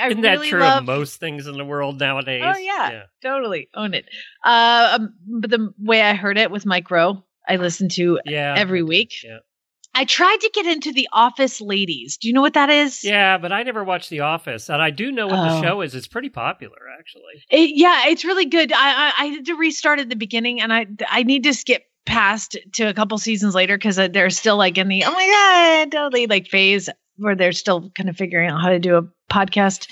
[0.00, 2.44] I Isn't really that true love of most things in the world nowadays?
[2.46, 4.06] Oh yeah, totally own it.
[4.44, 8.54] Uh, um, but the way I heard it with Mike Rowe, I listen to Yeah.
[8.56, 9.12] every week.
[9.24, 9.38] Yeah.
[9.94, 12.16] I tried to get into the Office Ladies.
[12.16, 13.02] Do you know what that is?
[13.04, 15.62] Yeah, but I never watched The Office, and I do know what the Oh.
[15.62, 15.94] show is.
[15.94, 17.42] It's pretty popular, actually.
[17.50, 18.72] It, yeah, it's really good.
[18.72, 18.76] I,
[19.08, 22.56] I I had to restart at the beginning, and I I need to skip past
[22.72, 25.92] to a couple seasons later because uh, they're still like in the oh my god
[25.92, 26.88] totally like phase
[27.20, 29.88] where they're still kind of figuring out how to do a podcast.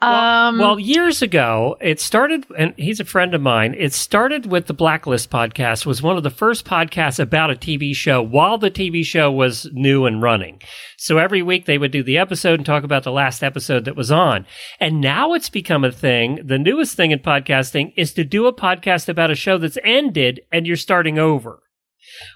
[0.00, 3.74] Um, well, years ago, it started, and he's a friend of mine.
[3.76, 5.84] It started with the Blacklist podcast.
[5.84, 9.68] Was one of the first podcasts about a TV show while the TV show was
[9.72, 10.62] new and running.
[10.96, 13.96] So every week they would do the episode and talk about the last episode that
[13.96, 14.46] was on.
[14.78, 16.40] And now it's become a thing.
[16.44, 20.40] The newest thing in podcasting is to do a podcast about a show that's ended
[20.52, 21.60] and you're starting over.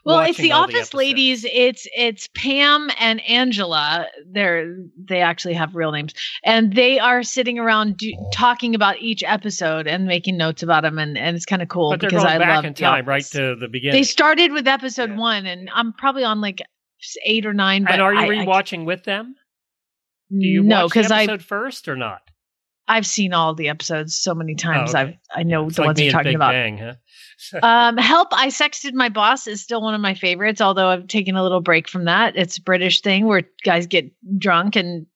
[0.05, 0.95] Well, it's the Office episodes.
[0.95, 1.47] Ladies.
[1.51, 4.07] It's it's Pam and Angela.
[4.31, 6.15] They're they actually have real names,
[6.45, 10.99] and they are sitting around do, talking about each episode and making notes about them,
[10.99, 13.57] and, and it's kind of cool But because I back love in time, right to
[13.57, 13.99] the beginning.
[13.99, 16.63] They started with episode one, and I'm probably on like
[17.25, 17.85] eight or nine.
[17.85, 19.35] But and are you I- I- rewatching with them?
[20.31, 22.23] Do you no, watch the because I episode first or not?
[22.89, 24.95] I've seen all the episodes so many times.
[24.95, 25.19] Oh, okay.
[25.35, 26.53] I've I know It's the like ones you're talking Big about.
[26.53, 26.95] Bang, huh?
[27.63, 31.37] um, Help, I Sexted My Boss is still one of my favorites, although I've taken
[31.37, 32.37] a little break from that.
[32.37, 35.07] It's a British thing where guys get drunk and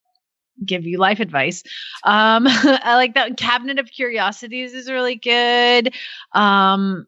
[0.64, 1.62] give you life advice.
[2.04, 3.36] Um, I like that.
[3.36, 5.94] Cabinet of Curiosities is really good.
[6.32, 7.06] Um,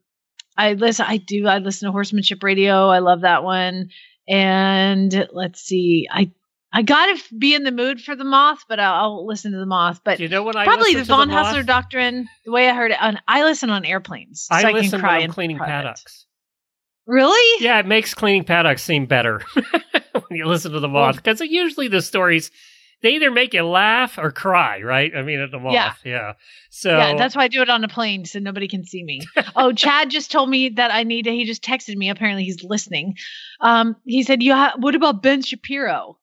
[0.57, 2.89] I listen, I do, I listen to Horsemanship Radio.
[2.89, 3.91] I love that one.
[4.29, 6.31] And let's see, I,
[6.79, 9.67] I gotta be in the mood for the moth, but I'll, I'll listen to the
[9.67, 10.01] moth.
[10.05, 11.67] But you know what I probably the Von The Moth?
[11.67, 12.29] Doctrine.
[12.45, 14.43] The way I heard it, on, I listen on airplanes.
[14.43, 15.73] So I, I, listen when I'm cleaning private.
[15.73, 16.27] paddocks.
[17.05, 17.65] Really?
[17.65, 19.43] Yeah, it makes cleaning paddocks seem better
[20.13, 22.53] when you listen to the moth because usually the stories
[23.03, 25.11] they either make you laugh or cry, right?
[25.17, 25.95] I mean, at the moth, Yeah.
[26.05, 26.33] yeah.
[26.71, 29.23] So yeah, that's why I do it on a plane so nobody can see me.
[29.57, 31.33] oh, Chad just told me that I need to.
[31.33, 32.09] He just texted me.
[32.09, 33.17] Apparently, he's listening.
[33.61, 36.19] Um, he said, "You ha- what about Ben Shapiro?"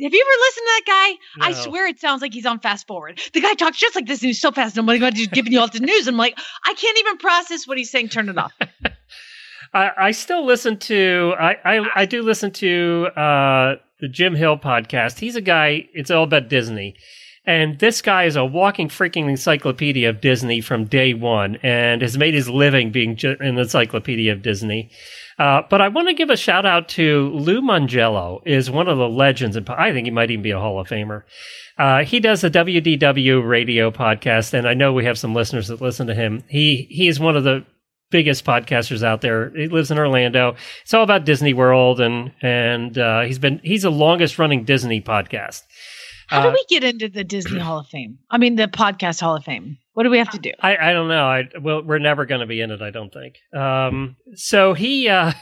[0.00, 1.46] Have you ever listened to that guy?
[1.46, 3.20] I swear it sounds like he's on fast forward.
[3.34, 4.78] The guy talks just like this and he's so fast.
[4.78, 6.08] I'm like, just giving you all the news.
[6.08, 8.08] I'm like, I can't even process what he's saying.
[8.08, 8.52] Turn it off.
[9.74, 14.58] I, I still listen to I, I I do listen to uh the Jim Hill
[14.58, 15.18] podcast.
[15.18, 15.88] He's a guy.
[15.92, 16.96] It's all about Disney.
[17.44, 22.16] And this guy is a walking freaking encyclopedia of Disney from day one and has
[22.16, 24.90] made his living being an encyclopedia of Disney.
[25.40, 28.96] Uh, but I want to give a shout out to Lou Mongello is one of
[28.96, 29.56] the legends.
[29.56, 31.24] And I think he might even be a Hall of Famer.
[31.76, 34.54] Uh, he does the WDW radio podcast.
[34.54, 36.44] And I know we have some listeners that listen to him.
[36.48, 37.66] He, he is one of the
[38.12, 39.50] biggest podcasters out there.
[39.56, 40.54] He lives in Orlando.
[40.82, 45.00] It's all about Disney World and, and, uh, he's been, he's the longest running Disney
[45.00, 45.62] podcast.
[46.32, 48.18] How Uh, do we get into the Disney Hall of Fame?
[48.30, 49.76] I mean, the podcast Hall of Fame.
[49.92, 50.52] What do we have to do?
[50.60, 51.24] I, I don't know.
[51.26, 52.80] I well, we're never going to be in it.
[52.80, 53.34] I don't think.
[53.54, 55.34] Um, so he, uh, I'm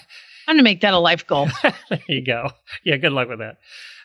[0.55, 1.49] going to make that a life goal.
[1.89, 2.51] there you go.
[2.85, 3.59] Yeah, good luck with that.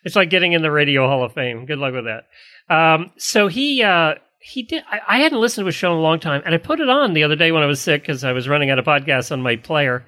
[0.03, 1.65] It's like getting in the Radio Hall of Fame.
[1.65, 2.27] Good luck with that.
[2.69, 4.83] Um, so he, uh, he did.
[4.91, 6.89] I, I hadn't listened to his show in a long time, and I put it
[6.89, 9.31] on the other day when I was sick because I was running out of podcasts
[9.31, 10.05] on my player.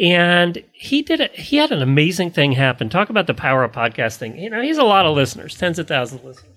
[0.00, 1.34] And he did it.
[1.34, 2.88] He had an amazing thing happen.
[2.88, 4.40] Talk about the power of podcasting.
[4.40, 6.52] You know, he's a lot of listeners, tens of thousands of listeners.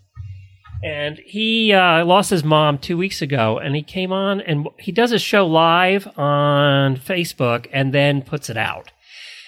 [0.84, 4.92] And he uh, lost his mom two weeks ago, and he came on and he
[4.92, 8.92] does a show live on Facebook and then puts it out.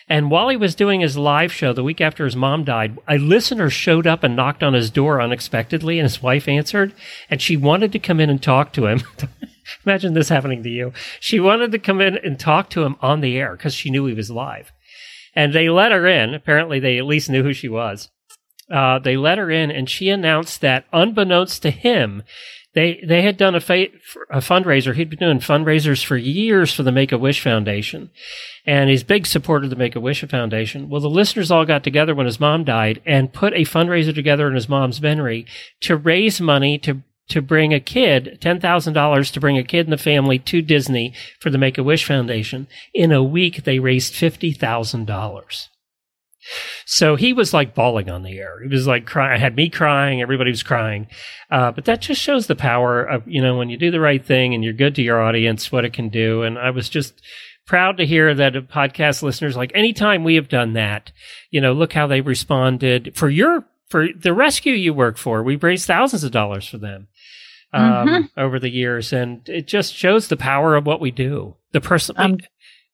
[0.10, 3.18] And while he was doing his live show the week after his mom died, a
[3.18, 6.94] listener showed up and knocked on his door unexpectedly, and his wife answered,
[7.30, 9.02] and she wanted to come in and talk to him.
[9.86, 10.92] Imagine this happening to you.
[11.20, 14.06] She wanted to come in and talk to him on the air because she knew
[14.06, 14.72] he was live.
[15.36, 16.34] And they let her in.
[16.34, 18.10] Apparently, they at least knew who she was
[18.72, 22.24] uh, they let her in, and she announced that, unbeknownst to him,
[22.74, 23.88] they they had done a, fa-
[24.30, 24.96] a fundraiser.
[24.96, 28.10] He'd been doing fundraisers for years for the Make a Wish Foundation,
[28.66, 30.90] and he's big supporter of the Make a Wish Foundation.
[30.90, 34.48] Well, the listeners all got together when his mom died and put a fundraiser together
[34.48, 35.46] in his mom's memory
[35.82, 39.86] to raise money to to bring a kid ten thousand dollars to bring a kid
[39.86, 42.68] in the family to Disney for the Make a Wish Foundation.
[42.94, 45.70] In a week, they raised fifty thousand dollars.
[46.86, 48.62] So he was like bawling on the air.
[48.62, 51.08] He was like crying, I had me crying, everybody was crying.
[51.50, 54.24] Uh, but that just shows the power of, you know, when you do the right
[54.26, 56.44] thing and you're good to your audience, what it can do.
[56.44, 57.22] And I was just
[57.66, 61.12] proud to hear that podcast listeners, like anytime we have done that,
[61.50, 65.42] you know, look how they responded for your, for the rescue you work for.
[65.44, 67.08] We've raised thousands of dollars for them.
[67.76, 68.40] Um, Mm-hmm.
[68.40, 71.56] over the years, and it just shows the power of what we do.
[71.72, 72.38] The person, Um,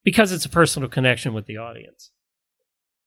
[0.04, 2.10] because it's a personal connection with the audience.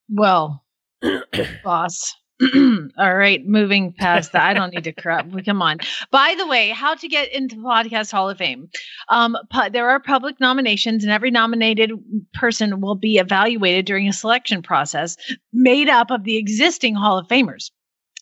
[0.10, 0.64] Well,
[1.64, 2.14] boss.
[2.98, 4.44] All right, moving past that.
[4.44, 5.28] I don't need to crap.
[5.46, 5.78] Come on.
[6.12, 8.70] By the way, how to get into Podcast Hall of Fame?
[9.10, 9.38] Um,
[9.72, 11.92] there are public nominations, and every nominated
[12.34, 15.16] person will be evaluated during a selection process
[15.54, 17.72] made up of the existing Hall of Famers.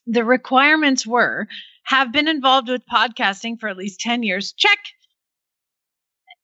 [0.08, 1.48] The requirements were
[1.84, 4.54] have been involved with podcasting for at least 10 years.
[4.54, 4.78] Check.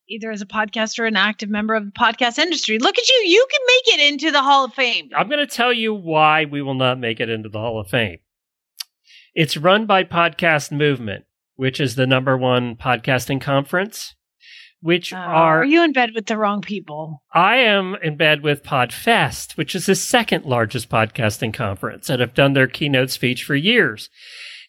[0.10, 2.80] Either as a podcaster or an active member of the podcast industry.
[2.80, 3.16] Look at you.
[3.26, 5.10] You can make it into the Hall of Fame.
[5.16, 7.90] I'm going to tell you why we will not make it into the Hall of
[7.90, 8.20] Fame.
[9.36, 14.16] It's run by Podcast Movement, which is the number one podcasting conference,
[14.80, 17.22] which Uh, are are you in bed with the wrong people?
[17.34, 22.34] I am in bed with Podfest, which is the second largest podcasting conference and have
[22.34, 24.10] done their keynote speech for years.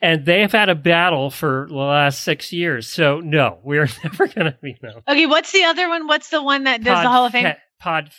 [0.00, 2.88] And they have had a battle for the last six years.
[2.88, 5.00] So no, we're never going to be no.
[5.08, 6.06] Okay, what's the other one?
[6.06, 7.54] What's the one that does the Hall of Fame?
[7.80, 8.10] Pod,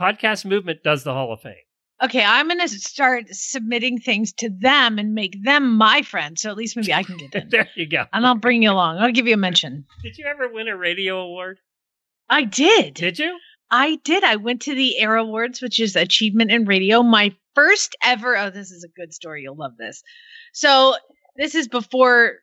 [0.00, 1.54] podcast movement does the Hall of Fame.
[2.02, 6.42] Okay, I'm going to start submitting things to them and make them my friends.
[6.42, 7.48] So at least maybe I can get in.
[7.50, 8.04] There you go.
[8.12, 8.98] and I'll bring you along.
[8.98, 9.84] I'll give you a mention.
[10.02, 11.58] Did you ever win a radio award?
[12.28, 12.94] I did.
[12.94, 13.38] Did you?
[13.70, 14.22] I did.
[14.24, 17.02] I went to the Air Awards, which is Achievement in Radio.
[17.02, 18.36] My first ever.
[18.36, 19.42] Oh, this is a good story.
[19.42, 20.02] You'll love this.
[20.52, 20.94] So
[21.38, 22.34] this is before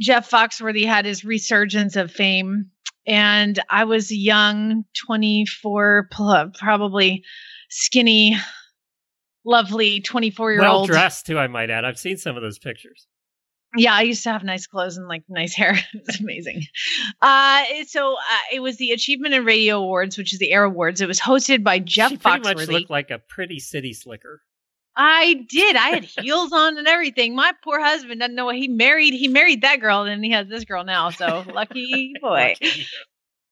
[0.00, 2.70] Jeff Foxworthy had his resurgence of fame,
[3.06, 6.08] and I was young, 24,
[6.54, 7.24] probably
[7.68, 8.36] skinny,
[9.44, 10.68] lovely 24 year old.
[10.68, 11.84] Well dressed too, I might add.
[11.84, 13.06] I've seen some of those pictures.
[13.74, 15.74] Yeah, I used to have nice clothes and like nice hair.
[15.74, 16.62] it was amazing.
[17.20, 21.00] Uh, so uh, it was the Achievement in Radio Awards, which is the Air Awards.
[21.00, 24.42] It was hosted by Jeff she pretty much looked like a pretty city slicker.
[24.96, 25.76] I did.
[25.76, 27.34] I had heels on and everything.
[27.34, 29.14] My poor husband doesn't know what he married.
[29.14, 31.10] He married that girl, and he has this girl now.
[31.10, 32.54] So lucky boy.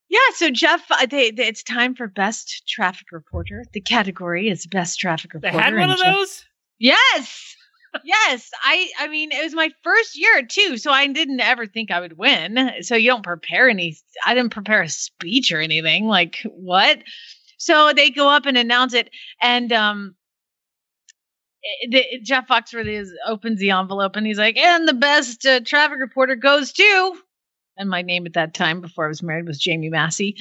[0.09, 0.18] Yeah.
[0.34, 3.64] So Jeff, uh, they, they- it's time for best traffic reporter.
[3.72, 5.57] The category is best traffic reporter.
[5.57, 6.45] They had one of Jeff- those?
[6.78, 7.57] Yes.
[8.05, 8.51] yes.
[8.62, 12.01] I I mean, it was my first year too, so I didn't ever think I
[12.01, 12.70] would win.
[12.82, 16.07] So you don't prepare any I didn't prepare a speech or anything.
[16.07, 16.99] Like, what?
[17.59, 19.11] So they go up and announce it
[19.41, 20.14] and um
[21.62, 25.99] it- Jeff Foxworthy is, opens the envelope and he's like, and the best uh, traffic
[26.00, 27.14] reporter goes to,
[27.76, 30.37] and my name at that time before I was married was Jamie Massey,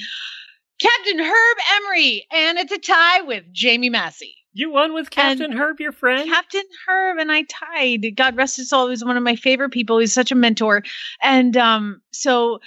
[0.80, 4.34] Captain Herb Emery, and it's a tie with Jamie Massey.
[4.52, 6.28] You won with Captain Herb, your friend?
[6.28, 8.04] Captain Herb and I tied.
[8.16, 8.86] God rest his soul.
[8.86, 9.98] He was one of my favorite people.
[9.98, 10.82] He's such a mentor.
[11.22, 12.58] And um, so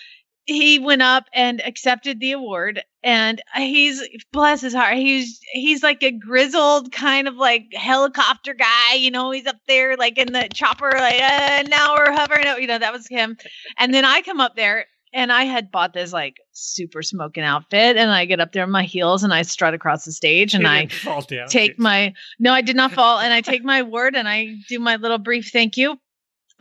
[0.46, 2.84] he went up and accepted the award.
[3.06, 4.02] And he's
[4.32, 4.96] bless his heart.
[4.96, 8.94] He's he's like a grizzled kind of like helicopter guy.
[8.96, 12.46] You know, he's up there like in the chopper, like uh, now we're hovering.
[12.62, 13.38] You know, that was him.
[13.78, 17.98] And then I come up there and I had bought this like super smoking outfit,
[17.98, 20.66] and I get up there in my heels and I strut across the stage and
[20.68, 21.48] I fall down.
[21.48, 24.80] take my no i did not fall and i take my word and i do
[24.80, 25.98] my little brief thank you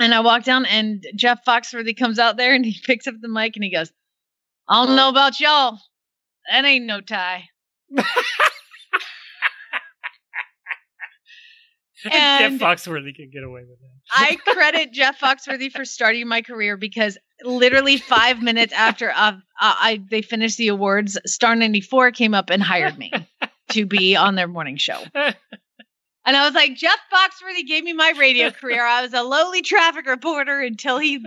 [0.03, 3.29] and i walk down and jeff foxworthy comes out there and he picks up the
[3.29, 3.91] mic and he goes
[4.69, 5.79] i don't know about y'all.
[6.51, 7.45] That ain't no tie.
[12.11, 13.91] And Jeff Foxworthy can get away with that.
[14.13, 20.03] i credit jeff foxworthy for starting my career because literally five minutes after uh, I,
[20.11, 23.13] they finished the awards star 94 came up and hired me
[23.71, 25.01] to be on their morning show
[26.25, 28.85] And I was like, Jeff Foxworthy gave me my radio career.
[28.85, 31.25] I was a lowly traffic reporter until he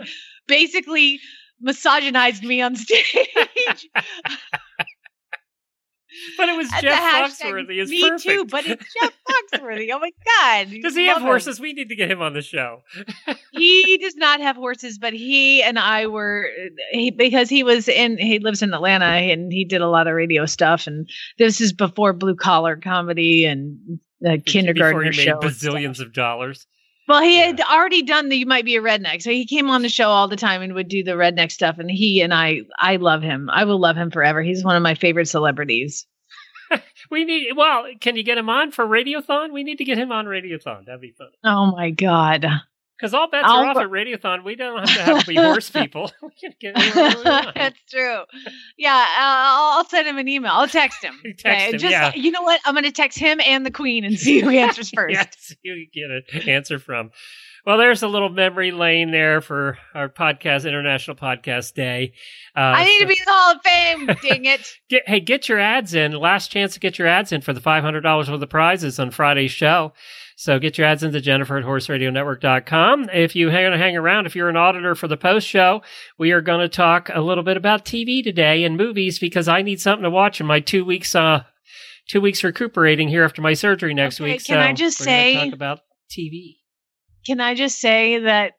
[0.47, 1.19] basically
[1.61, 3.89] misogynized me on stage.
[6.37, 6.99] But it was That's Jeff
[7.41, 7.81] Foxworthy.
[7.81, 8.23] Is me perfect.
[8.23, 9.89] too, but it's Jeff Foxworthy.
[9.93, 10.73] Oh my god!
[10.81, 11.23] Does he have him.
[11.23, 11.59] horses?
[11.59, 12.83] We need to get him on the show.
[13.51, 16.47] he does not have horses, but he and I were
[16.91, 20.13] he, because he was in he lives in Atlanta and he did a lot of
[20.13, 23.77] radio stuff and this is before blue collar comedy and
[24.25, 25.39] the kindergarten he show.
[25.39, 26.67] bazillions of dollars.
[27.07, 29.83] Well, he had already done the You Might Be a Redneck, so he came on
[29.83, 31.77] the show all the time and would do the redneck stuff.
[31.77, 33.47] And he and I, I love him.
[33.51, 34.41] I will love him forever.
[34.41, 36.07] He's one of my favorite celebrities.
[37.11, 37.53] We need.
[37.55, 39.53] Well, can you get him on for Radiothon?
[39.53, 40.85] We need to get him on Radiothon.
[40.85, 41.27] That'd be fun.
[41.43, 42.47] Oh my god!
[42.97, 44.45] Because all bets I'll are off at Radiothon.
[44.45, 46.11] We don't have to have to be horse people.
[46.21, 47.51] we can get anyone we want.
[47.55, 48.23] That's true.
[48.77, 50.51] Yeah, uh, I'll, I'll send him an email.
[50.53, 51.19] I'll text him.
[51.37, 52.13] Text him, just yeah.
[52.15, 52.61] you know what?
[52.65, 55.13] I'm going to text him and the Queen and see who answers first.
[55.13, 55.25] Yeah.
[55.25, 57.11] yes, you get an answer from.
[57.65, 62.13] Well, there's a little memory lane there for our podcast, International Podcast Day.
[62.55, 64.05] Uh, I need to be in the Hall of Fame.
[64.21, 64.71] dang it!
[64.87, 66.11] Get, hey, get your ads in.
[66.11, 69.51] Last chance to get your ads in for the $500 worth of prizes on Friday's
[69.51, 69.93] show.
[70.37, 73.09] So get your ads into Jennifer at horseradionetwork.com.
[73.13, 75.81] If you hang, hang around, if you're an auditor for the post show,
[76.17, 79.61] we are going to talk a little bit about TV today and movies because I
[79.61, 81.43] need something to watch in my two weeks, uh,
[82.09, 84.45] two weeks recuperating here after my surgery next Okay, week.
[84.45, 85.79] can I just say- talk about
[86.11, 86.57] TV.
[87.25, 88.53] Can I just say that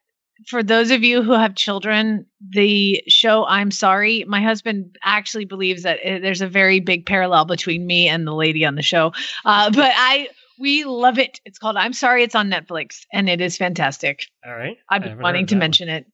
[0.49, 5.83] for those of you who have children, the show I'm Sorry, my husband actually believes
[5.83, 9.13] that uh, there's a very big parallel between me and the lady on the show.
[9.45, 10.27] Uh, but I,
[10.59, 11.39] we love it.
[11.45, 12.23] It's called I'm Sorry.
[12.23, 14.23] It's on Netflix and it is fantastic.
[14.45, 14.77] All right.
[14.89, 15.59] I've been wanting to that one.
[15.59, 16.05] mention it.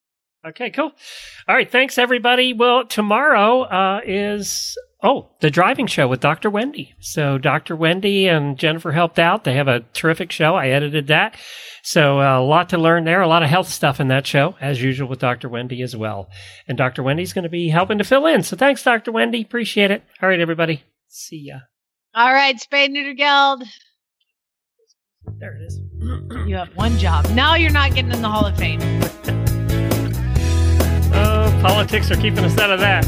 [0.46, 0.92] Okay, cool.
[1.48, 2.52] All right, thanks everybody.
[2.52, 6.50] Well, tomorrow uh, is oh the driving show with Dr.
[6.50, 6.94] Wendy.
[7.00, 7.78] So Dr.
[7.78, 9.46] Wendy and Jennifer helped out.
[9.46, 10.56] They have a terrific show.
[10.56, 11.38] I edited that,
[11.82, 13.22] so uh, a lot to learn there.
[13.22, 15.48] A lot of health stuff in that show, as usual with Dr.
[15.48, 16.30] Wendy as well.
[16.68, 17.04] And Dr.
[17.04, 18.44] Wendy's going to be helping to fill in.
[18.44, 19.14] So thanks, Dr.
[19.14, 19.44] Wendy.
[19.44, 20.04] Appreciate it.
[20.22, 20.84] All right, everybody.
[21.08, 21.60] See ya.
[22.14, 23.64] All right, Spade Neuter Guild.
[25.40, 25.80] There it is.
[26.48, 27.26] You have one job.
[27.30, 28.82] Now you're not getting in the Hall of Fame.
[31.16, 33.06] Oh, politics are keeping us out of that.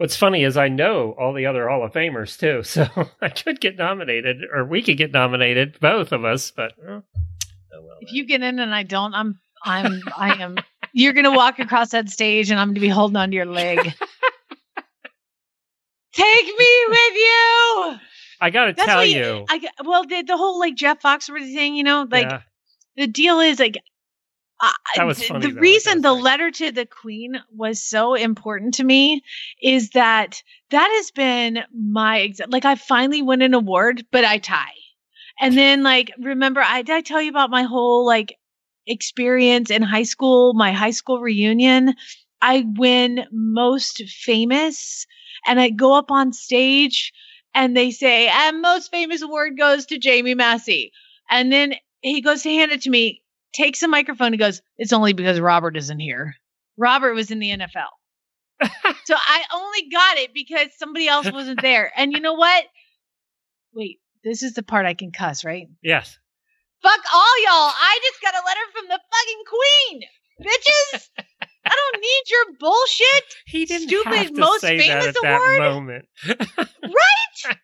[0.00, 2.88] What's funny is I know all the other Hall of Famers too, so
[3.20, 6.50] I could get nominated, or we could get nominated, both of us.
[6.50, 7.02] But oh,
[7.70, 7.98] well.
[8.00, 10.56] If you get in and I don't, I'm, I'm, I am.
[10.92, 13.78] You're gonna walk across that stage, and I'm gonna be holding onto your leg.
[16.12, 17.96] Take me with you.
[18.40, 21.54] I got to That's tell what you, I well, the the whole like Jeff Foxworthy
[21.54, 22.40] thing, you know, like yeah,
[22.96, 23.76] the deal is like.
[24.62, 28.74] I That was funny, the though, reason the letter to the queen was so important
[28.74, 29.22] to me
[29.62, 34.36] is that that has been my exa- like I finally win an award, but I
[34.36, 34.74] tie.
[35.40, 38.36] And then like remember I did I tell you about my whole like
[38.90, 41.94] experience in high school, my high school reunion.
[42.42, 45.06] I win most famous
[45.46, 47.12] and I go up on stage
[47.54, 50.92] and they say, and most famous award goes to Jamie Massey.
[51.30, 53.22] And then he goes to hand it to me,
[53.52, 56.34] takes the microphone and goes, It's only because Robert isn't here.
[56.76, 57.88] Robert was in the NFL.
[59.04, 61.92] so I only got it because somebody else wasn't there.
[61.96, 62.64] And you know what?
[63.72, 65.66] Wait, this is the part I can cuss, right?
[65.82, 66.18] yes.
[66.82, 67.72] Fuck all y'all.
[67.76, 70.02] I just got a letter from the fucking queen.
[70.40, 71.08] Bitches.
[71.66, 73.24] I don't need your bullshit.
[73.46, 75.54] He didn't Stupid have to most say famous that at award.
[75.54, 76.04] that moment.
[76.82, 77.56] Right?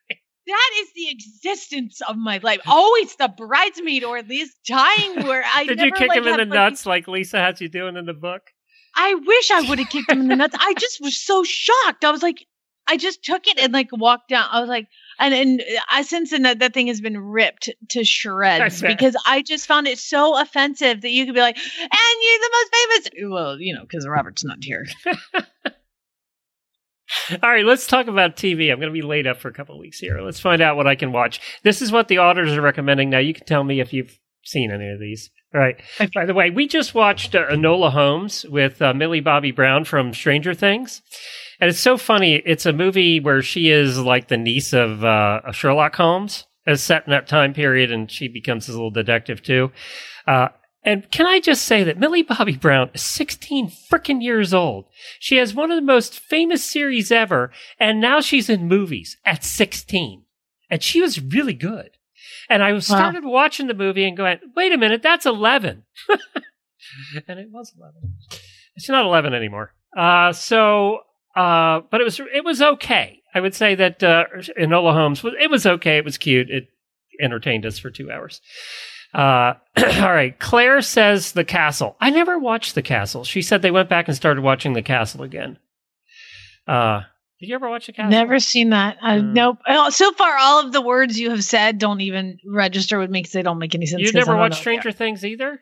[0.47, 2.61] That is the existence of my life.
[2.67, 6.27] Always the bridesmaid or at least dying where I Did never, you kick like, him
[6.29, 8.43] in the nuts like Lisa had you doing in the book?
[8.95, 10.57] I wish I would have kicked him in the nuts.
[10.59, 12.05] I just was so shocked.
[12.05, 12.47] I was like,
[12.87, 14.47] I just took it and like walked down.
[14.51, 14.87] I was like,
[15.19, 19.17] and and uh, I since then that, that thing has been ripped to shreds because
[19.27, 22.75] I just found it so offensive that you could be like, and you're the most
[22.75, 23.31] famous.
[23.31, 24.87] Well, you know, because Robert's not here.
[27.43, 28.71] All right, let's talk about TV.
[28.71, 30.21] I'm going to be laid up for a couple of weeks here.
[30.21, 31.41] Let's find out what I can watch.
[31.63, 33.11] This is what the auditors are recommending.
[33.11, 35.31] Now, you can tell me if you've seen any of these.
[35.57, 35.81] Right.
[36.15, 40.13] By the way, we just watched uh, Enola Holmes with uh, Millie Bobby Brown from
[40.13, 41.01] Stranger Things.
[41.59, 42.35] And it's so funny.
[42.45, 46.45] It's a movie where she is like the niece of uh, Sherlock Holmes.
[46.67, 49.73] It's set in that time period, and she becomes his little detective too.
[50.27, 50.49] Uh,
[50.83, 54.85] and can I just say that Millie Bobby Brown is 16 freaking years old.
[55.19, 57.51] She has one of the most famous series ever,
[57.81, 60.23] and now she's in movies at 16.
[60.69, 61.96] And she was really good.
[62.49, 62.97] And I was Wow.
[62.99, 65.83] started watching the movie and going, wait a minute, that's 11.
[67.29, 67.95] and it was 11.
[68.77, 69.73] It's not 11 anymore.
[69.97, 71.01] Uh, so,
[71.35, 73.21] uh, but it was it was okay.
[73.35, 74.25] I would say that uh,
[74.59, 75.97] Enola Holmes was it was okay.
[75.99, 76.51] It was cute.
[76.51, 76.69] It
[77.21, 78.41] entertained us for two hours.
[79.15, 80.39] Uh, all right.
[80.39, 81.97] Claire says The Castle.
[82.01, 83.25] I never watched The Castle.
[83.25, 85.59] She said they went back and started watching The Castle again.
[86.67, 87.03] Uh,
[87.41, 88.11] did you ever watch The Castle?
[88.11, 88.97] Never seen that.
[89.03, 89.33] Uh, Mm.
[89.33, 89.59] Nope.
[89.67, 93.21] Uh, So far, all of the words you have said don't even register with me
[93.21, 94.03] because they don't make any sense.
[94.03, 94.93] You never watched know what they Stranger.
[94.93, 95.61] Things either?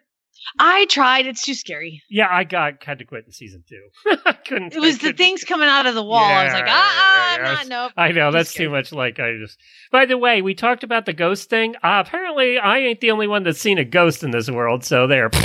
[0.58, 1.26] I tried.
[1.26, 2.02] It's too scary.
[2.10, 4.16] Yeah, I got had to quit in season two.
[4.26, 4.74] I couldn't.
[4.74, 6.22] It was the things coming out of the wall.
[6.22, 7.48] I was like, ah, ah, yeah, yeah.
[7.48, 7.84] I'm not.
[7.86, 7.92] Nope.
[7.96, 8.92] I know that's too much.
[8.92, 9.58] Like I just.
[9.90, 11.76] By the way, we talked about the ghost thing.
[11.76, 14.84] Uh, apparently, I ain't the only one that's seen a ghost in this world.
[14.84, 15.30] So there.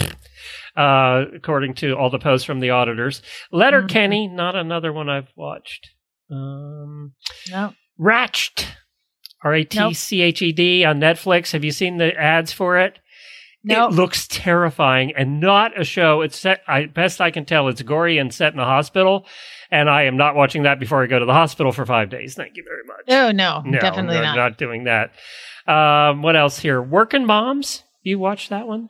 [0.77, 3.89] Uh, according to all the posts from the auditors, Letter Mhm.
[3.89, 5.89] Kenny, not another one I've watched.
[6.31, 7.13] Um,
[7.49, 7.73] No.
[7.99, 8.65] Ratched,
[9.43, 11.51] R A T C H E D on Netflix.
[11.51, 12.99] Have you seen the ads for it?
[13.61, 13.87] No.
[13.87, 16.21] It looks terrifying and not a show.
[16.21, 19.25] It's set, I best I can tell, it's gory and set in a hospital.
[19.69, 22.35] And I am not watching that before I go to the hospital for five days.
[22.35, 23.03] Thank you very much.
[23.09, 24.35] Oh no, No, definitely no, not.
[24.35, 25.11] not doing that.
[25.67, 26.81] Um, what else here?
[26.81, 27.83] Working Moms.
[28.01, 28.89] You watch that one?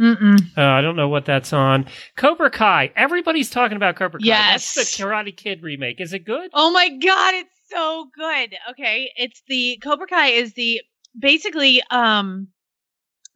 [0.00, 1.86] Uh, I don't know what that's on.
[2.16, 2.92] Cobra Kai.
[2.96, 4.26] Everybody's talking about Cobra Kai.
[4.26, 4.74] Yes.
[4.74, 6.00] That's the Karate Kid remake.
[6.00, 6.50] Is it good?
[6.54, 8.54] Oh my god, it's so good.
[8.70, 10.80] Okay, it's the Cobra Kai is the
[11.18, 12.48] basically um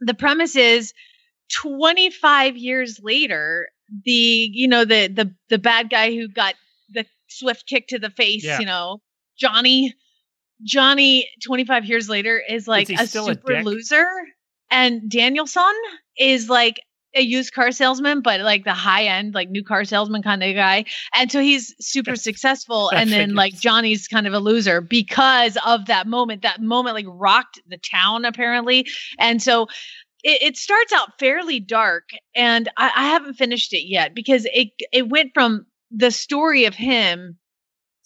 [0.01, 0.93] the premise is
[1.63, 3.69] 25 years later
[4.05, 4.11] the
[4.53, 6.55] you know the the the bad guy who got
[6.91, 8.61] the swift kick to the face, Yeah.
[8.61, 9.01] you know,
[9.39, 9.93] Johnny
[10.63, 13.65] Johnny 25 years later is like he a a super dick?
[13.65, 14.07] loser
[14.71, 15.75] and Daniel-san
[16.19, 16.81] is like
[17.15, 20.55] a used car salesman, but like the high end, like new car salesman kind of
[20.55, 20.85] guy.
[21.15, 22.91] And so he's super successful.
[22.91, 26.43] And then like Johnny's kind of a loser because of that moment.
[26.43, 28.87] That moment like rocked the town apparently.
[29.19, 29.69] And so
[30.25, 32.11] it, it starts out fairly dark.
[32.35, 36.75] And I, I haven't finished it yet because it it went from the story of
[36.75, 37.39] him.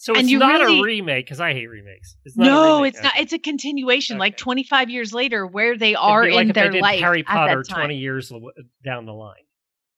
[0.00, 2.16] So And it's you not really- a remake because I hate remakes.
[2.24, 3.18] It's not No, it's not.
[3.18, 7.00] It's a continuation, like 25 years later, where they are like in their life.
[7.00, 8.32] Harry Potter 20 years
[8.84, 9.34] down the line.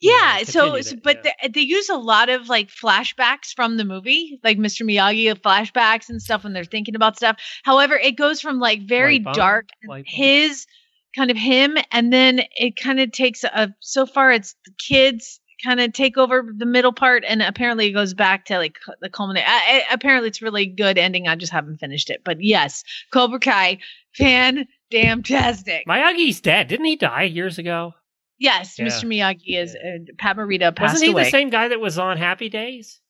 [0.01, 1.33] Yeah, Yeah, so, so- but yeah.
[1.43, 4.87] they, they use a lot of like flashbacks from the movie, like Mr.
[4.87, 7.37] Miyagi of flashbacks and stuff when they're thinking about stuff.
[7.63, 10.67] However, it goes from like very Light dark, Light his
[11.15, 13.75] kind of him, and then it kind of takes a.
[13.81, 17.93] So far, it's the kids kind of take over the middle part, and apparently it
[17.93, 19.45] goes back to like the culminate.
[19.47, 21.29] I, I, apparently, it's really good ending.
[21.29, 23.79] I just haven't finished it, but yes, Cobra Kai,
[24.17, 25.87] fan damn tastic.
[25.87, 26.69] Miyagi's dead.
[26.69, 27.93] Didn't he die years ago?
[28.39, 28.87] Yes, Yeah.
[28.87, 29.05] Mr.
[29.05, 31.25] Miyagi is uh, Pat Morita passed Wasn't he away.
[31.25, 33.01] the same guy that was on Happy Days?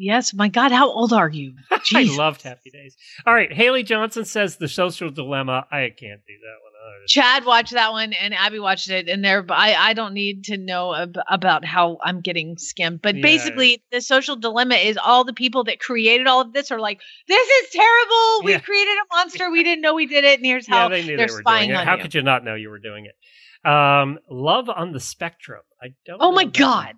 [0.00, 1.54] Yes, my God, how old are you?
[1.94, 2.96] I loved Happy Days.
[3.26, 5.66] All right, Haley Johnson says the social dilemma.
[5.70, 6.67] I can't do that one.
[7.06, 9.44] Chad watched that one and Abby watched it, and there.
[9.50, 13.22] I I don't need to know ab- about how I'm getting skimmed, but Yeah.
[13.22, 17.00] basically, the social dilemma is all the people that created all of this are like,
[17.26, 18.44] "This is terrible.
[18.44, 18.60] We Yeah.
[18.60, 19.50] created a monster.
[19.50, 21.40] We didn't know we did it, and here's yeah, how they knew they're they were
[21.40, 21.80] spying doing it.
[21.80, 23.68] on How you." could you not know you were doing it?
[23.68, 25.62] Um, Love on the Spectrum.
[25.82, 26.18] I don't.
[26.20, 26.86] oh my God.
[26.86, 26.94] one.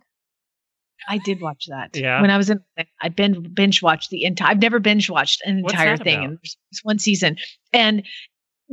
[1.08, 1.96] I did watch that.
[1.96, 2.20] Yeah?
[2.20, 2.60] When I was in,
[3.00, 4.50] I binge binge watched the entire.
[4.50, 6.24] I've never binge watched an What's entire thing, about?
[6.28, 7.36] and there's it's one season.
[7.72, 8.04] And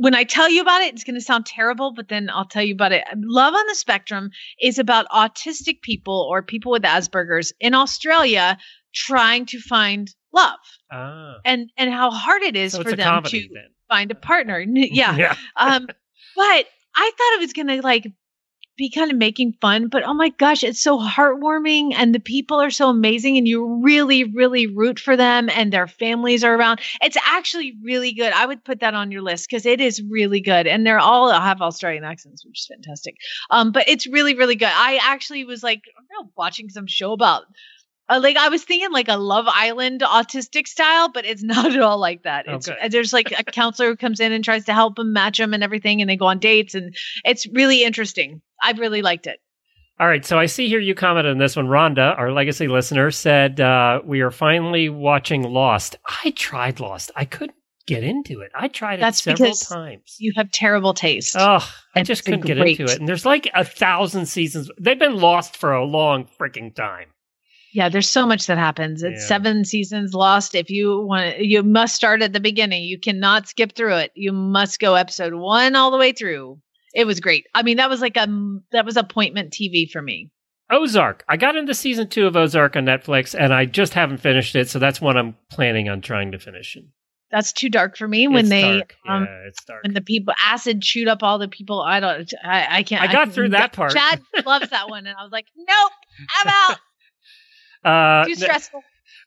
[0.00, 2.62] when I tell you about it, it's going to sound terrible, but then I'll tell
[2.62, 3.02] you about it.
[3.16, 4.30] Love on the Spectrum
[4.62, 8.56] is about autistic people or people with Asperger's in Australia
[8.94, 10.58] trying to find love,
[10.92, 13.64] Ah, and and how hard it is so for them comedy to then.
[13.88, 14.60] find a partner.
[14.60, 15.34] Yeah, yeah.
[15.56, 15.86] um,
[16.36, 16.66] but
[16.96, 18.06] I thought it was gonna like
[18.78, 22.60] be kind of making fun, but oh my gosh, it's so heartwarming and the people
[22.60, 26.80] are so amazing and you really, really root for them and their families are around.
[27.02, 28.32] It's actually really good.
[28.32, 30.68] I would put that on your list because it is really good.
[30.68, 33.16] And they're all have Australian accents, which is fantastic.
[33.50, 34.70] Um, but it's really, really good.
[34.72, 35.82] I actually was like,
[36.20, 37.44] know, watching some show about
[38.08, 41.80] uh, like I was thinking like a Love Island autistic style, but it's not at
[41.80, 42.46] all like that.
[42.46, 45.38] It's uh, there's like a counselor who comes in and tries to help them match
[45.38, 48.40] them and everything, and they go on dates, and it's really interesting.
[48.62, 49.40] I really liked it.
[50.00, 51.66] All right, so I see here you commented on this one.
[51.66, 55.96] Rhonda, our legacy listener, said uh, we are finally watching Lost.
[56.24, 57.10] I tried Lost.
[57.16, 57.56] I couldn't
[57.88, 58.52] get into it.
[58.54, 60.16] I tried it That's several because times.
[60.18, 61.34] You have terrible taste.
[61.36, 62.78] Oh, I just couldn't get great.
[62.78, 63.00] into it.
[63.00, 64.70] And there's like a thousand seasons.
[64.78, 67.08] They've been lost for a long freaking time.
[67.78, 69.02] Yeah, there's so much that happens.
[69.04, 69.26] It's Yeah.
[69.28, 70.54] seven seasons lost.
[70.56, 72.82] If you want, you must start at the beginning.
[72.82, 74.10] You cannot skip through it.
[74.16, 76.58] You must go episode one all the way through.
[76.94, 77.46] It was great.
[77.54, 78.26] I mean, that was like a
[78.72, 80.30] that was appointment TV for me.
[80.70, 81.24] Ozark.
[81.28, 84.68] I got into season two of Ozark on Netflix, and I just haven't finished it.
[84.68, 86.76] So that's one I'm planning on trying to finish.
[87.30, 88.26] That's too dark for me.
[88.26, 89.82] When It's they um yeah, it's dark.
[89.84, 91.80] when the people acid shoot up all the people.
[91.80, 92.32] I don't.
[92.42, 93.02] I, I can't.
[93.02, 93.92] I got can- through that part.
[93.92, 95.92] Chad loves that one, and I was like, nope,
[96.42, 96.78] I'm out.
[97.84, 98.82] Uh, Too stressful.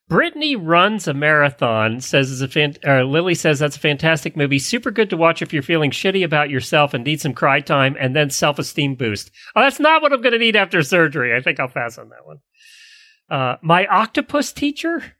[0.09, 2.01] Brittany runs a marathon.
[2.01, 4.59] Says it's a fan- uh, Lily says that's a fantastic movie.
[4.59, 7.95] Super good to watch if you're feeling shitty about yourself and need some cry time,
[7.99, 9.31] and then self esteem boost.
[9.55, 11.33] Oh, that's not what I'm going to need after surgery.
[11.35, 12.37] I think I'll pass on that one.
[13.29, 15.01] Uh, my octopus teacher.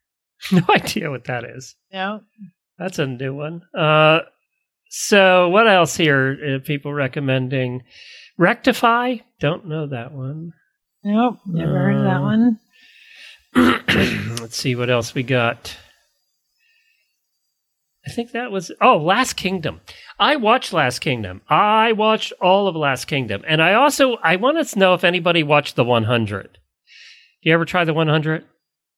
[0.51, 1.75] No idea what that is.
[1.93, 2.21] No.
[2.79, 3.61] That's a new one.
[3.77, 4.21] Uh,
[4.89, 6.55] so what else here?
[6.55, 7.83] Uh, people recommending
[8.39, 9.17] Rectify.
[9.39, 10.53] Don't know that one.
[11.03, 11.37] Nope.
[11.45, 12.59] Never heard of that Uh, one.
[13.55, 15.77] Let's see what else we got.
[18.05, 19.81] I think that was oh Last Kingdom.
[20.19, 21.41] I watched Last Kingdom.
[21.47, 25.43] I watched all of Last Kingdom, and I also I want to know if anybody
[25.43, 26.53] watched the 100.
[26.53, 28.45] Do You ever try the 100?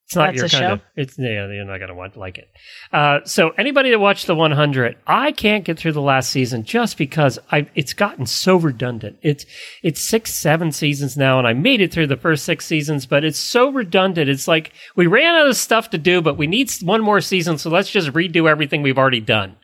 [0.05, 0.73] It's not That's your kind show?
[0.73, 0.81] of.
[0.95, 2.49] It's yeah, you're not gonna want to like it.
[2.91, 6.97] Uh, so anybody that watched the 100, I can't get through the last season just
[6.97, 9.17] because I it's gotten so redundant.
[9.21, 9.45] It's
[9.81, 13.23] it's six, seven seasons now, and I made it through the first six seasons, but
[13.23, 14.29] it's so redundant.
[14.29, 17.57] It's like we ran out of stuff to do, but we need one more season,
[17.57, 19.55] so let's just redo everything we've already done.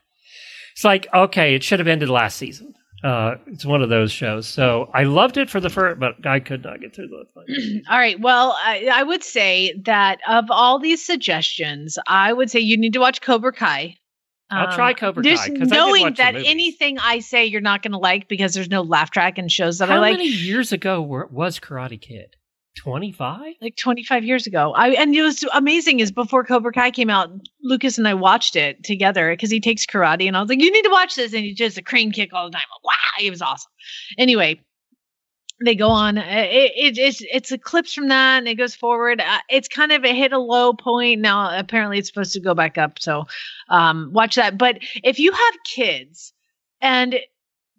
[0.74, 2.74] It's like okay, it should have ended last season.
[3.04, 4.48] Uh, it's one of those shows.
[4.48, 7.26] So I loved it for the first, but I could not get through the.
[7.34, 7.82] final.
[7.90, 8.20] All right.
[8.20, 12.94] Well, I, I would say that of all these suggestions, I would say you need
[12.94, 13.96] to watch Cobra Kai.
[14.52, 18.00] I'll try Cobra just Kai, I knowing that anything I say you're not going to
[18.00, 20.14] like because there's no laugh track and shows that How I like.
[20.14, 22.36] many years ago were, was Karate Kid?
[22.78, 23.56] Twenty five.
[23.62, 24.72] like 25 years ago.
[24.74, 27.30] I and it was amazing is before Cobra Kai came out,
[27.62, 30.72] Lucas and I watched it together because he takes karate and I was like, you
[30.72, 31.34] need to watch this.
[31.34, 32.62] And he does a crane kick all the time.
[32.84, 33.72] Wow, it was awesome.
[34.18, 34.62] Anyway,
[35.66, 36.18] they go on.
[36.20, 37.22] It, it, it's
[37.52, 39.20] it's clips from that and it goes forward.
[39.20, 41.20] Uh, It's kind of a hit a low point.
[41.20, 43.00] Now apparently it's supposed to go back up.
[43.00, 43.26] So
[43.70, 44.58] um, watch that.
[44.58, 46.34] But if you have kids
[46.82, 47.16] and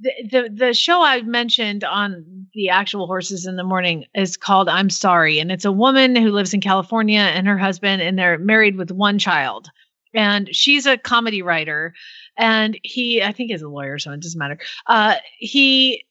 [0.01, 4.69] the, the the show I mentioned on the actual horses in the morning is called
[4.69, 8.39] I'm Sorry, and it's a woman who lives in California and her husband, and they're
[8.39, 9.71] married with one child.
[10.13, 11.95] And she's a comedy writer,
[12.37, 14.59] and he I think is a lawyer, so it doesn't matter.
[14.87, 16.05] Uh, he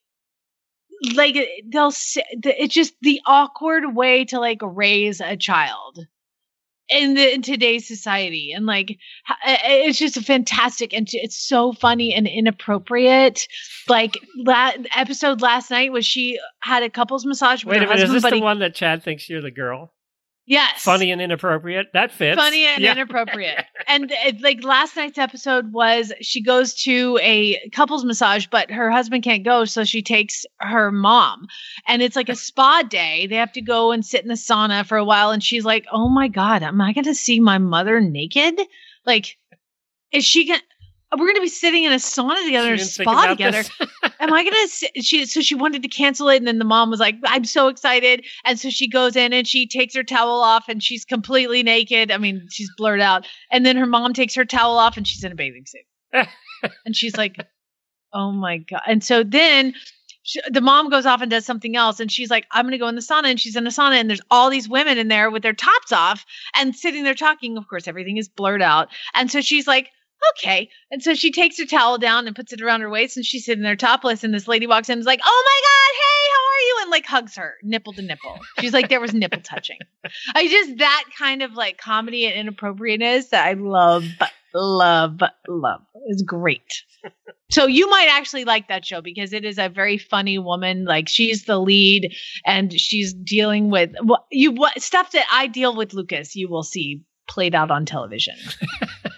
[1.15, 6.05] like they'll say it's just the awkward way to like raise a child
[6.89, 8.97] in the in today's society and like
[9.29, 13.47] uh, it's just a fantastic and it's so funny and inappropriate
[13.87, 17.93] like that episode last night was she had a couples massage with Wait a her
[17.93, 19.93] minute, is this the he, one that Chad thinks you're the girl?
[20.49, 21.88] Yes Funny and inappropriate.
[21.93, 22.35] That fits.
[22.35, 22.91] funny and Yeah.
[22.91, 23.63] inappropriate.
[23.88, 28.91] and it, like last night's episode was she goes to a couples massage, but her
[28.91, 31.47] husband can't go, so she takes her mom.
[31.88, 33.27] And it's like a spa day.
[33.27, 35.31] They have to go and sit in the sauna for a while.
[35.31, 38.59] And she's like, "Oh my god, am I going to see my mother naked?
[39.05, 39.38] Like,
[40.11, 40.59] is she gonna?"
[41.18, 43.64] We're gonna be sitting in a sauna together, in a spa together.
[44.19, 45.02] Am I gonna?
[45.02, 47.68] She so she wanted to cancel it, and then the mom was like, "I'm so
[47.68, 51.64] excited," and so she goes in and she takes her towel off, and she's completely
[51.64, 52.11] naked.
[52.11, 55.23] I mean, she's blurred out, and then her mom takes her towel off, and she's
[55.23, 56.27] in a bathing suit,
[56.86, 57.38] and she's like,
[58.14, 59.73] "Oh my god!" And so then.
[60.22, 62.90] She, the mom goes off and does something else, and she's like, "I'm gonna go
[62.90, 65.31] in the sauna," and she's in the sauna, and there's all these women in there
[65.31, 66.26] with their tops off
[66.57, 67.57] and sitting there talking.
[67.57, 69.90] Of course, everything is blurred out, and so she's like,
[70.31, 70.69] okay.
[70.91, 73.45] And so she takes her towel down and puts it around her waist and she's
[73.45, 74.23] sitting there topless.
[74.23, 76.77] And this lady walks in and is like, oh my God, hey, how are you?
[76.81, 78.39] And like hugs her nipple to nipple.
[78.59, 79.77] She's like, there was nipple touching.
[80.35, 84.05] I just, that kind of like comedy and inappropriateness that I love,
[84.53, 85.81] love, love.
[86.07, 86.83] is great.
[87.51, 90.85] So you might actually like that show because it is a very funny woman.
[90.85, 92.13] Like she's the lead
[92.45, 96.61] and she's dealing with what you what stuff that I deal with Lucas, you will
[96.61, 98.35] see played out on television.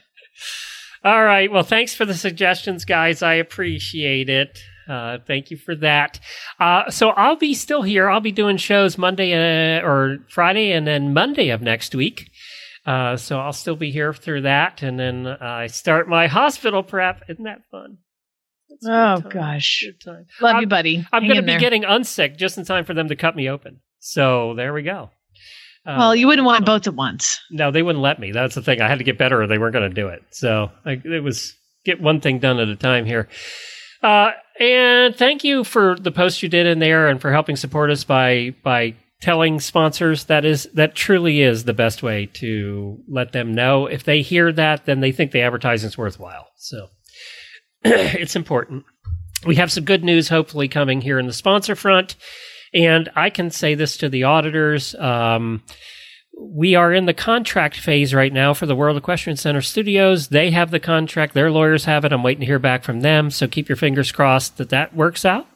[1.03, 1.52] All right.
[1.52, 3.23] Well, thanks for the suggestions, guys.
[3.23, 4.60] I appreciate it.
[4.88, 6.19] Uh, thank you for that.
[6.60, 8.10] Uh, so I'll be still here.
[8.10, 12.30] I'll be doing shows Monday uh, or Friday and then Monday of next week.
[12.86, 14.82] Uh, so I'll still be here through that.
[14.84, 17.23] And then I start my hospital prep.
[17.30, 17.98] Isn't that fun?
[18.86, 19.86] Oh gosh.
[20.06, 21.06] Love I'm- you, buddy.
[21.11, 21.60] I'm going to be there.
[21.60, 23.82] getting unsick just in time for them to cut me open.
[23.99, 25.11] So there we go.
[25.86, 27.40] Uh, Well, you wouldn't want both at once.
[27.52, 28.32] no, they wouldn't let me.
[28.32, 28.82] That's the thing.
[28.82, 30.22] I had to get better, or they weren't going to do it.
[30.32, 31.56] So I, it was
[31.86, 33.28] get one thing done at a time here.
[34.03, 37.90] Uh, and thank you for the post you did in there, and for helping support
[37.90, 43.32] us by by telling sponsors that is that truly is the best way to let
[43.32, 43.86] them know.
[43.88, 46.48] If they hear that, then they think the advertising's worthwhile.
[46.58, 46.88] So
[47.84, 48.86] it's important.
[49.45, 52.16] We have some good news, hopefully, coming here in the sponsor front.
[52.73, 54.95] And I can say this to the auditors.
[54.95, 55.64] Um,
[56.39, 60.30] we are in the contract phase right now for the World Equestrian Center Studios.
[60.30, 62.14] They have the contract; their lawyers have it.
[62.14, 63.30] I'm waiting to hear back from them.
[63.30, 65.48] So keep your fingers crossed that that works out.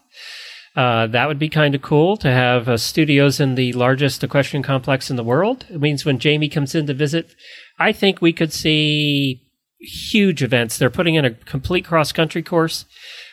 [0.76, 4.62] Uh, that would be kind of cool to have uh, studios in the largest equestrian
[4.62, 5.66] complex in the world.
[5.70, 7.34] It means when Jamie comes in to visit,
[7.80, 9.42] I think we could see
[9.80, 10.78] huge events.
[10.78, 12.86] They're putting in a complete cross country course.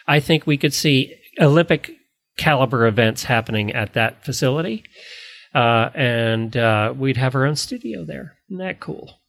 [0.06, 1.96] I think we could see Olympic
[2.36, 4.84] caliber events happening at that facility.
[5.54, 8.38] Uh, and uh, we'd have our own studio there.
[8.48, 9.20] Isn't that cool?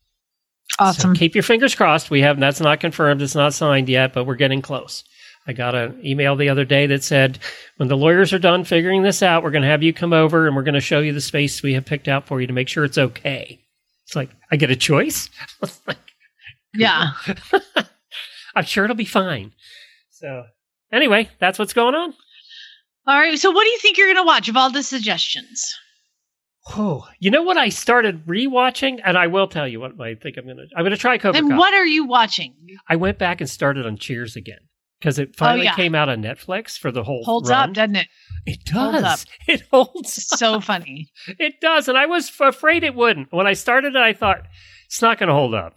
[0.80, 1.16] Awesome.
[1.16, 2.10] So keep your fingers crossed.
[2.10, 3.22] We have that's not confirmed.
[3.22, 5.04] It's not signed yet, but we're getting close.
[5.46, 7.40] I got an email the other day that said,
[7.76, 10.48] when the lawyers are done figuring this out, we're going to have you come over
[10.48, 12.54] and we're going to show you the space we have picked out for you to
[12.54, 13.60] make sure it's okay.
[14.06, 15.30] It's like, I get a choice?
[15.88, 15.98] like,
[16.74, 17.12] yeah.
[18.56, 19.52] I'm sure it'll be fine.
[20.12, 20.46] So,
[20.94, 22.14] anyway, that's what's going on.
[23.06, 23.38] All right.
[23.38, 25.74] So, what do you think you're going to watch of all the suggestions?
[26.70, 27.58] Oh, you know what?
[27.58, 30.64] I started rewatching, and I will tell you what I think I'm gonna.
[30.78, 31.58] I'm gonna try Cobra And Kai.
[31.58, 32.56] what are you watching?
[32.88, 34.60] I went back and started on Cheers again
[35.00, 35.76] because it finally Oh, yeah.
[35.76, 37.70] came out on Netflix for the whole Holds run.
[37.72, 38.08] up, doesn't it?
[38.46, 39.04] It Holds does.
[39.04, 39.20] up.
[39.50, 40.14] It holds.
[40.38, 41.10] So funny.
[41.38, 43.34] It does, and I was f- afraid it wouldn't.
[43.34, 44.44] When I started it, I thought
[44.86, 45.76] it's not going to hold up,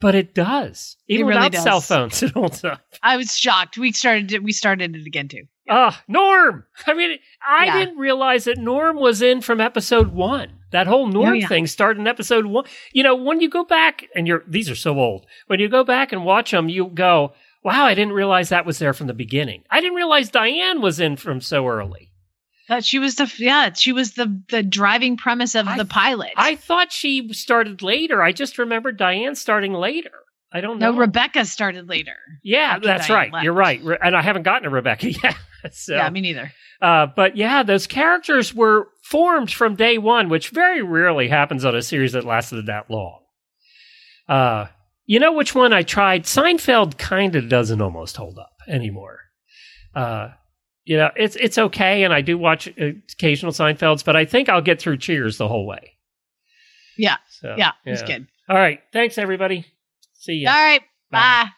[0.00, 0.96] but it does.
[1.06, 1.62] Even really without does.
[1.64, 2.80] cell phones, it holds up.
[3.02, 3.76] I was shocked.
[3.76, 4.32] We started.
[4.32, 5.42] it- We started it again too.
[5.68, 6.64] Ah, Norm.
[6.86, 7.78] I mean, I Yeah.
[7.78, 10.58] didn't realize that Norm was in from episode one.
[10.72, 11.46] That whole Norm Oh, yeah.
[11.48, 12.64] thing started in episode one.
[12.92, 15.24] You know, when you go back, and you're these are so old.
[15.46, 17.32] When you go back and watch them, you go,
[17.62, 19.62] "Wow, I didn't realize that was there from the beginning.
[19.70, 22.10] I didn't realize Diane was in from so early.
[22.68, 23.72] That she was the yeah.
[23.74, 26.32] She was the the driving premise of I- the pilot.
[26.36, 28.22] I thought she started later.
[28.22, 30.12] I just remembered Diane starting later.
[30.54, 30.92] I don't know.
[30.92, 32.16] no, Rebecca started later.
[32.44, 33.32] Yeah, that's Diane right.
[33.32, 33.44] left.
[33.44, 33.82] You're right.
[34.02, 35.36] And I haven't gotten to Rebecca yet.
[35.72, 36.52] so, Yeah, me neither.
[36.80, 41.74] uh, but yeah, those characters were formed from day one, which very rarely happens on
[41.74, 43.20] a series that lasted that long.
[44.28, 44.66] Uh,
[45.06, 46.22] you know which one I tried?
[46.22, 49.18] Seinfeld kind of doesn't almost hold up anymore.
[49.94, 50.30] Uh,
[50.84, 54.62] you know, it's it's okay, and I do watch occasional Seinfelds, but I think I'll
[54.62, 55.92] get through Cheers the whole way.
[56.96, 58.28] Yeah, So, yeah, it's good.
[58.48, 59.66] All right, thanks everybody.
[60.24, 60.50] See ya.
[60.52, 60.80] All right,
[61.10, 61.44] Bye.
[61.44, 61.50] bye.